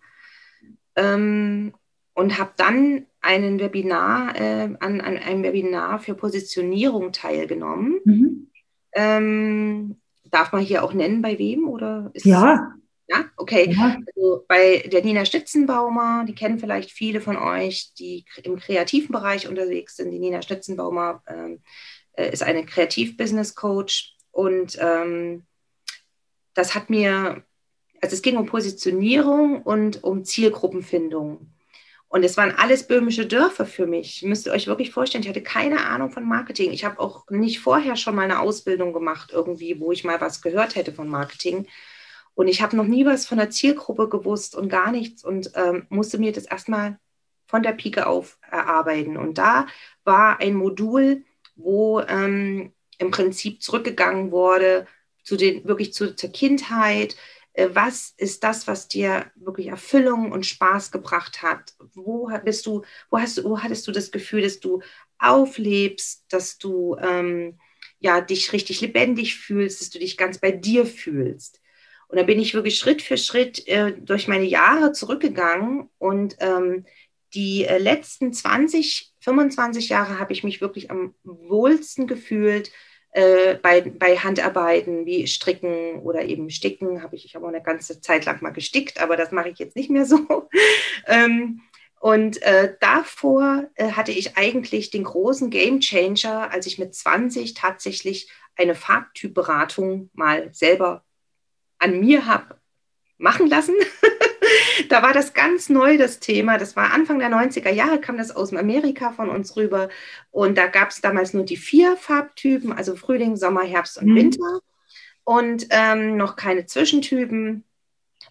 ähm, 0.96 1.74
und 2.14 2.38
habe 2.38 2.52
dann 2.56 3.06
einen 3.22 3.60
Webinar, 3.60 4.36
äh, 4.40 4.76
an, 4.80 5.02
an, 5.02 5.18
einem 5.18 5.44
Webinar 5.44 6.00
für 6.00 6.16
Positionierung 6.16 7.12
teilgenommen. 7.12 8.00
Mhm. 8.06 8.48
Ähm, 8.94 9.96
Darf 10.32 10.52
man 10.52 10.62
hier 10.62 10.84
auch 10.84 10.94
nennen, 10.94 11.22
bei 11.22 11.40
wem? 11.40 11.68
Oder 11.68 12.12
ja. 12.14 12.74
Ja, 13.08 13.26
okay. 13.38 13.72
Ja. 13.72 13.98
Also 14.06 14.46
bei 14.48 14.84
der 14.92 15.04
Nina 15.04 15.26
Stützenbaumer, 15.26 16.26
die 16.28 16.36
kennen 16.36 16.60
vielleicht 16.60 16.92
viele 16.92 17.22
von 17.22 17.38
euch, 17.38 17.92
die 17.98 18.26
im 18.44 18.60
kreativen 18.60 19.12
Bereich 19.12 19.48
unterwegs 19.48 19.96
sind. 19.96 20.12
Die 20.12 20.20
Nina 20.20 20.44
Stützenbaumer 20.44 21.24
ähm, 21.28 21.62
äh, 22.14 22.32
ist 22.32 22.44
eine 22.44 22.66
Kreativ-Business-Coach 22.66 24.16
und 24.32 24.78
ähm, 24.80 25.48
das 26.54 26.76
hat 26.76 26.92
mir, 26.92 27.44
also 28.00 28.14
es 28.14 28.22
ging 28.22 28.38
um 28.38 28.46
Positionierung 28.46 29.64
und 29.64 30.04
um 30.04 30.24
Zielgruppenfindung. 30.24 31.52
Und 32.10 32.24
es 32.24 32.38
waren 32.38 32.52
alles 32.52 32.88
böhmische 32.88 33.28
Dörfer 33.28 33.68
für 33.68 33.86
mich. 33.86 34.24
Müsst 34.24 34.48
ihr 34.48 34.52
euch 34.52 34.66
wirklich 34.66 34.92
vorstellen, 34.92 35.24
ich 35.24 35.30
hatte 35.30 35.44
keine 35.44 35.86
Ahnung 35.86 36.12
von 36.12 36.28
Marketing. 36.28 36.72
Ich 36.72 36.84
habe 36.84 37.00
auch 37.00 37.30
nicht 37.30 37.60
vorher 37.60 37.96
schon 37.96 38.16
mal 38.16 38.24
eine 38.24 38.40
Ausbildung 38.40 38.94
gemacht, 38.94 39.30
irgendwie, 39.32 39.80
wo 39.80 39.92
ich 39.92 40.04
mal 40.04 40.20
was 40.20 40.42
gehört 40.42 40.76
hätte 40.76 40.92
von 40.92 41.08
Marketing. 41.08 41.68
Und 42.34 42.48
ich 42.48 42.64
habe 42.64 42.76
noch 42.76 42.86
nie 42.86 43.06
was 43.06 43.28
von 43.28 43.38
der 43.38 43.52
Zielgruppe 43.52 44.10
gewusst 44.10 44.56
und 44.56 44.70
gar 44.70 44.92
nichts 44.92 45.24
und 45.24 45.52
ähm, 45.56 45.86
musste 45.90 46.18
mir 46.18 46.32
das 46.32 46.46
erstmal 46.46 46.98
von 47.46 47.62
der 47.62 47.74
Pike 47.74 48.08
auf 48.08 48.40
erarbeiten. 48.50 49.16
Und 49.16 49.38
da 49.38 49.68
war 50.04 50.40
ein 50.40 50.56
Modul, 50.56 51.26
wo 51.56 52.00
ähm, 52.02 52.74
im 52.98 53.12
Prinzip 53.12 53.62
zurückgegangen 53.62 54.32
wurde 54.32 54.88
zu 55.24 55.38
den 55.38 55.64
wirklich 55.68 55.94
zu, 55.94 56.16
zur 56.16 56.32
Kindheit, 56.32 57.16
was 57.74 58.14
ist 58.18 58.44
das, 58.44 58.68
was 58.68 58.88
dir 58.88 59.32
wirklich 59.36 59.68
Erfüllung 59.68 60.32
und 60.32 60.46
Spaß 60.46 60.92
gebracht 60.92 61.42
hat? 61.42 61.74
Wo 61.94 62.30
bist 62.44 62.66
du, 62.66 62.84
wo 63.10 63.20
hast 63.20 63.44
wo 63.44 63.60
hattest 63.60 63.88
du 63.88 63.92
das 63.92 64.12
Gefühl, 64.12 64.42
dass 64.42 64.60
du 64.60 64.82
auflebst, 65.18 66.26
dass 66.30 66.58
du 66.58 66.96
ähm, 67.02 67.60
ja 68.00 68.22
dich 68.22 68.54
richtig 68.54 68.82
lebendig 68.82 69.36
fühlst, 69.38 69.82
dass 69.82 69.90
du 69.90 70.00
dich 70.00 70.18
ganz 70.18 70.38
bei 70.40 70.52
dir 70.52 70.86
fühlst? 70.86 71.62
Und 72.08 72.18
da 72.18 72.24
bin 72.24 72.40
ich 72.40 72.54
wirklich 72.54 72.78
Schritt 72.78 73.02
für 73.02 73.18
Schritt 73.18 73.68
äh, 73.68 73.94
durch 74.00 74.28
meine 74.28 74.46
Jahre 74.46 74.94
zurückgegangen 74.94 75.90
und 76.00 76.38
ähm, 76.40 76.86
die 77.34 77.66
äh, 77.66 77.78
letzten 77.78 78.34
20, 78.34 79.14
25 79.20 79.90
Jahre 79.90 80.20
habe 80.20 80.34
ich 80.34 80.44
mich 80.44 80.62
wirklich 80.62 80.90
am 80.90 81.14
wohlsten 81.24 82.08
gefühlt, 82.08 82.72
äh, 83.12 83.56
bei, 83.56 83.82
bei 83.82 84.18
Handarbeiten 84.18 85.06
wie 85.06 85.28
Stricken 85.28 86.00
oder 86.02 86.24
eben 86.26 86.50
Sticken. 86.50 87.02
Habe 87.02 87.16
ich, 87.16 87.26
ich 87.26 87.36
habe 87.36 87.46
auch 87.46 87.50
eine 87.50 87.64
ganze 87.64 88.02
Zeit 88.02 88.26
lang 88.26 88.42
mal 88.42 88.52
gestickt, 88.52 89.02
aber 89.02 89.18
das 89.18 89.32
mache 89.32 89.50
ich 89.50 89.60
jetzt 89.60 89.76
nicht 89.76 89.90
mehr 89.90 90.06
so. 90.06 90.50
ähm, 91.08 91.62
und 92.00 92.42
äh, 92.44 92.76
davor 92.80 93.68
äh, 93.76 93.92
hatte 93.92 94.12
ich 94.12 94.38
eigentlich 94.38 94.90
den 94.90 95.04
großen 95.04 95.50
Game 95.50 95.82
Changer, 95.82 96.52
als 96.52 96.66
ich 96.66 96.80
mit 96.80 96.96
20 96.96 97.56
tatsächlich 97.56 98.32
eine 98.56 98.76
Farbtypberatung 98.76 100.10
mal 100.14 100.54
selber 100.54 101.04
an 101.78 102.00
mir 102.00 102.26
habe 102.26 102.60
machen 103.18 103.48
lassen. 103.48 103.76
Da 104.92 105.02
war 105.04 105.14
das 105.14 105.34
ganz 105.34 105.70
neu, 105.70 105.98
das 105.98 106.20
Thema. 106.20 106.58
Das 106.58 106.76
war 106.76 106.94
Anfang 106.94 107.20
der 107.20 107.30
90er 107.30 107.72
Jahre, 107.72 108.02
kam 108.02 108.18
das 108.18 108.36
aus 108.36 108.54
Amerika 108.54 109.12
von 109.12 109.30
uns 109.30 109.56
rüber. 109.56 109.90
Und 110.32 110.58
da 110.58 110.68
gab 110.68 110.90
es 110.90 111.02
damals 111.02 111.34
nur 111.34 111.46
die 111.46 111.58
vier 111.58 111.96
Farbtypen, 111.96 112.72
also 112.74 112.96
Frühling, 112.96 113.36
Sommer, 113.36 113.64
Herbst 113.64 113.98
und 113.98 114.08
mhm. 114.08 114.16
Winter. 114.16 114.60
Und 115.24 115.68
ähm, 115.70 116.18
noch 116.18 116.36
keine 116.36 116.66
Zwischentypen. 116.66 117.64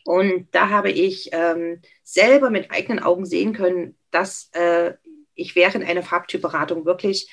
Und 0.04 0.48
da 0.52 0.68
habe 0.70 0.90
ich 0.90 1.30
ähm, 1.32 1.80
selber 2.02 2.50
mit 2.50 2.70
eigenen 2.70 3.02
Augen 3.02 3.24
sehen 3.24 3.52
können, 3.52 3.96
dass 4.10 4.50
äh, 4.52 4.94
ich 5.34 5.54
während 5.54 5.84
einer 5.84 6.02
Farbtypberatung 6.02 6.84
wirklich, 6.84 7.30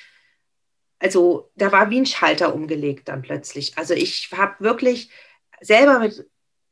also 0.98 1.50
da 1.56 1.72
war 1.72 1.90
wie 1.90 2.00
ein 2.00 2.06
Schalter 2.06 2.54
umgelegt 2.54 3.08
dann 3.08 3.22
plötzlich. 3.22 3.76
Also 3.76 3.94
ich 3.94 4.30
habe 4.32 4.54
wirklich 4.60 5.10
selber 5.60 5.98
mit 5.98 6.26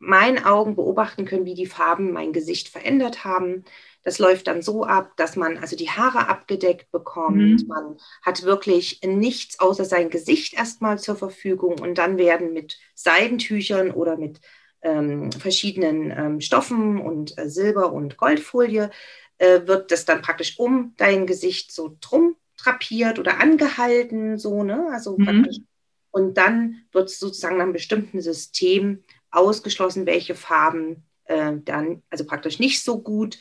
meinen 0.04 0.44
Augen 0.44 0.76
beobachten 0.76 1.24
können, 1.24 1.44
wie 1.44 1.54
die 1.54 1.66
Farben 1.66 2.12
mein 2.12 2.32
Gesicht 2.32 2.68
verändert 2.68 3.24
haben. 3.24 3.64
Das 4.02 4.18
läuft 4.18 4.46
dann 4.46 4.60
so 4.60 4.84
ab, 4.84 5.12
dass 5.16 5.34
man 5.34 5.56
also 5.56 5.76
die 5.76 5.90
Haare 5.90 6.28
abgedeckt 6.28 6.90
bekommt. 6.92 7.62
Mhm. 7.62 7.66
Man 7.66 7.96
hat 8.22 8.42
wirklich 8.42 9.00
nichts 9.02 9.58
außer 9.58 9.84
sein 9.84 10.10
Gesicht 10.10 10.54
erstmal 10.54 10.98
zur 10.98 11.16
Verfügung 11.16 11.78
und 11.80 11.96
dann 11.96 12.18
werden 12.18 12.52
mit 12.52 12.78
Seidentüchern 12.94 13.90
oder 13.90 14.16
mit 14.16 14.40
ähm, 14.82 15.32
verschiedenen 15.32 16.10
ähm, 16.10 16.40
Stoffen 16.42 17.00
und 17.00 17.38
äh, 17.38 17.48
Silber- 17.48 17.92
und 17.92 18.18
Goldfolie 18.18 18.90
äh, 19.38 19.66
wird 19.66 19.90
das 19.90 20.04
dann 20.04 20.20
praktisch 20.20 20.58
um 20.58 20.92
dein 20.98 21.26
Gesicht 21.26 21.72
so 21.72 21.96
drum 22.00 22.36
drapiert 22.56 23.18
oder 23.18 23.40
angehalten, 23.40 24.38
so, 24.38 24.62
ne? 24.62 24.86
Also 24.92 25.16
mhm. 25.16 25.24
praktisch. 25.24 25.56
Und 26.10 26.34
dann 26.36 26.84
wird 26.92 27.10
sozusagen 27.10 27.56
nach 27.56 27.64
einem 27.64 27.72
bestimmten 27.72 28.20
System 28.20 29.02
ausgeschlossen, 29.36 30.06
welche 30.06 30.34
Farben 30.34 31.04
äh, 31.24 31.52
dann, 31.64 32.02
also 32.10 32.24
praktisch 32.24 32.58
nicht 32.58 32.82
so 32.82 33.00
gut 33.00 33.38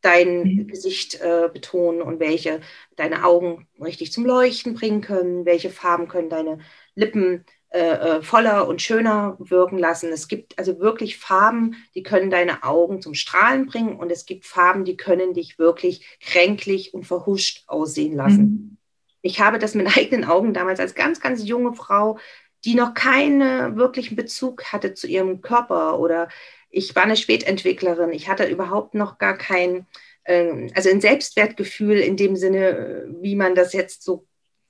dein 0.00 0.42
mhm. 0.42 0.68
Gesicht 0.68 1.20
äh, 1.20 1.48
betonen 1.52 2.00
und 2.02 2.20
welche 2.20 2.60
deine 2.96 3.24
Augen 3.24 3.66
richtig 3.80 4.12
zum 4.12 4.24
Leuchten 4.24 4.74
bringen 4.74 5.00
können, 5.00 5.44
welche 5.44 5.70
Farben 5.70 6.06
können 6.08 6.30
deine 6.30 6.58
Lippen 6.94 7.44
äh, 7.70 8.18
äh, 8.18 8.22
voller 8.22 8.68
und 8.68 8.80
schöner 8.80 9.36
wirken 9.38 9.78
lassen. 9.78 10.10
Es 10.12 10.28
gibt 10.28 10.58
also 10.58 10.78
wirklich 10.78 11.18
Farben, 11.18 11.74
die 11.94 12.04
können 12.04 12.30
deine 12.30 12.62
Augen 12.62 13.02
zum 13.02 13.14
Strahlen 13.14 13.66
bringen 13.66 13.96
und 13.96 14.10
es 14.12 14.24
gibt 14.24 14.46
Farben, 14.46 14.84
die 14.84 14.96
können 14.96 15.34
dich 15.34 15.58
wirklich 15.58 16.18
kränklich 16.20 16.94
und 16.94 17.04
verhuscht 17.04 17.64
aussehen 17.66 18.14
lassen. 18.14 18.42
Mhm. 18.42 18.76
Ich 19.20 19.40
habe 19.40 19.58
das 19.58 19.74
mit 19.74 19.88
eigenen 19.98 20.24
Augen 20.24 20.54
damals 20.54 20.78
als 20.78 20.94
ganz, 20.94 21.20
ganz 21.20 21.44
junge 21.44 21.74
Frau, 21.74 22.18
die 22.66 22.74
noch 22.74 22.94
keinen 22.94 23.76
wirklichen 23.76 24.16
Bezug 24.16 24.64
hatte 24.72 24.92
zu 24.92 25.06
ihrem 25.06 25.40
Körper 25.40 25.98
oder 25.98 26.28
ich 26.68 26.94
war 26.94 27.04
eine 27.04 27.16
Spätentwicklerin. 27.16 28.12
Ich 28.12 28.28
hatte 28.28 28.44
überhaupt 28.44 28.94
noch 28.94 29.18
gar 29.18 29.38
kein, 29.38 29.86
äh, 30.24 30.68
also 30.74 30.90
ein 30.90 31.00
Selbstwertgefühl 31.00 31.98
in 31.98 32.16
dem 32.16 32.36
Sinne, 32.36 32.68
äh, 32.68 33.04
wie 33.22 33.36
man 33.36 33.54
das 33.54 33.72
jetzt 33.72 34.02
so 34.02 34.26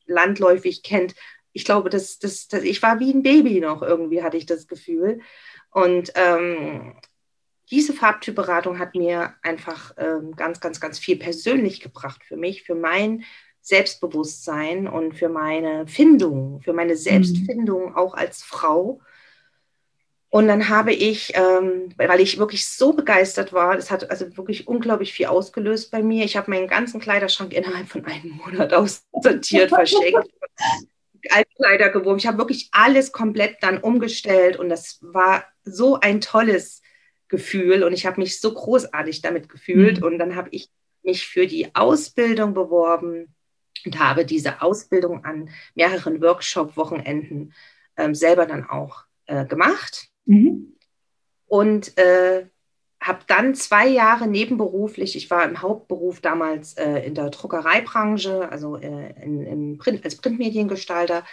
landläufig 0.06 0.82
kennt, 0.84 1.14
ich 1.56 1.64
glaube, 1.64 1.88
das, 1.88 2.18
das, 2.18 2.48
das, 2.48 2.64
ich 2.64 2.82
war 2.82 3.00
wie 3.00 3.10
ein 3.10 3.22
Baby 3.22 3.60
noch 3.60 3.80
irgendwie, 3.80 4.22
hatte 4.22 4.36
ich 4.36 4.44
das 4.44 4.68
Gefühl. 4.68 5.22
Und 5.70 6.12
ähm, 6.14 7.00
diese 7.70 7.94
Farbtypberatung 7.94 8.78
hat 8.78 8.94
mir 8.94 9.34
einfach 9.40 9.94
ähm, 9.96 10.36
ganz, 10.36 10.60
ganz, 10.60 10.80
ganz 10.80 10.98
viel 10.98 11.16
persönlich 11.16 11.80
gebracht 11.80 12.22
für 12.24 12.36
mich, 12.36 12.64
für 12.64 12.74
mein 12.74 13.24
Selbstbewusstsein 13.66 14.86
und 14.86 15.14
für 15.14 15.28
meine 15.28 15.88
Findung, 15.88 16.60
für 16.60 16.72
meine 16.72 16.92
mhm. 16.92 16.98
Selbstfindung 16.98 17.96
auch 17.96 18.14
als 18.14 18.44
Frau. 18.44 19.00
Und 20.28 20.46
dann 20.46 20.68
habe 20.68 20.92
ich, 20.92 21.32
ähm, 21.34 21.92
weil 21.96 22.20
ich 22.20 22.38
wirklich 22.38 22.68
so 22.68 22.92
begeistert 22.92 23.52
war, 23.52 23.74
das 23.74 23.90
hat 23.90 24.08
also 24.08 24.36
wirklich 24.36 24.68
unglaublich 24.68 25.12
viel 25.12 25.26
ausgelöst 25.26 25.90
bei 25.90 26.00
mir. 26.00 26.24
Ich 26.24 26.36
habe 26.36 26.48
meinen 26.48 26.68
ganzen 26.68 27.00
Kleiderschrank 27.00 27.52
innerhalb 27.52 27.88
von 27.88 28.04
einem 28.04 28.36
Monat 28.36 28.72
aussortiert, 28.74 29.70
verschenkt. 29.70 30.30
Altkleider 31.30 31.88
gewoben. 31.88 32.18
Ich 32.18 32.28
habe 32.28 32.38
wirklich 32.38 32.68
alles 32.70 33.10
komplett 33.10 33.56
dann 33.62 33.78
umgestellt 33.78 34.58
und 34.58 34.68
das 34.68 35.00
war 35.00 35.44
so 35.64 35.98
ein 35.98 36.20
tolles 36.20 36.82
Gefühl 37.26 37.82
und 37.82 37.92
ich 37.92 38.06
habe 38.06 38.20
mich 38.20 38.40
so 38.40 38.54
großartig 38.54 39.22
damit 39.22 39.48
gefühlt. 39.48 39.98
Mhm. 39.98 40.06
Und 40.06 40.18
dann 40.20 40.36
habe 40.36 40.50
ich 40.52 40.70
mich 41.02 41.26
für 41.26 41.48
die 41.48 41.74
Ausbildung 41.74 42.54
beworben 42.54 43.34
und 43.86 43.98
habe 43.98 44.26
diese 44.26 44.60
Ausbildung 44.60 45.24
an 45.24 45.48
mehreren 45.74 46.20
Workshop-Wochenenden 46.20 47.54
ähm, 47.96 48.14
selber 48.14 48.46
dann 48.46 48.68
auch 48.68 49.04
äh, 49.26 49.46
gemacht. 49.46 50.08
Mhm. 50.26 50.74
Und 51.46 51.96
äh, 51.96 52.46
habe 53.00 53.20
dann 53.28 53.54
zwei 53.54 53.86
Jahre 53.86 54.26
nebenberuflich, 54.26 55.16
ich 55.16 55.30
war 55.30 55.44
im 55.44 55.62
Hauptberuf 55.62 56.20
damals 56.20 56.74
äh, 56.74 57.06
in 57.06 57.14
der 57.14 57.30
Druckereibranche, 57.30 58.50
also 58.50 58.76
äh, 58.76 59.14
in, 59.22 59.46
in 59.46 59.78
Print, 59.78 60.04
als 60.04 60.16
Printmediengestalter 60.16 61.24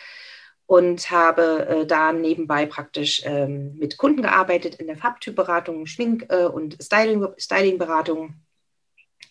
und 0.66 1.10
habe 1.10 1.68
äh, 1.68 1.86
da 1.86 2.14
nebenbei 2.14 2.66
praktisch 2.66 3.24
ähm, 3.26 3.76
mit 3.78 3.98
Kunden 3.98 4.22
gearbeitet 4.22 4.76
in 4.76 4.88
der 4.88 4.98
Farbtypberatung, 4.98 5.86
Schmink- 5.88 6.30
äh, 6.30 6.46
und 6.46 6.78
Styling, 6.82 7.28
Stylingberatung. 7.38 8.36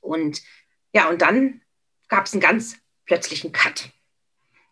Und 0.00 0.42
ja, 0.92 1.08
und 1.08 1.22
dann 1.22 1.62
gab 2.08 2.26
es 2.26 2.32
einen 2.32 2.42
ganz 2.42 2.76
plötzlichen 3.04 3.52
Cut. 3.52 3.90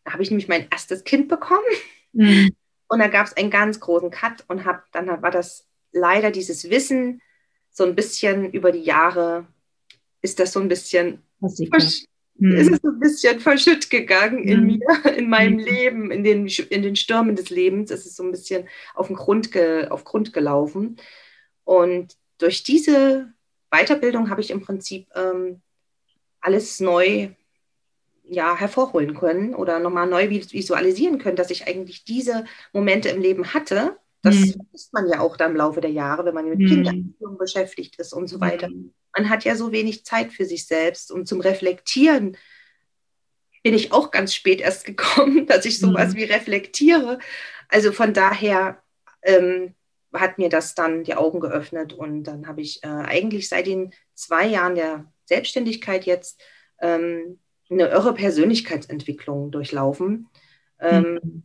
Da 0.05 0.13
habe 0.13 0.23
ich 0.23 0.31
nämlich 0.31 0.49
mein 0.49 0.69
erstes 0.71 1.05
Kind 1.05 1.29
bekommen. 1.29 1.65
Mhm. 2.13 2.51
Und 2.89 2.99
da 2.99 3.09
gab 3.09 3.27
es 3.27 3.37
einen 3.37 3.51
ganz 3.51 3.79
großen 3.79 4.11
Cut 4.11 4.45
und 4.49 4.65
hab, 4.65 4.91
dann 4.93 5.07
war 5.23 5.31
das 5.31 5.67
leider 5.93 6.31
dieses 6.31 6.71
Wissen, 6.71 7.23
so 7.71 7.85
ein 7.85 7.95
bisschen 7.95 8.53
über 8.53 8.73
die 8.73 8.83
Jahre 8.83 9.47
ist 10.23 10.41
das 10.41 10.53
so 10.53 10.61
ein 10.61 10.69
bisschen, 10.69 11.23
versch- 11.41 12.05
mhm. 12.35 12.57
ist 12.57 12.71
es 12.73 12.81
so 12.83 12.89
ein 12.89 12.99
bisschen 12.99 13.41
verschütt 13.41 13.91
gegangen 13.91 14.43
in 14.43 14.61
mhm. 14.61 14.67
mir, 14.67 15.17
in 15.17 15.29
meinem 15.29 15.55
mhm. 15.55 15.65
Leben, 15.65 16.11
in 16.11 16.25
den, 16.25 16.47
in 16.47 16.83
den 16.83 16.97
Stürmen 16.97 17.37
des 17.37 17.51
Lebens. 17.51 17.91
Es 17.91 18.07
ist 18.07 18.17
so 18.17 18.25
ein 18.25 18.33
bisschen 18.33 18.69
auf 18.95 19.07
den 19.07 19.17
Grund, 19.17 19.53
ge, 19.53 19.87
auf 19.89 20.05
Grund 20.05 20.33
gelaufen. 20.33 20.97
Und 21.65 22.17
durch 22.39 22.65
diese 22.65 23.33
Weiterbildung 23.71 24.31
habe 24.31 24.41
ich 24.41 24.51
im 24.51 24.63
Prinzip 24.63 25.07
ähm, 25.15 25.63
alles 26.41 26.81
neu 26.81 27.31
ja, 28.31 28.57
hervorholen 28.57 29.15
können 29.15 29.55
oder 29.55 29.81
nochmal 29.81 30.07
neu 30.07 30.31
visualisieren 30.31 31.19
können, 31.19 31.37
dass 31.37 31.51
ich 31.51 31.67
eigentlich 31.67 32.05
diese 32.05 32.45
Momente 32.73 33.09
im 33.09 33.21
Leben 33.21 33.53
hatte 33.53 33.97
das 34.23 34.35
mhm. 34.35 34.67
ist 34.73 34.93
man 34.93 35.09
ja 35.09 35.21
auch 35.21 35.37
da 35.37 35.47
im 35.47 35.57
Laufe 35.57 35.81
der 35.81 35.91
Jahre, 35.91 36.25
wenn 36.25 36.35
man 36.35 36.49
mit 36.49 36.59
mhm. 36.59 36.67
Kindererziehung 36.67 37.39
beschäftigt 37.39 37.99
ist 37.99 38.13
und 38.13 38.29
so 38.29 38.41
weiter. 38.41 38.69
Mhm. 38.69 38.93
Man 39.17 39.31
hat 39.31 39.45
ja 39.45 39.57
so 39.57 39.73
wenig 39.73 40.05
Zeit 40.05 40.33
für 40.33 40.45
sich 40.45 40.67
selbst 40.67 41.11
und 41.11 41.27
zum 41.27 41.41
Reflektieren 41.41 42.37
bin 43.63 43.75
ich 43.75 43.93
auch 43.93 44.11
ganz 44.11 44.35
spät 44.35 44.61
erst 44.61 44.85
gekommen, 44.85 45.47
dass 45.47 45.65
ich 45.65 45.79
sowas 45.79 46.13
mhm. 46.13 46.17
wie 46.19 46.25
reflektiere. 46.25 47.19
Also 47.69 47.93
von 47.93 48.13
daher 48.13 48.83
ähm, 49.23 49.75
hat 50.13 50.39
mir 50.39 50.49
das 50.49 50.75
dann 50.75 51.05
die 51.05 51.15
Augen 51.15 51.41
geöffnet 51.41 51.93
und 51.93 52.25
dann 52.25 52.47
habe 52.47 52.61
ich 52.61 52.83
äh, 52.83 52.89
eigentlich 52.89 53.49
seit 53.49 53.67
den 53.67 53.95
zwei 54.15 54.47
Jahren 54.47 54.75
der 54.75 55.11
Selbstständigkeit 55.25 56.05
jetzt 56.05 56.43
ähm, 56.81 57.39
eine 57.71 57.89
irre 57.89 58.15
Persönlichkeitsentwicklung 58.15 59.51
durchlaufen, 59.51 60.29
ähm, 60.81 61.21
mhm. 61.23 61.43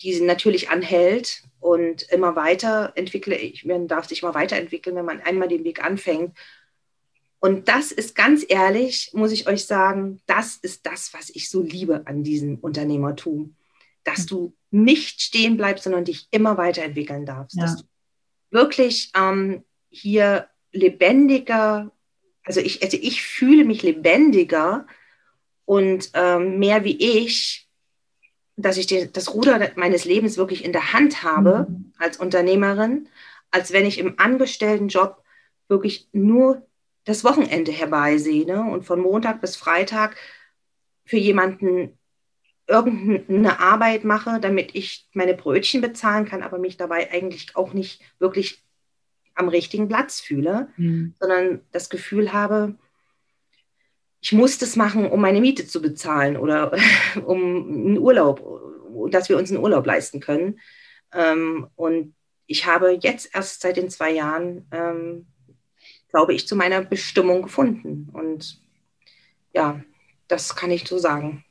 die 0.00 0.20
natürlich 0.20 0.70
anhält 0.70 1.42
und 1.60 2.02
immer 2.10 2.36
weiter 2.36 2.92
entwickle 2.94 3.36
ich, 3.36 3.64
man 3.64 3.88
darf 3.88 4.06
sich 4.06 4.22
immer 4.22 4.34
weiterentwickeln, 4.34 4.96
wenn 4.96 5.04
man 5.04 5.20
einmal 5.20 5.48
den 5.48 5.64
Weg 5.64 5.84
anfängt. 5.84 6.36
Und 7.40 7.68
das 7.68 7.92
ist 7.92 8.14
ganz 8.14 8.44
ehrlich, 8.48 9.10
muss 9.12 9.32
ich 9.32 9.48
euch 9.48 9.66
sagen, 9.66 10.20
das 10.26 10.56
ist 10.56 10.86
das, 10.86 11.12
was 11.12 11.30
ich 11.30 11.50
so 11.50 11.62
liebe 11.62 12.06
an 12.06 12.22
diesem 12.22 12.58
Unternehmertum. 12.58 13.56
Dass 14.02 14.26
du 14.26 14.54
nicht 14.70 15.22
stehen 15.22 15.56
bleibst, 15.56 15.84
sondern 15.84 16.04
dich 16.04 16.28
immer 16.30 16.56
weiterentwickeln 16.56 17.26
darfst. 17.26 17.56
Ja. 17.56 17.62
Dass 17.62 17.76
du 17.76 17.84
wirklich 18.50 19.10
ähm, 19.14 19.64
hier 19.90 20.48
lebendiger, 20.72 21.90
also 22.44 22.60
ich, 22.60 22.82
also 22.82 22.98
ich 23.00 23.22
fühle 23.22 23.64
mich 23.64 23.82
lebendiger 23.82 24.86
und 25.64 26.10
ähm, 26.14 26.58
mehr 26.58 26.84
wie 26.84 26.96
ich 26.96 27.64
dass 28.56 28.76
ich 28.76 28.86
die, 28.86 29.10
das 29.10 29.34
Ruder 29.34 29.70
meines 29.76 30.04
Lebens 30.04 30.36
wirklich 30.36 30.64
in 30.64 30.72
der 30.72 30.92
Hand 30.92 31.22
habe 31.22 31.66
mhm. 31.68 31.92
als 31.98 32.18
Unternehmerin, 32.18 33.08
als 33.50 33.72
wenn 33.72 33.86
ich 33.86 33.98
im 33.98 34.18
Angestelltenjob 34.18 35.22
wirklich 35.68 36.08
nur 36.12 36.66
das 37.04 37.24
Wochenende 37.24 37.72
herbeisehne 37.72 38.70
und 38.70 38.84
von 38.84 39.00
Montag 39.00 39.40
bis 39.40 39.56
Freitag 39.56 40.16
für 41.04 41.18
jemanden 41.18 41.98
irgendeine 42.66 43.60
Arbeit 43.60 44.04
mache, 44.04 44.40
damit 44.40 44.74
ich 44.74 45.06
meine 45.12 45.34
Brötchen 45.34 45.82
bezahlen 45.82 46.24
kann, 46.24 46.42
aber 46.42 46.58
mich 46.58 46.78
dabei 46.78 47.10
eigentlich 47.10 47.56
auch 47.56 47.74
nicht 47.74 48.00
wirklich 48.18 48.62
am 49.34 49.48
richtigen 49.48 49.88
Platz 49.88 50.20
fühle, 50.20 50.68
mhm. 50.76 51.14
sondern 51.18 51.60
das 51.72 51.90
Gefühl 51.90 52.32
habe, 52.32 52.76
ich 54.24 54.32
muss 54.32 54.56
das 54.56 54.74
machen, 54.74 55.04
um 55.10 55.20
meine 55.20 55.42
Miete 55.42 55.66
zu 55.66 55.82
bezahlen 55.82 56.38
oder 56.38 56.72
um 57.26 57.42
einen 57.42 57.98
Urlaub, 57.98 58.42
dass 59.10 59.28
wir 59.28 59.36
uns 59.36 59.50
einen 59.50 59.62
Urlaub 59.62 59.84
leisten 59.84 60.18
können. 60.18 60.60
Ähm, 61.12 61.68
und 61.76 62.14
ich 62.46 62.64
habe 62.64 62.98
jetzt 63.02 63.34
erst 63.34 63.60
seit 63.60 63.76
den 63.76 63.90
zwei 63.90 64.12
Jahren, 64.12 64.66
ähm, 64.72 65.26
glaube 66.08 66.32
ich, 66.32 66.48
zu 66.48 66.56
meiner 66.56 66.80
Bestimmung 66.80 67.42
gefunden. 67.42 68.08
Und 68.14 68.62
ja, 69.52 69.84
das 70.26 70.56
kann 70.56 70.70
ich 70.70 70.88
so 70.88 70.96
sagen. 70.96 71.44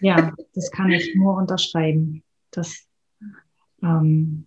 Ja, 0.00 0.32
das 0.54 0.70
kann 0.70 0.92
ich 0.92 1.12
nur 1.16 1.36
unterschreiben. 1.36 2.22
Das, 2.52 2.86
ähm, 3.82 4.46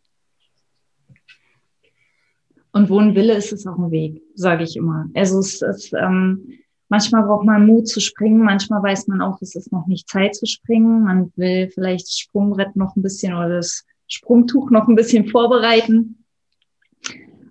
und 2.77 2.89
wo 2.89 2.99
ein 2.99 3.15
Wille 3.15 3.35
ist, 3.35 3.51
ist 3.51 3.67
auch 3.67 3.77
ein 3.77 3.91
Weg, 3.91 4.21
sage 4.35 4.63
ich 4.63 4.77
immer. 4.77 5.07
Also 5.13 5.39
es 5.39 5.61
ist, 5.61 5.93
ähm, 5.93 6.53
manchmal 6.89 7.23
braucht 7.23 7.45
man 7.45 7.65
Mut 7.65 7.87
zu 7.87 7.99
springen, 7.99 8.43
manchmal 8.43 8.83
weiß 8.83 9.07
man 9.07 9.21
auch, 9.21 9.41
es 9.41 9.55
ist 9.55 9.71
noch 9.71 9.87
nicht 9.87 10.07
Zeit 10.07 10.35
zu 10.35 10.45
springen. 10.45 11.03
Man 11.03 11.31
will 11.35 11.69
vielleicht 11.69 12.05
das 12.05 12.17
Sprungbrett 12.17 12.75
noch 12.75 12.95
ein 12.95 13.01
bisschen 13.01 13.33
oder 13.33 13.49
das 13.49 13.85
Sprungtuch 14.07 14.69
noch 14.69 14.87
ein 14.87 14.95
bisschen 14.95 15.27
vorbereiten. 15.27 16.23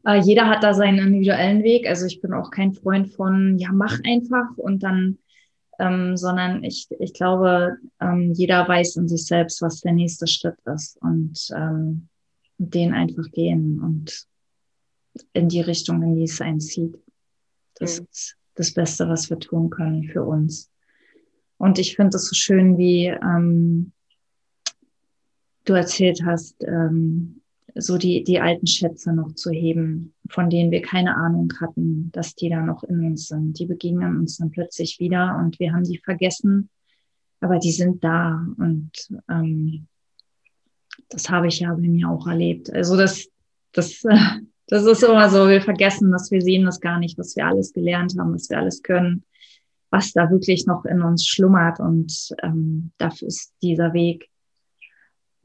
Äh, 0.06 0.20
jeder 0.20 0.48
hat 0.48 0.62
da 0.62 0.72
seinen 0.72 0.98
individuellen 0.98 1.62
Weg. 1.62 1.88
Also 1.88 2.06
ich 2.06 2.20
bin 2.20 2.32
auch 2.32 2.50
kein 2.50 2.72
Freund 2.72 3.10
von, 3.10 3.58
ja, 3.58 3.72
mach 3.72 3.98
einfach 4.04 4.56
und 4.56 4.82
dann 4.82 5.18
ähm, 5.78 6.16
sondern 6.16 6.64
ich, 6.64 6.88
ich 6.98 7.12
glaube, 7.12 7.76
ähm, 8.00 8.32
jeder 8.32 8.66
weiß 8.66 8.96
in 8.96 9.08
sich 9.08 9.26
selbst, 9.26 9.60
was 9.60 9.82
der 9.82 9.92
nächste 9.92 10.26
Schritt 10.26 10.56
ist 10.74 10.96
und 11.02 11.48
ähm, 11.54 12.08
den 12.58 12.94
einfach 12.94 13.30
gehen 13.30 13.82
und 13.82 14.26
in 15.32 15.48
die 15.48 15.60
Richtung, 15.60 16.02
in 16.02 16.14
die 16.14 16.24
es 16.24 16.40
einen 16.40 16.60
zieht. 16.60 16.98
Das 17.74 18.00
mhm. 18.00 18.06
ist 18.10 18.36
das 18.54 18.72
Beste, 18.72 19.08
was 19.08 19.30
wir 19.30 19.38
tun 19.38 19.70
können 19.70 20.04
für 20.04 20.24
uns. 20.24 20.70
Und 21.58 21.78
ich 21.78 21.96
finde 21.96 22.16
es 22.16 22.26
so 22.28 22.34
schön, 22.34 22.76
wie 22.78 23.06
ähm, 23.06 23.92
du 25.64 25.74
erzählt 25.74 26.22
hast, 26.24 26.56
ähm, 26.64 27.42
so 27.74 27.98
die, 27.98 28.24
die 28.24 28.40
alten 28.40 28.66
Schätze 28.66 29.12
noch 29.12 29.34
zu 29.34 29.50
heben, 29.50 30.14
von 30.30 30.48
denen 30.48 30.70
wir 30.70 30.80
keine 30.80 31.14
Ahnung 31.16 31.52
hatten, 31.60 32.10
dass 32.12 32.34
die 32.34 32.48
da 32.48 32.62
noch 32.62 32.82
in 32.84 33.04
uns 33.04 33.28
sind. 33.28 33.58
Die 33.58 33.66
begegnen 33.66 34.18
uns 34.18 34.38
dann 34.38 34.50
plötzlich 34.50 34.98
wieder 34.98 35.38
und 35.38 35.58
wir 35.60 35.72
haben 35.72 35.84
die 35.84 35.98
vergessen, 35.98 36.70
aber 37.40 37.58
die 37.58 37.72
sind 37.72 38.02
da 38.02 38.46
und 38.56 38.90
ähm, 39.28 39.86
das 41.10 41.28
habe 41.28 41.48
ich 41.48 41.60
ja 41.60 41.74
bei 41.74 41.88
mir 41.88 42.08
auch 42.08 42.26
erlebt. 42.26 42.72
Also 42.72 42.96
das, 42.96 43.28
das, 43.72 44.02
das 44.68 44.84
ist 44.84 45.02
immer 45.02 45.28
so, 45.30 45.48
wir 45.48 45.60
vergessen 45.62 46.10
dass 46.10 46.30
wir 46.30 46.42
sehen 46.42 46.64
das 46.64 46.80
gar 46.80 46.98
nicht, 46.98 47.18
was 47.18 47.36
wir 47.36 47.46
alles 47.46 47.72
gelernt 47.72 48.14
haben, 48.18 48.34
was 48.34 48.50
wir 48.50 48.58
alles 48.58 48.82
können, 48.82 49.24
was 49.90 50.12
da 50.12 50.30
wirklich 50.30 50.66
noch 50.66 50.84
in 50.84 51.02
uns 51.02 51.26
schlummert 51.26 51.80
und 51.80 52.34
ähm, 52.42 52.92
dafür 52.98 53.28
ist 53.28 53.54
dieser 53.62 53.92
Weg 53.92 54.28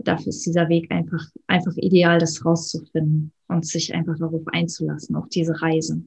dafür 0.04 0.30
ist 0.30 0.46
dieser 0.46 0.70
Weg 0.70 0.92
einfach, 0.92 1.24
einfach 1.48 1.74
ideal, 1.76 2.20
das 2.20 2.44
rauszufinden 2.46 3.32
und 3.48 3.66
sich 3.66 3.94
einfach 3.94 4.18
darauf 4.18 4.44
einzulassen, 4.52 5.16
auf 5.16 5.30
diese 5.30 5.62
Reise. 5.62 6.02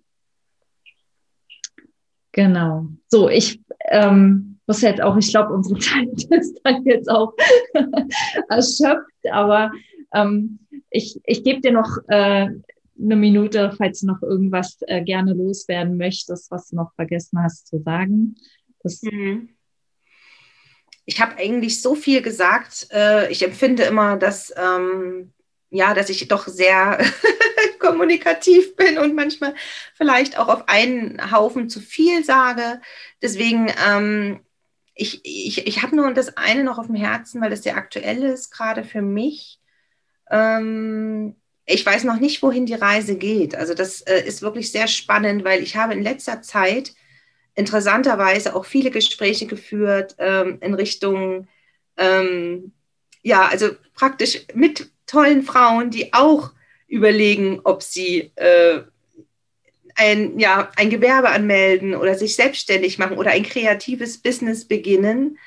Genau. 2.33 2.89
So, 3.09 3.29
ich 3.29 3.61
ähm, 3.91 4.59
muss 4.67 4.83
jetzt 4.83 5.01
auch, 5.01 5.17
ich 5.17 5.31
glaube, 5.31 5.53
unsere 5.53 5.79
Zeit 5.81 6.09
ist 6.31 6.61
dann 6.65 6.85
jetzt 6.85 7.09
auch 7.09 7.35
erschöpft, 8.49 9.31
aber 9.31 9.71
ähm, 10.15 10.59
ich, 10.91 11.21
ich 11.25 11.45
gebe 11.45 11.61
dir 11.61 11.73
noch 11.73 11.99
äh, 12.09 12.49
eine 12.99 13.17
Minute, 13.17 13.73
falls 13.77 14.01
du 14.01 14.07
noch 14.07 14.23
irgendwas 14.23 14.79
äh, 14.83 15.03
gerne 15.03 15.35
loswerden 15.35 15.97
möchtest, 15.97 16.51
was 16.51 16.71
du 16.71 16.77
noch 16.77 16.95
vergessen 16.95 17.43
hast 17.43 17.67
zu 17.67 17.81
sagen. 17.81 18.37
Das, 18.83 19.03
mhm 19.03 19.49
ich 21.07 21.21
habe 21.21 21.37
eigentlich 21.37 21.83
so 21.83 21.95
viel 21.95 22.23
gesagt. 22.23 22.89
Äh, 22.93 23.31
ich 23.31 23.43
empfinde 23.43 23.85
immer, 23.85 24.17
dass, 24.17 24.53
ähm, 24.57 25.33
ja, 25.71 25.95
dass 25.95 26.09
ich 26.09 26.27
doch 26.29 26.47
sehr 26.47 26.99
kommunikativ 27.79 28.77
bin 28.77 28.99
und 28.99 29.15
manchmal 29.15 29.55
vielleicht 29.95 30.39
auch 30.39 30.49
auf 30.49 30.69
einen 30.69 31.31
Haufen 31.31 31.69
zu 31.69 31.81
viel 31.81 32.25
sage. 32.25 32.81
Deswegen, 33.21 33.71
ähm, 33.87 34.41
ich, 34.95 35.21
ich, 35.25 35.67
ich 35.67 35.83
habe 35.83 35.97
nur 35.97 36.13
das 36.15 36.37
eine 36.37 36.65
noch 36.65 36.79
auf 36.79 36.87
dem 36.87 36.95
Herzen, 36.95 37.41
weil 37.41 37.51
das 37.51 37.65
sehr 37.65 37.77
aktuell 37.77 38.23
ist, 38.23 38.51
gerade 38.51 38.85
für 38.85 39.03
mich. 39.03 39.61
Ähm, 40.31 41.37
ich 41.67 41.85
weiß 41.85 42.05
noch 42.05 42.21
nicht, 42.21 42.43
wohin 42.43 42.67
die 42.67 42.75
Reise 42.75 43.17
geht. 43.17 43.55
Also 43.55 43.75
das 43.75 44.03
äh, 44.03 44.21
ist 44.21 44.43
wirklich 44.43 44.71
sehr 44.71 44.87
spannend, 44.87 45.45
weil 45.45 45.63
ich 45.63 45.77
habe 45.77 45.95
in 45.95 46.03
letzter 46.03 46.43
Zeit 46.43 46.93
interessanterweise 47.55 48.55
auch 48.55 48.65
viele 48.65 48.91
Gespräche 48.91 49.47
geführt 49.47 50.17
ähm, 50.19 50.59
in 50.61 50.75
Richtung, 50.75 51.49
ähm, 51.97 52.73
ja, 53.23 53.47
also 53.47 53.71
praktisch 53.95 54.45
mit 54.55 54.91
tollen 55.07 55.43
Frauen, 55.43 55.91
die 55.91 56.13
auch 56.13 56.53
überlegen, 56.89 57.61
ob 57.65 57.83
sie 57.83 58.33
äh, 58.35 58.83
ein, 59.95 60.39
ja, 60.39 60.71
ein 60.77 60.91
Gewerbe 60.91 61.31
anmelden 61.31 61.95
oder 61.95 62.15
sich 62.17 62.35
selbstständig 62.35 62.99
machen 62.99 63.17
oder 63.17 63.31
ein 63.31 63.45
kreatives 63.45 64.19
Business 64.19 64.67
beginnen 64.67 65.39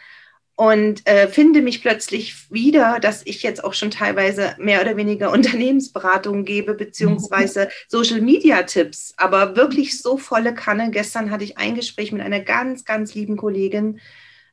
und 0.58 1.08
äh, 1.08 1.28
finde 1.28 1.62
mich 1.62 1.84
plötzlich 1.84 2.52
wieder, 2.52 3.00
dass 3.00 3.22
ich 3.26 3.44
jetzt 3.44 3.64
auch 3.64 3.76
schon 3.76 3.92
teilweise 3.92 4.56
mehr 4.58 4.82
oder 4.82 4.98
weniger 4.98 5.32
Unternehmensberatungen 5.32 6.46
gebe, 6.46 6.74
beziehungsweise 6.74 7.70
Social-Media-Tipps, 7.88 9.14
aber 9.18 9.56
wirklich 9.56 10.02
so 10.02 10.18
volle 10.18 10.56
Kanne. 10.56 10.90
Gestern 10.90 11.30
hatte 11.30 11.44
ich 11.44 11.60
ein 11.60 11.76
Gespräch 11.76 12.12
mit 12.12 12.24
einer 12.24 12.40
ganz, 12.40 12.86
ganz 12.86 13.14
lieben 13.14 13.38
Kollegin, 13.38 14.00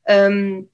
ähm, 0.05 0.69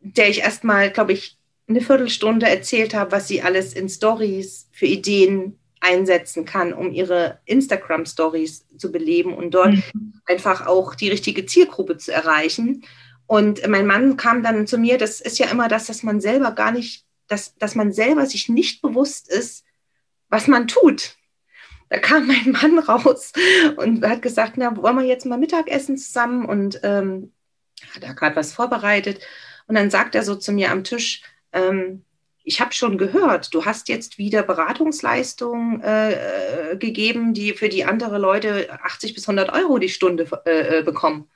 der 0.00 0.30
ich 0.30 0.40
erstmal, 0.40 0.90
glaube 0.90 1.12
ich, 1.12 1.38
eine 1.68 1.80
Viertelstunde 1.80 2.48
erzählt 2.48 2.92
habe, 2.92 3.12
was 3.12 3.28
sie 3.28 3.42
alles 3.42 3.72
in 3.72 3.88
Stories 3.88 4.68
für 4.72 4.86
Ideen 4.86 5.60
einsetzen 5.78 6.44
kann, 6.44 6.72
um 6.72 6.90
ihre 6.90 7.38
Instagram-Stories 7.44 8.66
zu 8.78 8.90
beleben 8.90 9.32
und 9.32 9.52
dort 9.52 9.74
mhm. 9.74 10.14
einfach 10.26 10.66
auch 10.66 10.96
die 10.96 11.08
richtige 11.08 11.46
Zielgruppe 11.46 11.98
zu 11.98 12.12
erreichen. 12.12 12.82
Und 13.26 13.66
mein 13.66 13.86
Mann 13.86 14.16
kam 14.16 14.42
dann 14.42 14.66
zu 14.66 14.78
mir, 14.78 14.98
das 14.98 15.20
ist 15.20 15.38
ja 15.38 15.46
immer 15.46 15.68
das, 15.68 15.86
dass 15.86 16.02
man 16.02 16.20
selber 16.20 16.52
gar 16.52 16.70
nicht, 16.70 17.04
dass, 17.26 17.56
dass 17.56 17.74
man 17.74 17.92
selber 17.92 18.26
sich 18.26 18.48
nicht 18.48 18.82
bewusst 18.82 19.28
ist, 19.28 19.64
was 20.28 20.46
man 20.46 20.68
tut. 20.68 21.16
Da 21.88 21.98
kam 21.98 22.26
mein 22.26 22.52
Mann 22.52 22.78
raus 22.78 23.32
und 23.76 24.06
hat 24.06 24.22
gesagt, 24.22 24.54
na, 24.56 24.76
wollen 24.76 24.96
wir 24.96 25.04
jetzt 25.04 25.26
mal 25.26 25.38
Mittagessen 25.38 25.98
zusammen? 25.98 26.46
Und 26.46 26.80
ähm, 26.82 27.32
hat 27.94 28.04
er 28.04 28.14
gerade 28.14 28.36
was 28.36 28.52
vorbereitet. 28.52 29.20
Und 29.66 29.74
dann 29.74 29.90
sagt 29.90 30.14
er 30.14 30.22
so 30.22 30.36
zu 30.36 30.52
mir 30.52 30.70
am 30.70 30.84
Tisch, 30.84 31.22
ähm, 31.52 32.04
ich 32.48 32.60
habe 32.60 32.72
schon 32.72 32.96
gehört, 32.96 33.52
du 33.52 33.64
hast 33.64 33.88
jetzt 33.88 34.18
wieder 34.18 34.44
Beratungsleistungen 34.44 35.82
äh, 35.82 36.12
äh 36.72 36.76
gegeben, 36.76 37.34
die 37.34 37.54
für 37.54 37.68
die 37.68 37.84
andere 37.84 38.18
Leute 38.18 38.68
80 38.84 39.14
bis 39.14 39.28
100 39.28 39.52
Euro 39.52 39.78
die 39.78 39.88
Stunde 39.88 40.28
äh, 40.46 40.78
äh 40.78 40.82
bekommen 40.84 41.28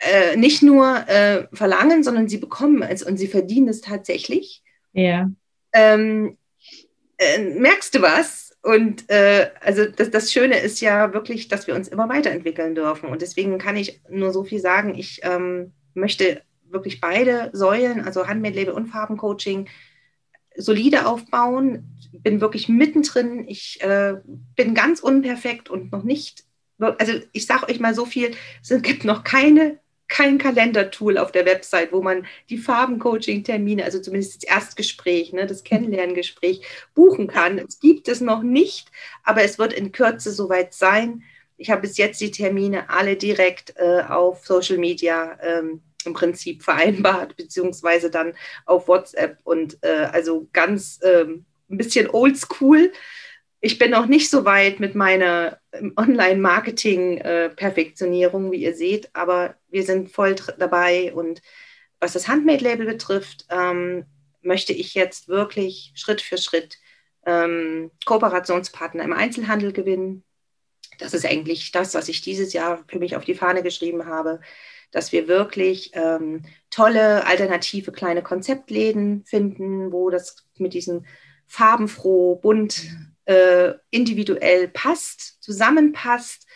äh, 0.00 0.36
nicht 0.36 0.62
nur 0.62 1.08
äh, 1.08 1.48
verlangen, 1.52 2.02
sondern 2.02 2.28
sie 2.28 2.38
bekommen 2.38 2.82
es 2.82 3.02
und 3.02 3.16
sie 3.16 3.26
verdienen 3.26 3.68
es 3.68 3.80
tatsächlich. 3.80 4.62
Ja. 4.92 5.30
Ähm, 5.72 6.36
äh, 7.18 7.38
merkst 7.38 7.94
du 7.94 8.02
was? 8.02 8.56
Und 8.62 9.08
äh, 9.10 9.50
also 9.60 9.86
das, 9.86 10.10
das 10.10 10.32
Schöne 10.32 10.58
ist 10.58 10.80
ja 10.80 11.12
wirklich, 11.14 11.48
dass 11.48 11.66
wir 11.66 11.74
uns 11.74 11.88
immer 11.88 12.08
weiterentwickeln 12.08 12.74
dürfen. 12.74 13.08
Und 13.08 13.22
deswegen 13.22 13.58
kann 13.58 13.76
ich 13.76 14.00
nur 14.08 14.32
so 14.32 14.44
viel 14.44 14.60
sagen, 14.60 14.94
ich 14.96 15.20
ähm, 15.22 15.72
möchte 15.94 16.42
wirklich 16.64 17.00
beide 17.00 17.50
Säulen, 17.52 18.02
also 18.02 18.26
Handmade-Label 18.26 18.74
und 18.74 18.86
Farbencoaching, 18.86 19.68
solide 20.56 21.06
aufbauen. 21.06 21.96
Bin 22.12 22.40
wirklich 22.40 22.68
mittendrin. 22.68 23.46
Ich 23.48 23.80
äh, 23.80 24.14
bin 24.54 24.74
ganz 24.74 25.00
unperfekt 25.00 25.70
und 25.70 25.92
noch 25.92 26.02
nicht 26.02 26.44
also 26.78 27.12
ich 27.32 27.46
sage 27.46 27.68
euch 27.68 27.80
mal 27.80 27.94
so 27.94 28.04
viel, 28.04 28.30
es 28.62 28.82
gibt 28.82 29.04
noch 29.04 29.24
keine 29.24 29.78
kein 30.08 30.38
Kalendertool 30.38 31.18
auf 31.18 31.32
der 31.32 31.46
Website, 31.46 31.92
wo 31.92 32.02
man 32.02 32.26
die 32.48 32.58
Farbencoaching-Termine, 32.58 33.84
also 33.84 34.00
zumindest 34.00 34.42
das 34.42 34.50
Erstgespräch, 34.50 35.32
ne, 35.32 35.46
das 35.46 35.64
Kennenlerngespräch 35.64 36.62
buchen 36.94 37.28
kann. 37.28 37.58
Es 37.58 37.78
gibt 37.78 38.08
es 38.08 38.20
noch 38.20 38.42
nicht, 38.42 38.90
aber 39.22 39.42
es 39.42 39.58
wird 39.58 39.72
in 39.72 39.92
Kürze 39.92 40.32
soweit 40.32 40.74
sein. 40.74 41.22
Ich 41.56 41.70
habe 41.70 41.82
bis 41.82 41.98
jetzt 41.98 42.20
die 42.20 42.30
Termine 42.30 42.88
alle 42.88 43.16
direkt 43.16 43.74
äh, 43.76 44.02
auf 44.08 44.46
Social 44.46 44.78
Media 44.78 45.38
ähm, 45.42 45.82
im 46.04 46.14
Prinzip 46.14 46.62
vereinbart, 46.62 47.36
beziehungsweise 47.36 48.10
dann 48.10 48.34
auf 48.64 48.88
WhatsApp 48.88 49.38
und 49.44 49.78
äh, 49.82 50.08
also 50.12 50.48
ganz 50.52 51.00
ähm, 51.02 51.44
ein 51.70 51.76
bisschen 51.76 52.08
oldschool 52.08 52.92
ich 53.60 53.78
bin 53.78 53.90
noch 53.90 54.06
nicht 54.06 54.30
so 54.30 54.44
weit 54.44 54.78
mit 54.80 54.94
meiner 54.94 55.58
ähm, 55.72 55.92
Online-Marketing-Perfektionierung, 55.96 58.52
wie 58.52 58.62
ihr 58.62 58.74
seht, 58.74 59.08
aber 59.14 59.56
wir 59.68 59.82
sind 59.82 60.12
voll 60.12 60.36
dabei 60.58 61.12
und 61.14 61.42
was 62.00 62.12
das 62.12 62.28
Handmade-Label 62.28 62.86
betrifft, 62.86 63.46
ähm, 63.50 64.04
möchte 64.40 64.72
ich 64.72 64.94
jetzt 64.94 65.26
wirklich 65.28 65.90
Schritt 65.96 66.20
für 66.20 66.38
Schritt 66.38 66.78
ähm, 67.26 67.90
Kooperationspartner 68.04 69.02
im 69.02 69.12
Einzelhandel 69.12 69.72
gewinnen. 69.72 70.22
Das 70.98 71.12
ist 71.12 71.26
eigentlich 71.26 71.72
das, 71.72 71.94
was 71.94 72.08
ich 72.08 72.20
dieses 72.20 72.52
Jahr 72.52 72.84
für 72.86 73.00
mich 73.00 73.16
auf 73.16 73.24
die 73.24 73.34
Fahne 73.34 73.64
geschrieben 73.64 74.06
habe, 74.06 74.38
dass 74.92 75.10
wir 75.12 75.28
wirklich 75.28 75.90
ähm, 75.94 76.44
tolle 76.70 77.26
alternative 77.26 77.92
kleine 77.92 78.22
Konzeptläden 78.22 79.24
finden, 79.24 79.92
wo 79.92 80.10
das 80.10 80.46
mit 80.56 80.72
diesem 80.72 81.04
farbenfroh, 81.46 82.36
bunt, 82.36 82.86
äh, 83.28 83.74
individuell 83.90 84.68
passt, 84.68 85.42
zusammenpasst. 85.42 86.46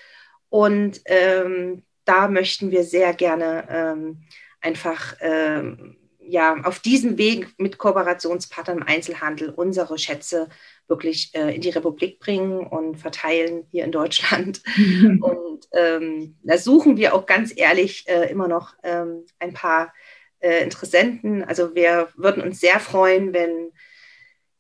Und 0.49 1.03
ähm, 1.05 1.85
da 2.05 2.29
möchten 2.29 2.71
wir 2.71 2.83
sehr 2.85 3.13
gerne 3.13 3.67
ähm, 3.69 4.23
einfach 4.61 5.17
ähm, 5.21 5.97
ja, 6.19 6.57
auf 6.63 6.79
diesem 6.79 7.19
Weg 7.19 7.49
mit 7.59 7.77
Kooperationspartnern 7.77 8.79
im 8.79 8.87
Einzelhandel 8.87 9.51
unsere 9.51 9.99
Schätze 9.99 10.49
wirklich 10.89 11.35
äh, 11.35 11.55
in 11.55 11.61
die 11.61 11.71
Republik 11.71 12.21
bringen 12.21 12.67
und 12.67 12.97
verteilen 12.97 13.67
hier 13.71 13.85
in 13.85 13.93
Deutschland. 13.93 14.63
und 15.21 15.69
ähm, 15.73 16.37
da 16.43 16.57
suchen 16.57 16.97
wir 16.97 17.15
auch 17.15 17.27
ganz 17.27 17.53
ehrlich 17.55 18.09
äh, 18.09 18.31
immer 18.31 18.49
noch 18.49 18.75
ähm, 18.83 19.27
ein 19.39 19.53
paar 19.53 19.93
äh, 20.41 20.63
Interessenten. 20.63 21.45
Also 21.45 21.75
wir 21.75 22.09
würden 22.17 22.43
uns 22.43 22.61
sehr 22.61 22.81
freuen, 22.81 23.35
wenn 23.35 23.73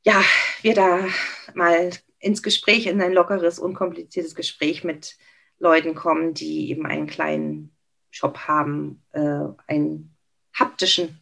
ja, 0.05 0.23
wir 0.63 0.75
da 0.75 1.07
mal 1.55 1.91
ins 2.19 2.43
Gespräch, 2.43 2.87
in 2.87 3.01
ein 3.01 3.13
lockeres, 3.13 3.59
unkompliziertes 3.59 4.35
Gespräch 4.35 4.85
mit 4.85 5.17
Leuten 5.59 5.95
kommen, 5.95 6.35
die 6.35 6.71
eben 6.71 6.87
einen 6.87 7.07
kleinen 7.07 7.75
Shop 8.11 8.39
haben, 8.41 9.03
äh, 9.13 9.45
einen 9.67 10.17
haptischen 10.55 11.21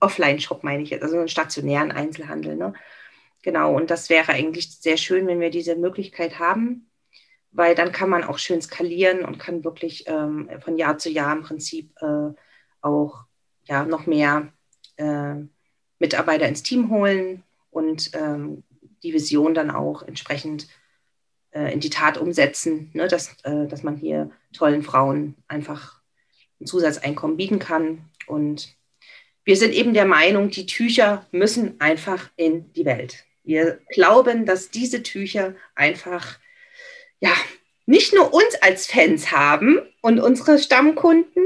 Offline-Shop, 0.00 0.64
meine 0.64 0.82
ich 0.82 0.90
jetzt, 0.90 1.02
also 1.02 1.16
einen 1.16 1.28
stationären 1.28 1.92
Einzelhandel. 1.92 2.56
Ne? 2.56 2.74
Genau, 3.42 3.74
und 3.74 3.90
das 3.90 4.10
wäre 4.10 4.32
eigentlich 4.32 4.70
sehr 4.80 4.96
schön, 4.96 5.26
wenn 5.26 5.40
wir 5.40 5.50
diese 5.50 5.76
Möglichkeit 5.76 6.38
haben, 6.38 6.90
weil 7.50 7.74
dann 7.74 7.92
kann 7.92 8.10
man 8.10 8.24
auch 8.24 8.38
schön 8.38 8.60
skalieren 8.60 9.24
und 9.24 9.38
kann 9.38 9.64
wirklich 9.64 10.04
ähm, 10.06 10.50
von 10.60 10.76
Jahr 10.76 10.98
zu 10.98 11.10
Jahr 11.10 11.34
im 11.34 11.42
Prinzip 11.42 11.94
äh, 12.00 12.30
auch 12.80 13.24
ja, 13.64 13.84
noch 13.84 14.06
mehr 14.06 14.52
äh, 14.96 15.34
Mitarbeiter 15.98 16.48
ins 16.48 16.62
Team 16.62 16.90
holen 16.90 17.44
und 17.72 18.10
ähm, 18.14 18.62
die 19.02 19.12
Vision 19.12 19.54
dann 19.54 19.70
auch 19.72 20.02
entsprechend 20.02 20.68
äh, 21.50 21.72
in 21.72 21.80
die 21.80 21.90
Tat 21.90 22.18
umsetzen, 22.18 22.90
ne? 22.92 23.08
dass, 23.08 23.36
äh, 23.42 23.66
dass 23.66 23.82
man 23.82 23.96
hier 23.96 24.30
tollen 24.52 24.82
Frauen 24.82 25.34
einfach 25.48 26.00
ein 26.60 26.66
Zusatzeinkommen 26.66 27.36
bieten 27.36 27.58
kann. 27.58 28.04
Und 28.26 28.76
wir 29.44 29.56
sind 29.56 29.74
eben 29.74 29.94
der 29.94 30.04
Meinung, 30.04 30.50
die 30.50 30.66
Tücher 30.66 31.26
müssen 31.32 31.80
einfach 31.80 32.30
in 32.36 32.72
die 32.74 32.84
Welt. 32.84 33.24
Wir 33.42 33.80
glauben, 33.88 34.46
dass 34.46 34.70
diese 34.70 35.02
Tücher 35.02 35.54
einfach, 35.74 36.38
ja, 37.18 37.32
nicht 37.86 38.14
nur 38.14 38.32
uns 38.32 38.54
als 38.60 38.86
Fans 38.86 39.32
haben 39.32 39.80
und 40.00 40.20
unsere 40.20 40.58
Stammkunden 40.58 41.42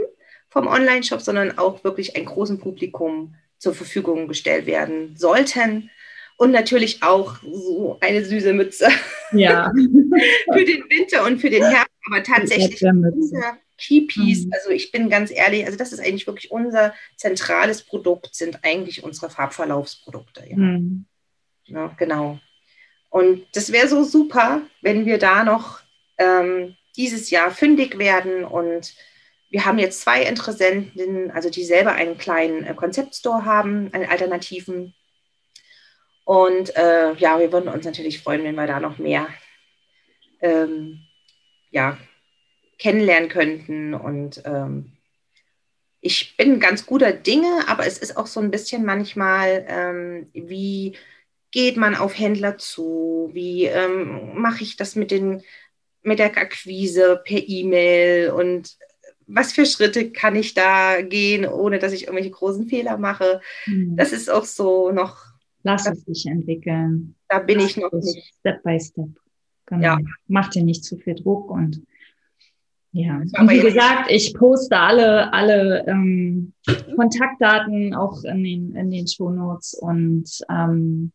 vom 0.51 0.67
Online-Shop, 0.67 1.23
sondern 1.23 1.57
auch 1.57 1.85
wirklich 1.85 2.17
ein 2.17 2.27
großes 2.27 2.59
Publikum 2.59 3.35
zur 3.59 3.75
Verfügung 3.75 4.29
gestellt 4.29 4.67
werden 4.67 5.17
sollten. 5.17 5.91
Und 6.39 6.53
natürlich 6.53 7.03
auch 7.03 7.37
so 7.43 7.97
eine 8.01 8.25
süße 8.25 8.53
Mütze. 8.53 8.89
Ja. 9.33 9.73
für 10.53 10.65
den 10.65 10.85
Winter 10.91 11.25
und 11.25 11.41
für 11.41 11.51
den 11.51 11.65
Herbst. 11.65 11.91
Aber 12.07 12.23
tatsächlich 12.23 12.83
unser 12.83 13.59
Keypiece, 13.79 14.47
mhm. 14.47 14.53
also 14.53 14.71
ich 14.71 14.93
bin 14.93 15.11
ganz 15.11 15.31
ehrlich, 15.31 15.65
also 15.67 15.77
das 15.77 15.93
ist 15.93 16.01
eigentlich 16.01 16.27
wirklich 16.27 16.51
unser 16.51 16.95
zentrales 17.17 17.83
Produkt, 17.83 18.35
sind 18.35 18.61
eigentlich 18.63 19.03
unsere 19.03 19.31
Farbverlaufsprodukte. 19.31 20.45
Ja. 20.49 20.57
Mhm. 20.57 21.07
Ja, 21.65 21.95
genau. 21.99 22.39
Und 23.11 23.47
das 23.55 23.73
wäre 23.73 23.89
so 23.89 24.05
super, 24.05 24.63
wenn 24.83 25.07
wir 25.07 25.19
da 25.19 25.45
noch 25.45 25.81
ähm, 26.19 26.77
dieses 26.97 27.31
Jahr 27.31 27.51
fündig 27.51 27.99
werden. 27.99 28.45
Und 28.45 28.95
wir 29.51 29.65
haben 29.65 29.79
jetzt 29.79 30.01
zwei 30.01 30.23
Interessenten, 30.23 31.31
also 31.31 31.51
die 31.51 31.65
selber 31.65 31.93
einen 31.93 32.19
kleinen 32.19 32.65
äh, 32.65 32.75
Konzeptstore 32.75 33.45
haben, 33.45 33.93
einen 33.93 34.07
alternativen. 34.07 34.95
Und 36.27 36.75
äh, 36.75 37.15
ja, 37.15 37.39
wir 37.39 37.53
würden 37.53 37.69
uns 37.69 37.85
natürlich 37.85 38.21
freuen, 38.21 38.43
wenn 38.43 38.57
wir 38.57 38.67
da 38.67 38.81
noch 38.81 38.99
mehr 38.99 39.29
ähm, 40.41 40.99
ja, 41.71 41.99
kennenlernen 42.81 43.29
könnten. 43.29 43.95
Und 43.95 44.43
ähm, 44.45 44.91
ich 46.01 46.37
bin 46.37 46.59
ganz 46.59 46.85
guter 46.85 47.13
Dinge, 47.13 47.69
aber 47.69 47.87
es 47.87 47.99
ist 47.99 48.17
auch 48.17 48.27
so 48.27 48.41
ein 48.41 48.51
bisschen 48.51 48.85
manchmal, 48.85 49.67
ähm, 49.69 50.27
wie 50.33 50.97
geht 51.53 51.77
man 51.77 51.95
auf 51.95 52.19
Händler 52.19 52.59
zu? 52.59 53.31
Wie 53.33 53.67
ähm, 53.67 54.33
mache 54.35 54.65
ich 54.65 54.77
das 54.77 54.97
mit, 54.97 55.13
den, 55.13 55.45
mit 56.03 56.19
der 56.19 56.37
Akquise 56.37 57.23
per 57.25 57.39
E-Mail? 57.39 58.33
Und 58.33 58.77
was 59.29 59.53
für 59.53 59.65
Schritte 59.65 60.11
kann 60.11 60.35
ich 60.35 60.55
da 60.55 61.03
gehen, 61.03 61.47
ohne 61.47 61.79
dass 61.79 61.93
ich 61.93 62.09
irgendwelche 62.09 62.33
großen 62.33 62.67
Fehler 62.67 62.99
mache? 62.99 63.41
Mhm. 63.67 63.97
Das 63.97 64.11
ist 64.11 64.29
auch 64.29 64.45
so 64.45 64.91
noch. 64.91 65.36
Lass 65.67 65.85
das, 65.85 65.99
es 65.99 66.05
sich 66.05 66.27
entwickeln. 66.27 67.17
Da 67.29 67.41
bin 67.41 67.59
Lass 67.59 67.71
ich 67.71 67.77
noch 67.77 67.93
nicht. 67.93 68.35
Step 68.39 68.63
by 68.63 68.79
Step. 68.81 69.09
Genau. 69.67 69.83
Ja. 69.83 69.99
Mach 70.29 70.49
dir 70.49 70.63
nicht 70.63 70.85
zu 70.85 70.97
viel 70.97 71.17
Druck 71.17 71.51
und 71.51 71.83
ja, 72.93 73.17
und 73.19 73.51
wie 73.51 73.61
gesagt, 73.61 74.11
ich 74.11 74.33
poste 74.33 74.79
alle, 74.79 75.31
alle 75.35 75.85
ähm, 75.87 76.55
Kontaktdaten 76.95 77.95
auch 77.95 78.25
in 78.25 78.43
den, 78.43 78.75
in 78.75 78.91
den 78.91 79.07
Shownotes 79.07 79.75
und 79.75 80.25
ähm, 80.49 81.13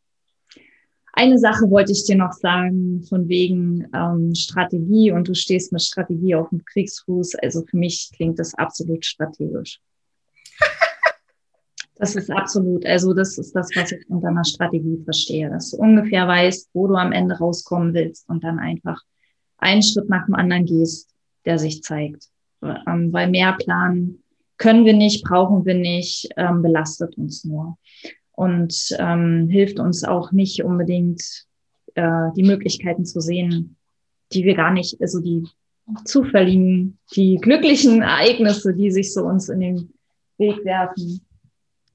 eine 1.14 1.40
Sache 1.40 1.72
wollte 1.72 1.92
ich 1.92 2.06
dir 2.06 2.18
noch 2.18 2.34
sagen, 2.34 3.04
von 3.10 3.28
wegen 3.28 3.88
ähm, 3.96 4.36
Strategie 4.36 5.12
und 5.12 5.28
du 5.28 5.34
stehst 5.34 5.72
mit 5.72 5.82
Strategie 5.82 6.36
auf 6.36 6.50
dem 6.50 6.64
Kriegsfuß. 6.64 7.36
Also 7.36 7.64
für 7.66 7.78
mich 7.78 8.12
klingt 8.16 8.38
das 8.38 8.54
absolut 8.54 9.04
strategisch. 9.04 9.80
Das 12.02 12.16
ist 12.16 12.32
absolut, 12.32 12.84
also 12.84 13.14
das 13.14 13.38
ist 13.38 13.56
das, 13.56 13.70
was 13.76 13.92
ich 13.92 14.10
unter 14.10 14.30
einer 14.30 14.44
Strategie 14.44 15.00
verstehe, 15.04 15.52
dass 15.52 15.70
du 15.70 15.78
ungefähr 15.78 16.28
weißt, 16.28 16.72
wo 16.74 16.88
du 16.88 16.96
am 16.96 17.12
Ende 17.12 17.38
rauskommen 17.38 17.94
willst 17.94 18.28
und 18.28 18.44
dann 18.44 18.58
einfach 18.58 19.00
einen 19.60 19.84
Schritt 19.84 20.10
nach 20.10 20.26
dem 20.26 20.34
anderen 20.34 20.66
gehst, 20.66 21.14
der 21.46 21.60
sich 21.60 21.84
zeigt. 21.84 22.30
Ähm, 22.64 23.14
weil 23.14 23.30
mehr 23.30 23.54
planen 23.54 24.24
können 24.58 24.84
wir 24.86 24.96
nicht, 24.96 25.24
brauchen 25.24 25.64
wir 25.64 25.76
nicht, 25.76 26.28
ähm, 26.38 26.64
belastet 26.64 27.20
uns 27.20 27.46
nur 27.46 27.78
und 28.32 28.74
ähm, 28.98 29.48
hilft 29.48 29.80
uns 29.80 30.04
auch 30.04 30.32
nicht 30.32 30.64
unbedingt 30.64 31.22
äh, 31.94 32.30
die 32.36 32.44
Möglichkeiten 32.44 33.06
zu 33.06 33.22
sehen, 33.22 33.78
die 34.34 34.44
wir 34.44 34.56
gar 34.56 34.72
nicht, 34.72 35.00
also 35.02 35.20
die 35.20 35.44
zufälligen, 36.06 36.98
die 37.14 37.36
glücklichen 37.36 38.02
Ereignisse, 38.02 38.74
die 38.74 38.90
sich 38.90 39.14
so 39.14 39.24
uns 39.24 39.50
in 39.50 39.60
den 39.60 39.94
Weg 40.40 40.66
werfen. 40.66 41.22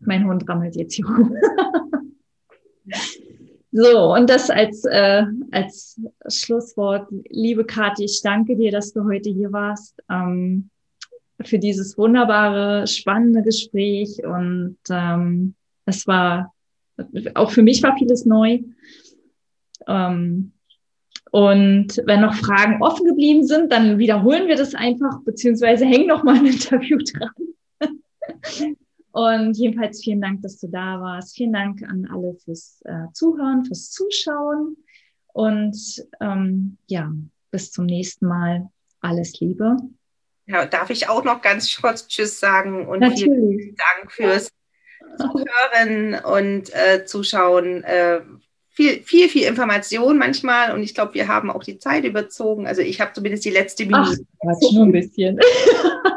Mein 0.00 0.26
Hund 0.26 0.48
rammelt 0.48 0.76
jetzt 0.76 0.94
hier 0.94 1.06
rum. 1.06 1.36
so, 3.72 4.14
und 4.14 4.28
das 4.28 4.50
als, 4.50 4.84
äh, 4.84 5.24
als 5.50 6.00
Schlusswort. 6.28 7.08
Liebe 7.28 7.64
Kathi, 7.64 8.04
ich 8.04 8.20
danke 8.22 8.56
dir, 8.56 8.70
dass 8.70 8.92
du 8.92 9.04
heute 9.04 9.30
hier 9.30 9.52
warst. 9.52 10.02
Ähm, 10.10 10.70
für 11.42 11.58
dieses 11.58 11.98
wunderbare, 11.98 12.86
spannende 12.86 13.42
Gespräch 13.42 14.24
und 14.24 14.78
ähm, 14.90 15.54
es 15.84 16.06
war, 16.06 16.54
auch 17.34 17.50
für 17.50 17.62
mich 17.62 17.82
war 17.82 17.96
vieles 17.96 18.24
neu. 18.24 18.60
Ähm, 19.86 20.52
und 21.30 22.02
wenn 22.06 22.20
noch 22.22 22.34
Fragen 22.34 22.82
offen 22.82 23.06
geblieben 23.06 23.46
sind, 23.46 23.70
dann 23.70 23.98
wiederholen 23.98 24.48
wir 24.48 24.56
das 24.56 24.74
einfach, 24.74 25.20
beziehungsweise 25.24 25.84
hängen 25.84 26.06
noch 26.06 26.24
mal 26.24 26.36
ein 26.36 26.46
Interview 26.46 26.98
dran. 26.98 27.30
Und 29.16 29.56
jedenfalls 29.56 30.04
vielen 30.04 30.20
Dank, 30.20 30.42
dass 30.42 30.58
du 30.58 30.68
da 30.68 31.00
warst. 31.00 31.36
Vielen 31.36 31.54
Dank 31.54 31.82
an 31.84 32.06
alle 32.12 32.34
fürs 32.34 32.82
äh, 32.84 33.10
Zuhören, 33.14 33.64
fürs 33.64 33.90
Zuschauen. 33.90 34.76
Und 35.32 36.06
ähm, 36.20 36.76
ja, 36.86 37.10
bis 37.50 37.72
zum 37.72 37.86
nächsten 37.86 38.26
Mal. 38.26 38.68
Alles 39.00 39.40
Liebe. 39.40 39.78
Ja, 40.44 40.66
darf 40.66 40.90
ich 40.90 41.08
auch 41.08 41.24
noch 41.24 41.40
ganz 41.40 41.80
kurz 41.80 42.06
Tschüss 42.06 42.38
sagen 42.38 42.86
und 42.86 43.00
Natürlich. 43.00 43.24
vielen 43.24 43.76
Dank 43.76 44.12
fürs 44.12 44.50
Zuhören 45.16 46.22
und 46.22 46.74
äh, 46.74 47.06
Zuschauen. 47.06 47.84
Äh, 47.84 48.20
viel, 48.68 49.02
viel, 49.02 49.30
viel 49.30 49.46
Information 49.46 50.18
manchmal 50.18 50.74
und 50.74 50.82
ich 50.82 50.94
glaube, 50.94 51.14
wir 51.14 51.26
haben 51.26 51.50
auch 51.50 51.64
die 51.64 51.78
Zeit 51.78 52.04
überzogen. 52.04 52.66
Also 52.66 52.82
ich 52.82 53.00
habe 53.00 53.14
zumindest 53.14 53.46
die 53.46 53.50
letzte 53.50 53.86
Minute. 53.86 54.26
Ach, 54.46 54.72
nur 54.74 54.84
ein 54.84 54.92
bisschen. 54.92 55.40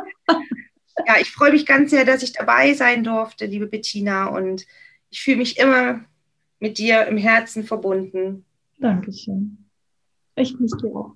ja, 1.08 1.16
ich 1.20 1.32
freue 1.32 1.52
mich 1.52 1.66
ganz 1.66 1.92
sehr, 1.92 2.06
dass 2.06 2.24
ich 2.24 2.34
dabei 2.34 2.74
sein 2.74 3.04
durfte, 3.04 3.46
liebe 3.46 3.68
Bettina. 3.68 4.28
Und 4.28 4.66
ich 5.10 5.22
fühle 5.22 5.38
mich 5.38 5.58
immer 5.58 6.06
mit 6.60 6.78
dir 6.78 7.06
im 7.08 7.18
Herzen 7.18 7.64
verbunden. 7.64 8.46
Dankeschön. 8.78 9.66
Ich 10.36 10.58
mich 10.60 10.72
dir 10.82 10.96
auch. 10.96 11.16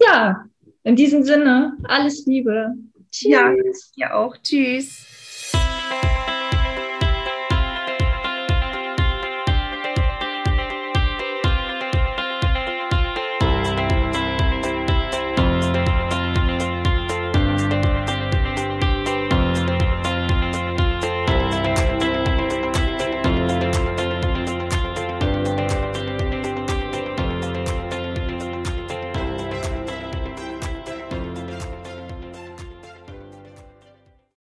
Ja, 0.00 0.46
in 0.82 0.96
diesem 0.96 1.22
Sinne, 1.24 1.76
alles 1.84 2.26
Liebe. 2.26 2.74
Tschüss. 3.10 3.30
Ja, 3.30 3.54
dir 3.96 4.16
auch. 4.16 4.36
Tschüss. 4.42 5.23